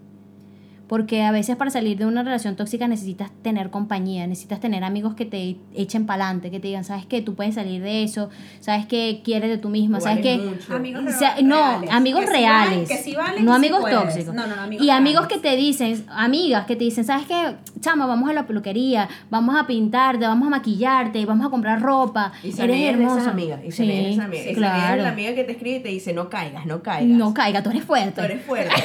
Porque 0.88 1.22
a 1.22 1.30
veces 1.30 1.56
para 1.56 1.70
salir 1.70 1.98
de 1.98 2.06
una 2.06 2.22
relación 2.22 2.56
tóxica 2.56 2.88
necesitas 2.88 3.30
tener 3.42 3.70
compañía, 3.70 4.26
necesitas 4.26 4.58
tener 4.60 4.84
amigos 4.84 5.14
que 5.14 5.26
te 5.26 5.56
echen 5.74 6.06
para 6.06 6.24
adelante, 6.24 6.50
que 6.50 6.60
te 6.60 6.68
digan, 6.68 6.84
sabes 6.84 7.06
que 7.06 7.20
tú 7.20 7.34
puedes 7.34 7.54
salir 7.54 7.82
de 7.82 8.02
eso, 8.02 8.30
sabes 8.60 8.86
que 8.86 9.20
quieres 9.22 9.50
de 9.50 9.58
tú 9.58 9.68
misma, 9.68 10.00
sabes 10.00 10.20
que... 10.20 10.34
Amigos 10.70 11.04
O 11.06 11.10
sea, 11.18 11.34
reales. 11.36 11.44
no, 11.44 11.80
amigos 11.90 12.20
Que 12.22 12.26
sí 12.26 12.32
reales. 12.32 12.70
valen, 12.70 12.86
que 12.86 12.96
sí 12.96 13.14
valen 13.14 13.44
no 13.44 13.52
sí 13.52 13.56
amigos 13.56 13.90
tóxicos. 13.90 14.34
No, 14.34 14.46
no, 14.46 14.56
no, 14.56 14.62
amigos 14.62 14.84
y 14.86 14.90
amigos 14.90 15.26
reales. 15.26 15.42
que 15.42 15.48
te 15.50 15.56
dicen, 15.56 16.04
amigas 16.08 16.66
que 16.66 16.76
te 16.76 16.84
dicen, 16.84 17.04
¿sabes 17.04 17.26
qué? 17.26 17.56
Chama, 17.80 18.06
vamos 18.06 18.30
a 18.30 18.32
la 18.32 18.46
peluquería, 18.46 19.08
vamos 19.30 19.56
a 19.58 19.66
pintarte, 19.66 20.26
vamos 20.26 20.46
a 20.46 20.50
maquillarte, 20.50 21.24
vamos 21.26 21.46
a 21.46 21.50
comprar 21.50 21.80
ropa. 21.80 22.32
Y 22.42 22.52
se 22.52 22.64
eres 22.64 22.94
hermosa. 22.94 23.20
esas 23.20 23.32
amigas. 23.32 23.60
Y 23.64 23.72
se 23.72 23.82
amigas. 23.82 24.34
Y 24.34 24.48
se 24.48 24.52
claro. 24.54 25.02
la 25.02 25.10
amiga 25.10 25.34
que 25.34 25.44
te 25.44 25.52
escribe 25.52 25.76
y 25.76 25.80
te 25.80 25.88
dice, 25.88 26.12
no 26.12 26.28
caigas, 26.28 26.66
no 26.66 26.82
caigas. 26.82 27.16
No 27.16 27.34
caiga, 27.34 27.62
tú 27.62 27.70
eres 27.70 27.84
fuerte. 27.84 28.12
Tú 28.12 28.22
eres 28.22 28.42
fuerte. 28.42 28.74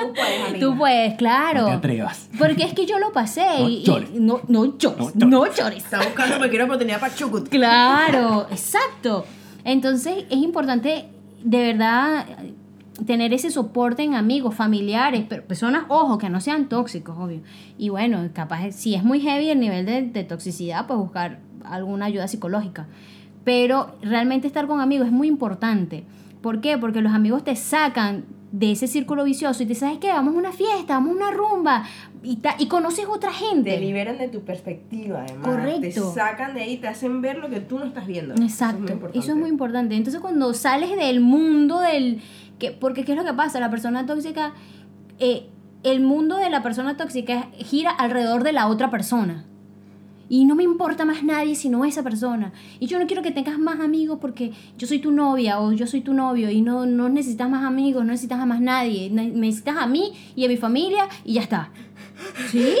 Tú 0.00 0.14
puedes, 0.14 0.48
amiga. 0.48 0.66
Tú 0.66 0.78
puedes, 0.78 0.99
claro. 1.16 1.62
No 1.62 1.66
te 1.66 1.72
atrevas. 1.72 2.28
Porque 2.38 2.64
es 2.64 2.74
que 2.74 2.86
yo 2.86 2.98
lo 2.98 3.12
pasé 3.12 3.46
No 3.60 3.68
y, 3.68 3.84
no, 4.14 4.40
no 4.48 4.78
llores, 4.78 5.14
No 5.14 5.26
no 5.26 5.52
llores. 5.52 5.84
Está 5.84 6.02
buscando 6.02 6.38
cualquier 6.38 6.62
oportunidad 6.62 7.00
para 7.00 7.14
chucut. 7.14 7.48
Claro, 7.48 8.46
exacto. 8.50 9.24
Entonces 9.64 10.24
es 10.30 10.38
importante 10.38 11.06
de 11.42 11.62
verdad 11.62 12.26
tener 13.06 13.32
ese 13.32 13.50
soporte 13.50 14.02
en 14.02 14.14
amigos, 14.14 14.54
familiares, 14.54 15.24
pero 15.28 15.44
personas, 15.44 15.84
ojo, 15.88 16.18
que 16.18 16.28
no 16.28 16.40
sean 16.40 16.68
tóxicos, 16.68 17.16
obvio. 17.18 17.40
Y 17.78 17.88
bueno, 17.88 18.28
capaz, 18.32 18.72
si 18.72 18.94
es 18.94 19.02
muy 19.02 19.20
heavy 19.20 19.50
el 19.50 19.60
nivel 19.60 19.86
de, 19.86 20.02
de 20.02 20.24
toxicidad, 20.24 20.86
pues 20.86 20.98
buscar 20.98 21.40
alguna 21.64 22.06
ayuda 22.06 22.28
psicológica. 22.28 22.86
Pero 23.44 23.96
realmente 24.02 24.46
estar 24.46 24.66
con 24.66 24.80
amigos 24.80 25.06
es 25.06 25.12
muy 25.12 25.28
importante. 25.28 26.04
¿Por 26.40 26.60
qué? 26.60 26.78
Porque 26.78 27.00
los 27.02 27.12
amigos 27.12 27.44
te 27.44 27.54
sacan 27.56 28.24
de 28.52 28.72
ese 28.72 28.86
círculo 28.88 29.22
vicioso 29.24 29.62
y 29.62 29.66
te 29.66 29.74
sabes 29.76 29.98
qué, 29.98 30.08
vamos 30.08 30.34
a 30.34 30.38
una 30.38 30.52
fiesta, 30.52 30.94
vamos 30.94 31.12
a 31.12 31.16
una 31.16 31.30
rumba 31.30 31.84
y, 32.22 32.36
ta- 32.36 32.56
y 32.58 32.66
conoces 32.66 33.06
otra 33.06 33.32
gente. 33.32 33.70
Te 33.70 33.80
liberan 33.80 34.18
de 34.18 34.26
tu 34.28 34.40
perspectiva, 34.40 35.22
además. 35.22 35.46
Correcto. 35.46 35.80
Te 35.80 35.92
sacan 35.92 36.54
de 36.54 36.62
ahí, 36.62 36.76
te 36.78 36.88
hacen 36.88 37.20
ver 37.22 37.38
lo 37.38 37.48
que 37.48 37.60
tú 37.60 37.78
no 37.78 37.84
estás 37.84 38.06
viendo. 38.06 38.34
Eso 38.34 38.42
es 38.42 38.60
muy 38.78 38.88
Exacto, 38.90 39.10
eso 39.14 39.30
es 39.32 39.36
muy 39.36 39.48
importante. 39.50 39.94
Entonces 39.94 40.20
cuando 40.20 40.52
sales 40.54 40.96
del 40.96 41.20
mundo 41.20 41.78
del... 41.80 42.20
Que, 42.58 42.72
porque 42.72 43.04
¿qué 43.04 43.12
es 43.12 43.18
lo 43.18 43.24
que 43.24 43.32
pasa? 43.34 43.60
La 43.60 43.70
persona 43.70 44.04
tóxica, 44.04 44.52
eh, 45.18 45.46
el 45.82 46.00
mundo 46.00 46.36
de 46.36 46.50
la 46.50 46.62
persona 46.62 46.96
tóxica 46.96 47.48
gira 47.56 47.90
alrededor 47.90 48.42
de 48.42 48.52
la 48.52 48.66
otra 48.66 48.90
persona. 48.90 49.44
Y 50.30 50.44
no 50.46 50.54
me 50.54 50.62
importa 50.62 51.04
más 51.04 51.22
nadie 51.24 51.54
sino 51.56 51.84
esa 51.84 52.02
persona. 52.02 52.52
Y 52.78 52.86
yo 52.86 52.98
no 52.98 53.06
quiero 53.06 53.20
que 53.22 53.32
tengas 53.32 53.58
más 53.58 53.80
amigos 53.80 54.18
porque 54.20 54.52
yo 54.78 54.86
soy 54.86 55.00
tu 55.00 55.10
novia 55.12 55.60
o 55.60 55.72
yo 55.72 55.86
soy 55.86 56.00
tu 56.00 56.14
novio 56.14 56.48
y 56.50 56.62
no, 56.62 56.86
no 56.86 57.08
necesitas 57.10 57.50
más 57.50 57.64
amigos, 57.64 58.04
no 58.04 58.12
necesitas 58.12 58.40
a 58.40 58.46
más 58.46 58.60
nadie. 58.60 59.10
Ne- 59.10 59.26
Necesitas 59.30 59.76
a 59.76 59.86
mí 59.86 60.12
y 60.36 60.44
a 60.44 60.48
mi 60.48 60.56
familia 60.56 61.08
y 61.24 61.34
ya 61.34 61.42
está. 61.42 61.70
Sí. 62.50 62.64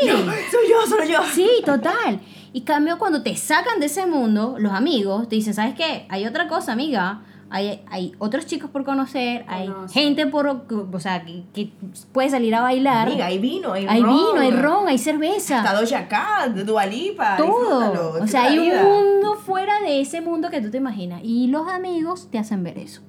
Soy 0.50 0.68
yo, 0.70 0.86
soy 0.86 1.08
yo. 1.10 1.18
Sí, 1.32 1.48
total. 1.64 2.20
Y 2.52 2.60
cambio 2.62 2.98
cuando 2.98 3.22
te 3.22 3.34
sacan 3.36 3.80
de 3.80 3.86
ese 3.86 4.06
mundo, 4.06 4.56
los 4.58 4.72
amigos 4.72 5.28
te 5.28 5.36
dicen, 5.36 5.54
¿sabes 5.54 5.74
qué? 5.74 6.06
Hay 6.08 6.26
otra 6.26 6.46
cosa, 6.48 6.72
amiga. 6.72 7.22
Hay, 7.50 7.82
hay 7.90 8.12
otros 8.18 8.46
chicos 8.46 8.70
por 8.70 8.84
conocer, 8.84 9.44
hay 9.48 9.68
gente 9.92 10.26
por, 10.26 10.46
o 10.46 11.00
sea, 11.00 11.24
que, 11.24 11.42
que 11.52 11.72
puede 12.12 12.30
salir 12.30 12.54
a 12.54 12.60
bailar. 12.60 13.08
Amiga, 13.08 13.26
hay 13.26 13.38
vino, 13.38 13.72
hay, 13.72 13.86
hay 13.88 14.02
ron. 14.02 14.16
vino, 14.16 14.40
hay 14.40 14.50
ron, 14.52 14.88
hay 14.88 14.98
cerveza. 14.98 15.58
Está 15.58 15.74
Doja 15.74 16.06
Cat, 16.06 16.54
Dua 16.54 16.86
Lipa, 16.86 17.36
todo. 17.36 18.22
O 18.22 18.26
sea, 18.28 18.44
hay 18.44 18.58
un 18.58 18.82
mundo 18.82 19.34
fuera 19.34 19.80
de 19.80 20.00
ese 20.00 20.20
mundo 20.20 20.48
que 20.48 20.60
tú 20.60 20.70
te 20.70 20.76
imaginas. 20.76 21.20
Y 21.24 21.48
los 21.48 21.68
amigos 21.68 22.28
te 22.30 22.38
hacen 22.38 22.62
ver 22.62 22.78
eso. 22.78 23.02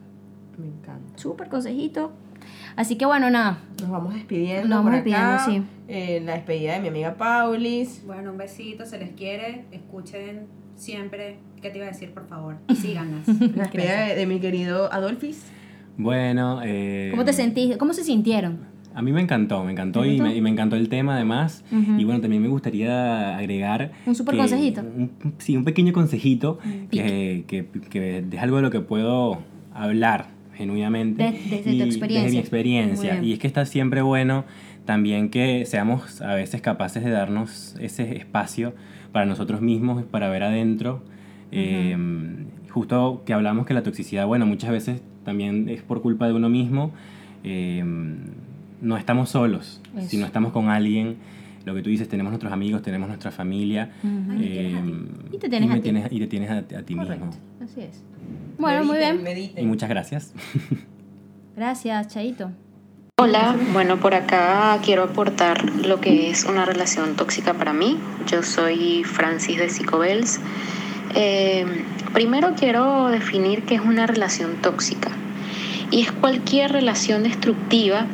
Me 0.57 0.67
encanta. 0.67 1.17
Súper 1.17 1.47
consejito. 1.47 2.11
Así 2.75 2.95
que 2.97 3.05
bueno, 3.05 3.29
nada. 3.29 3.59
Nos 3.79 3.91
vamos 3.91 4.15
despidiendo. 4.15 4.67
Nos 4.67 4.83
vamos 4.83 5.01
por 5.01 5.11
acá. 5.11 5.33
despidiendo, 5.35 5.67
sí. 5.67 5.75
Eh, 5.87 6.21
la 6.25 6.33
despedida 6.33 6.73
de 6.73 6.79
mi 6.79 6.87
amiga 6.87 7.15
Paulis. 7.15 8.03
Bueno, 8.05 8.31
un 8.31 8.37
besito, 8.37 8.85
se 8.85 8.97
les 8.97 9.11
quiere. 9.11 9.65
Escuchen 9.71 10.47
siempre. 10.81 11.37
¿Qué 11.61 11.69
te 11.69 11.77
iba 11.77 11.85
a 11.87 11.91
decir, 11.91 12.11
por 12.11 12.27
favor? 12.27 12.57
Síganlas. 12.75 13.27
La 13.27 13.63
despedida 13.63 14.05
de, 14.07 14.15
de 14.15 14.25
mi 14.25 14.39
querido 14.39 14.91
Adolfis. 14.91 15.43
Bueno, 15.97 16.61
eh, 16.63 17.09
¿Cómo 17.11 17.23
te 17.25 17.33
sentiste? 17.33 17.77
¿Cómo 17.77 17.93
se 17.93 18.03
sintieron? 18.03 18.59
A 18.93 19.01
mí 19.01 19.11
me 19.13 19.21
encantó, 19.21 19.63
me 19.63 19.71
encantó, 19.71 20.01
¿Te 20.01 20.09
y, 20.15 20.19
me, 20.21 20.35
y 20.35 20.41
me 20.41 20.49
encantó 20.49 20.75
el 20.75 20.89
tema 20.89 21.15
además. 21.15 21.63
Ujú. 21.71 21.99
Y 21.99 22.03
bueno, 22.03 22.19
también 22.19 22.41
me 22.41 22.49
gustaría 22.49 23.37
agregar... 23.37 23.91
Un 24.05 24.15
súper 24.15 24.33
que- 24.33 24.39
consejito. 24.39 24.81
un- 24.81 25.11
sí, 25.37 25.55
un 25.55 25.63
pequeño 25.63 25.93
consejito 25.93 26.59
Un 26.65 26.87
que, 26.87 27.45
que, 27.47 27.65
que 27.89 28.25
es 28.31 28.39
algo 28.41 28.57
de 28.57 28.63
lo 28.63 28.71
que 28.71 28.81
puedo 28.81 29.39
hablar 29.73 30.27
genuinamente. 30.55 31.23
De- 31.23 31.31
desde 31.31 31.77
tu 31.77 31.83
experiencia. 31.83 32.23
Desde 32.23 32.31
mi 32.31 32.39
experiencia. 32.39 33.23
Y 33.23 33.33
es 33.33 33.39
que 33.39 33.47
está 33.47 33.65
siempre 33.65 34.01
bueno 34.01 34.43
también 34.91 35.29
que 35.29 35.65
seamos 35.65 36.21
a 36.21 36.33
veces 36.35 36.59
capaces 36.59 37.01
de 37.05 37.11
darnos 37.11 37.77
ese 37.79 38.17
espacio 38.17 38.73
para 39.13 39.25
nosotros 39.25 39.61
mismos, 39.61 40.03
para 40.03 40.27
ver 40.27 40.43
adentro. 40.43 41.01
Eh, 41.53 41.95
justo 42.71 43.23
que 43.25 43.31
hablamos 43.33 43.65
que 43.65 43.73
la 43.73 43.83
toxicidad, 43.83 44.27
bueno, 44.27 44.45
muchas 44.45 44.69
veces 44.69 45.01
también 45.23 45.69
es 45.69 45.81
por 45.81 46.01
culpa 46.01 46.27
de 46.27 46.33
uno 46.33 46.49
mismo. 46.49 46.91
Eh, 47.45 47.81
no 48.81 48.97
estamos 48.97 49.29
solos, 49.29 49.79
Eso. 49.95 50.09
si 50.09 50.17
no 50.17 50.25
estamos 50.25 50.51
con 50.51 50.67
alguien. 50.67 51.15
Lo 51.63 51.73
que 51.73 51.81
tú 51.83 51.89
dices, 51.89 52.09
tenemos 52.09 52.31
nuestros 52.31 52.51
amigos, 52.51 52.81
tenemos 52.81 53.07
nuestra 53.07 53.31
familia. 53.31 53.91
Eh, 54.39 54.75
Y 55.31 55.37
te 55.37 55.47
tienes 55.47 55.69
a 55.71 55.75
ti. 55.75 55.81
tienes- 55.81 56.11
y 56.11 56.19
te 56.19 56.27
tienes 56.27 56.49
a, 56.49 56.57
a 56.57 56.63
ti 56.83 56.95
Correcto. 56.95 57.25
mismo. 57.27 57.41
Así 57.63 57.79
es. 57.81 58.03
Bueno, 58.59 58.83
muy 58.83 58.97
bien. 58.97 59.23
mediten. 59.23 59.63
Y 59.63 59.67
muchas 59.67 59.87
gracias. 59.89 60.33
Gracias, 61.55 62.07
Chaito. 62.07 62.51
Hola, 63.23 63.55
bueno, 63.71 63.97
por 63.97 64.15
acá 64.15 64.79
quiero 64.83 65.03
aportar 65.03 65.85
lo 65.85 66.01
que 66.01 66.31
es 66.31 66.45
una 66.45 66.65
relación 66.65 67.15
tóxica 67.15 67.53
para 67.53 67.71
mí. 67.71 67.99
Yo 68.25 68.41
soy 68.41 69.03
Francis 69.03 69.59
de 69.59 69.69
Psicobels. 69.69 70.39
Eh, 71.13 71.85
primero 72.15 72.55
quiero 72.59 73.09
definir 73.09 73.61
qué 73.61 73.75
es 73.75 73.81
una 73.81 74.07
relación 74.07 74.55
tóxica. 74.55 75.11
Y 75.91 76.01
es 76.01 76.11
cualquier 76.11 76.71
relación 76.71 77.21
destructiva 77.21 78.07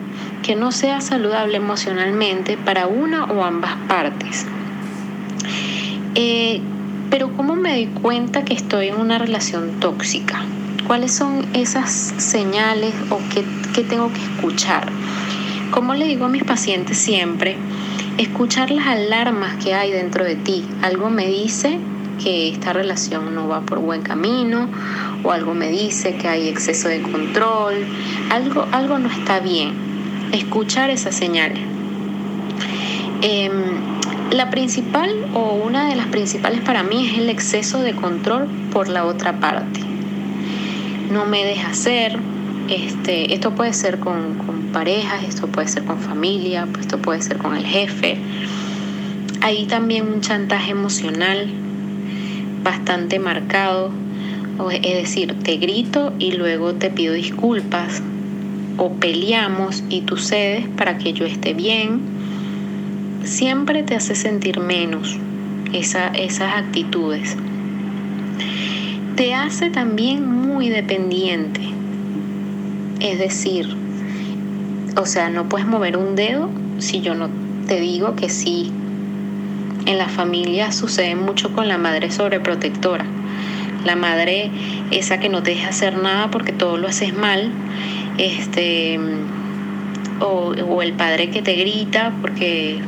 que 0.43 0.58
no 0.58 0.74
sea 0.74 0.99
saludable 0.99 1.55
emocionalmente 1.55 2.58
para 2.58 2.88
una 2.88 3.24
o 3.28 3.45
ambas 3.45 3.78
partes. 3.88 4.45
Eh, 6.16 6.60
pero 7.10 7.32
¿cómo 7.32 7.55
me 7.55 7.70
doy 7.70 7.88
cuenta 7.88 8.43
que 8.43 8.55
estoy 8.55 8.89
en 8.89 8.97
una 8.97 9.18
relación 9.20 9.80
tóxica? 9.80 10.43
¿Cuáles 10.88 11.11
son 11.11 11.45
esas 11.53 11.91
señales 11.91 12.93
o 13.09 13.19
qué, 13.33 13.43
qué 13.75 13.83
tengo 13.83 14.09
que 14.13 14.21
escuchar? 14.21 14.88
Como 15.69 15.93
le 15.95 16.05
digo 16.05 16.23
a 16.23 16.29
mis 16.29 16.45
pacientes 16.45 16.97
siempre, 16.97 17.57
escuchar 18.17 18.71
las 18.71 18.88
alarmas 18.88 19.61
que 19.61 19.73
hay 19.73 19.91
dentro 19.91 20.23
de 20.23 20.38
ti. 20.38 20.65
Algo 20.81 21.09
me 21.09 21.27
dice 21.27 21.77
que 22.23 22.47
esta 22.47 22.71
relación 22.71 23.35
no 23.35 23.49
va 23.49 23.65
por 23.65 23.79
buen 23.79 24.01
camino 24.01 24.69
o 25.25 25.33
algo 25.33 25.53
me 25.53 25.69
dice 25.69 26.15
que 26.15 26.29
hay 26.29 26.47
exceso 26.47 26.88
de 26.88 27.01
control, 27.01 27.85
algo, 28.31 28.65
algo 28.71 28.97
no 28.97 29.09
está 29.09 29.41
bien. 29.41 29.73
Escuchar 30.31 30.89
esas 30.89 31.13
señales. 31.13 31.59
Em, 33.21 33.51
la 34.31 34.49
principal 34.49 35.09
o 35.33 35.55
una 35.55 35.89
de 35.89 35.97
las 35.97 36.07
principales 36.07 36.61
para 36.61 36.81
mí 36.83 37.09
es 37.09 37.17
el 37.17 37.29
exceso 37.29 37.81
de 37.81 37.93
control 37.93 38.47
por 38.71 38.88
la 38.88 39.03
otra 39.03 39.41
parte. 39.41 39.86
No 41.10 41.26
me 41.26 41.43
deja 41.43 41.70
hacer. 41.70 42.20
Este, 42.70 43.34
esto 43.34 43.55
puede 43.55 43.72
ser 43.74 43.99
con, 43.99 44.36
con 44.36 44.64
parejas, 44.74 45.24
esto 45.24 45.47
puede 45.47 45.68
ser 45.68 45.86
con 45.86 45.99
familia, 45.99 46.66
pues 46.66 46.82
esto 46.82 46.99
puede 46.99 47.22
ser 47.22 47.38
con 47.38 47.55
el 47.55 47.66
jefe. 47.66 48.18
Hay 49.41 49.66
también 49.68 50.05
un 50.08 50.22
chantaje 50.22 50.72
emocional 50.72 51.49
bastante 52.64 53.20
marcado. 53.20 53.91
Es 54.82 54.95
decir, 54.97 55.36
te 55.43 55.58
grito 55.58 56.14
y 56.20 56.32
luego 56.32 56.74
te 56.74 56.89
pido 56.89 57.14
disculpas. 57.14 58.01
O 58.78 58.93
peleamos 58.93 59.84
y 59.89 60.01
tú 60.01 60.18
cedes 60.18 60.68
para 60.68 60.97
que 60.97 61.14
yo 61.14 61.26
esté 61.26 61.53
bien 61.53 62.01
siempre 63.24 63.84
te 63.84 63.95
hace 63.95 64.16
sentir 64.16 64.60
menos 64.60 65.18
esa- 65.74 66.08
esas 66.10 66.55
actitudes. 66.55 67.36
Te 69.18 69.34
hace 69.34 69.72
también 69.72 70.30
muy 70.30 70.70
dependiente. 70.70 71.61
Es 72.99 73.18
decir, 73.18 73.76
o 74.95 75.07
sea, 75.07 75.32
no 75.32 75.49
puedes 75.49 75.65
mover 75.65 75.97
un 75.97 76.15
dedo 76.15 76.51
si 76.78 77.01
yo 77.01 77.15
no 77.15 77.28
te 77.68 77.80
digo 77.80 78.15
que 78.15 78.30
sí. 78.30 78.72
En 79.88 79.97
la 79.97 80.07
familia 80.07 80.72
sucede 80.72 81.15
mucho 81.15 81.51
con 81.51 81.68
la 81.68 81.80
madre 81.80 82.11
sobreprotectora. 82.11 83.07
La 83.86 83.95
madre 83.95 84.51
esa 84.91 85.20
que 85.20 85.30
no 85.30 85.41
te 85.41 85.49
deja 85.49 85.70
hacer 85.70 85.97
nada 85.97 86.30
porque 86.30 86.51
todo 86.51 86.78
lo 86.78 86.88
haces 86.88 87.18
mal. 87.18 87.51
Este 88.20 88.99
o, 90.20 90.53
o 90.70 90.82
el 90.84 90.93
padre 90.93 91.32
que 91.32 91.41
te 91.41 91.55
grita 91.55 92.13
porque 92.22 92.80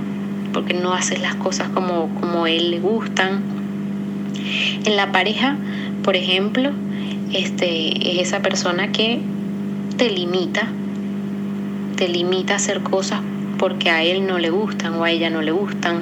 porque 0.53 0.75
no 0.75 0.93
haces 0.93 1.21
las 1.21 1.34
cosas 1.34 1.69
como, 1.69 2.09
como 2.21 2.45
a 2.45 2.51
él 2.51 2.69
le 2.69 2.80
gustan. 2.80 3.41
En 4.86 4.95
la 4.95 5.11
pareja, 5.11 5.57
por 6.03 6.15
ejemplo, 6.15 6.71
este, 7.33 8.11
es 8.11 8.27
esa 8.27 8.41
persona 8.41 8.91
que 8.91 9.19
te 9.97 10.09
limita, 10.09 10.67
te 11.95 12.07
limita 12.07 12.53
a 12.53 12.55
hacer 12.57 12.81
cosas 12.81 13.21
porque 13.57 13.89
a 13.89 14.03
él 14.03 14.25
no 14.25 14.39
le 14.39 14.49
gustan 14.49 14.95
o 14.95 15.03
a 15.03 15.11
ella 15.11 15.29
no 15.29 15.41
le 15.41 15.51
gustan. 15.51 16.01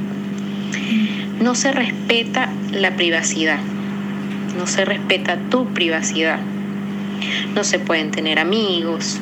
No 1.41 1.55
se 1.55 1.71
respeta 1.71 2.51
la 2.71 2.95
privacidad, 2.95 3.59
no 4.57 4.67
se 4.67 4.85
respeta 4.85 5.37
tu 5.49 5.65
privacidad. 5.65 6.39
No 7.55 7.63
se 7.63 7.79
pueden 7.79 8.11
tener 8.11 8.37
amigos, 8.37 9.19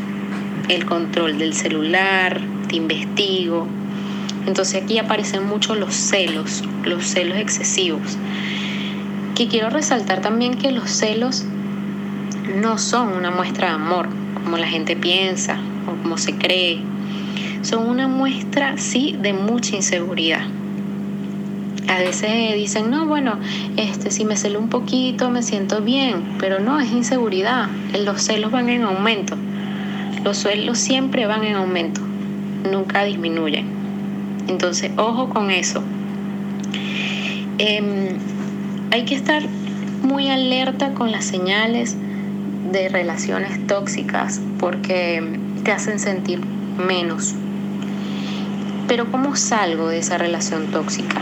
el 0.67 0.86
control 0.86 1.38
del 1.38 1.53
celular, 1.53 2.41
te 2.67 2.76
investigo, 2.76 3.67
entonces 4.45 4.84
aquí 4.84 4.99
aparecen 4.99 5.45
mucho 5.45 5.76
los 5.76 5.95
celos, 5.95 6.63
los 6.84 7.05
celos 7.05 7.38
excesivos. 7.38 8.17
Que 9.36 9.48
quiero 9.48 9.70
resaltar 9.70 10.22
también 10.22 10.58
que 10.58 10.72
los 10.72 10.90
celos 10.90 11.46
no 12.56 12.78
son 12.78 13.10
una 13.10 13.32
muestra 13.32 13.68
de 13.68 13.74
amor, 13.74 14.08
como 14.42 14.58
la 14.58 14.68
gente 14.68 14.96
piensa 14.96 15.58
o 15.88 16.02
como 16.02 16.18
se 16.18 16.36
cree. 16.36 16.80
Son 17.62 17.88
una 17.88 18.08
muestra, 18.08 18.78
sí, 18.78 19.18
de 19.20 19.34
mucha 19.34 19.76
inseguridad. 19.76 20.44
A 21.88 22.00
veces 22.00 22.56
dicen, 22.56 22.90
no, 22.90 23.06
bueno, 23.06 23.38
este, 23.78 24.10
si 24.10 24.26
me 24.26 24.38
celo 24.38 24.60
un 24.60 24.70
poquito 24.70 25.30
me 25.30 25.44
siento 25.44 25.82
bien, 25.82 26.36
pero 26.40 26.60
no, 26.60 26.80
es 26.80 26.92
inseguridad. 26.92 27.68
Los 28.04 28.22
celos 28.22 28.52
van 28.52 28.70
en 28.70 28.84
aumento. 28.84 29.36
Los 30.24 30.38
celos 30.38 30.80
siempre 30.80 31.28
van 31.28 31.44
en 31.44 31.56
aumento, 31.56 32.02
nunca 32.72 33.04
disminuyen. 33.04 33.68
Entonces, 34.48 34.92
ojo 34.98 35.30
con 35.30 35.52
eso. 35.52 35.84
Em, 37.58 38.18
hay 38.92 39.06
que 39.06 39.16
estar 39.16 39.44
muy 40.04 40.30
alerta 40.30 40.94
con 40.94 41.12
las 41.12 41.26
señales 41.26 41.96
de 42.72 42.90
relaciones 42.90 43.66
tóxicas 43.68 44.42
porque 44.60 45.40
te 45.64 45.72
hacen 45.72 46.00
sentir 46.00 46.42
menos. 46.78 47.36
Pero 48.88 49.12
¿cómo 49.12 49.36
salgo 49.36 49.88
de 49.88 50.00
esa 50.00 50.18
relación 50.18 50.68
tóxica? 50.68 51.22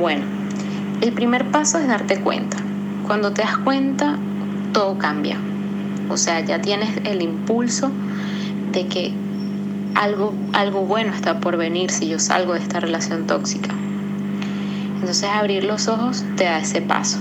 Bueno, 0.00 0.24
el 1.00 1.12
primer 1.12 1.46
paso 1.46 1.78
es 1.78 1.88
darte 1.88 2.20
cuenta. 2.20 2.56
Cuando 3.06 3.32
te 3.32 3.42
das 3.42 3.58
cuenta, 3.58 4.18
todo 4.72 4.96
cambia. 4.98 5.36
O 6.08 6.16
sea, 6.16 6.40
ya 6.40 6.60
tienes 6.60 6.90
el 7.04 7.22
impulso 7.22 7.90
de 8.72 8.86
que 8.86 9.12
algo, 9.94 10.34
algo 10.52 10.86
bueno 10.86 11.12
está 11.12 11.40
por 11.40 11.56
venir 11.56 11.90
si 11.90 12.08
yo 12.08 12.18
salgo 12.18 12.54
de 12.54 12.60
esta 12.60 12.80
relación 12.80 13.26
tóxica. 13.26 13.74
Entonces 15.02 15.28
abrir 15.28 15.64
los 15.64 15.88
ojos 15.88 16.24
te 16.36 16.44
da 16.44 16.58
ese 16.58 16.80
paso. 16.80 17.18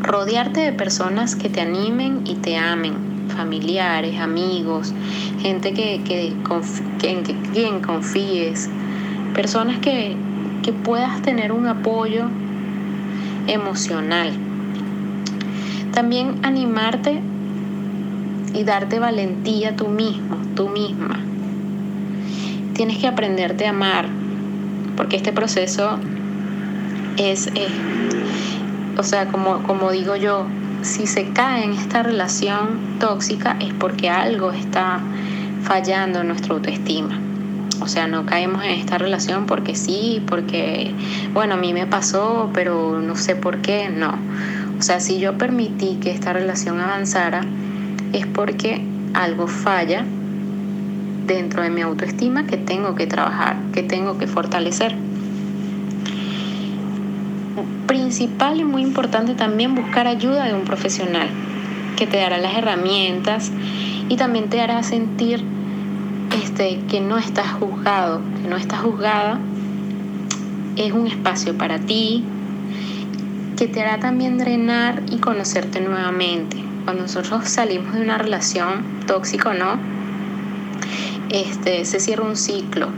Rodearte 0.00 0.60
de 0.60 0.72
personas 0.72 1.34
que 1.34 1.48
te 1.48 1.60
animen 1.60 2.22
y 2.24 2.36
te 2.36 2.56
amen, 2.56 2.94
familiares, 3.36 4.20
amigos, 4.20 4.94
gente 5.40 5.74
que, 5.74 6.02
que, 6.04 6.36
en 7.08 7.24
que- 7.24 7.34
quien 7.52 7.80
confíes, 7.80 8.70
personas 9.34 9.80
que, 9.80 10.16
que 10.62 10.72
puedas 10.72 11.20
tener 11.22 11.50
un 11.50 11.66
apoyo 11.66 12.26
emocional. 13.48 14.32
También 15.92 16.38
animarte 16.44 17.22
y 18.54 18.62
darte 18.62 19.00
valentía 19.00 19.74
tú 19.74 19.88
mismo, 19.88 20.36
tú 20.54 20.68
misma. 20.68 21.24
Tienes 22.74 22.98
que 22.98 23.08
aprenderte 23.08 23.66
a 23.66 23.70
amar, 23.70 24.10
porque 24.96 25.16
este 25.16 25.32
proceso 25.32 25.98
es, 27.16 27.48
eh, 27.48 27.68
o 28.96 29.02
sea, 29.02 29.28
como, 29.28 29.62
como 29.62 29.90
digo 29.90 30.16
yo, 30.16 30.46
si 30.82 31.06
se 31.06 31.28
cae 31.30 31.64
en 31.64 31.72
esta 31.72 32.02
relación 32.02 32.98
tóxica 32.98 33.56
es 33.60 33.72
porque 33.72 34.10
algo 34.10 34.50
está 34.52 35.00
fallando 35.62 36.20
en 36.20 36.28
nuestra 36.28 36.54
autoestima. 36.54 37.18
O 37.80 37.88
sea, 37.88 38.06
no 38.06 38.26
caemos 38.26 38.62
en 38.64 38.70
esta 38.72 38.98
relación 38.98 39.46
porque 39.46 39.74
sí, 39.74 40.22
porque, 40.26 40.92
bueno, 41.32 41.54
a 41.54 41.56
mí 41.56 41.72
me 41.72 41.86
pasó, 41.86 42.50
pero 42.54 43.00
no 43.00 43.16
sé 43.16 43.34
por 43.34 43.58
qué, 43.58 43.88
no. 43.88 44.16
O 44.78 44.82
sea, 44.82 45.00
si 45.00 45.18
yo 45.18 45.36
permití 45.38 45.96
que 46.00 46.10
esta 46.10 46.32
relación 46.32 46.80
avanzara, 46.80 47.42
es 48.12 48.26
porque 48.26 48.84
algo 49.14 49.46
falla 49.46 50.04
dentro 51.26 51.62
de 51.62 51.70
mi 51.70 51.82
autoestima 51.82 52.46
que 52.46 52.56
tengo 52.56 52.94
que 52.94 53.06
trabajar, 53.06 53.56
que 53.72 53.82
tengo 53.82 54.18
que 54.18 54.26
fortalecer. 54.26 54.94
Principal 57.86 58.60
y 58.60 58.64
muy 58.64 58.82
importante 58.82 59.34
también 59.34 59.74
buscar 59.74 60.06
ayuda 60.06 60.44
de 60.44 60.54
un 60.54 60.62
profesional 60.64 61.28
que 61.96 62.06
te 62.06 62.16
dará 62.16 62.38
las 62.38 62.54
herramientas 62.54 63.52
y 64.08 64.16
también 64.16 64.48
te 64.48 64.60
hará 64.60 64.82
sentir 64.82 65.44
este, 66.42 66.80
que 66.88 67.00
no 67.00 67.18
estás 67.18 67.52
juzgado, 67.52 68.20
que 68.42 68.48
no 68.48 68.56
estás 68.56 68.80
juzgada. 68.80 69.38
Es 70.76 70.92
un 70.92 71.06
espacio 71.06 71.56
para 71.56 71.78
ti 71.78 72.24
que 73.56 73.68
te 73.68 73.80
hará 73.82 74.00
también 74.00 74.38
drenar 74.38 75.02
y 75.10 75.18
conocerte 75.18 75.80
nuevamente. 75.80 76.56
Cuando 76.84 77.02
nosotros 77.02 77.48
salimos 77.48 77.94
de 77.94 78.00
una 78.00 78.18
relación 78.18 78.82
tóxica 79.06 79.50
o 79.50 79.54
no, 79.54 79.78
este, 81.30 81.84
se 81.84 82.00
cierra 82.00 82.24
un 82.24 82.36
ciclo 82.36 82.88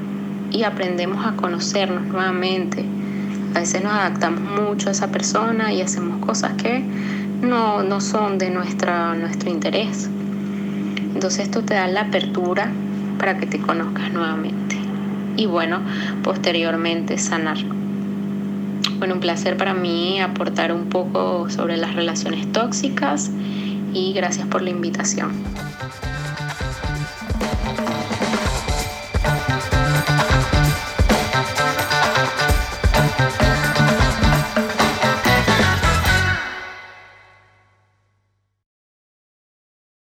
y 0.50 0.62
aprendemos 0.62 1.26
a 1.26 1.36
conocernos 1.36 2.04
nuevamente. 2.06 2.84
A 3.54 3.60
veces 3.60 3.82
nos 3.82 3.92
adaptamos 3.92 4.40
mucho 4.40 4.88
a 4.88 4.92
esa 4.92 5.08
persona 5.08 5.72
y 5.72 5.80
hacemos 5.80 6.24
cosas 6.24 6.54
que 6.54 6.84
no, 7.40 7.82
no 7.82 8.00
son 8.00 8.38
de 8.38 8.50
nuestra, 8.50 9.14
nuestro 9.14 9.50
interés. 9.50 10.10
Entonces 11.14 11.44
esto 11.44 11.62
te 11.62 11.74
da 11.74 11.86
la 11.86 12.02
apertura 12.02 12.72
para 13.18 13.38
que 13.38 13.46
te 13.46 13.60
conozcas 13.60 14.12
nuevamente. 14.12 14.76
Y 15.36 15.46
bueno, 15.46 15.80
posteriormente 16.22 17.16
sanar. 17.18 17.58
Bueno, 18.98 19.14
un 19.14 19.20
placer 19.20 19.56
para 19.56 19.74
mí 19.74 20.20
aportar 20.20 20.72
un 20.72 20.88
poco 20.88 21.48
sobre 21.50 21.76
las 21.76 21.94
relaciones 21.94 22.50
tóxicas 22.52 23.30
y 23.92 24.12
gracias 24.12 24.46
por 24.48 24.62
la 24.62 24.70
invitación. 24.70 25.32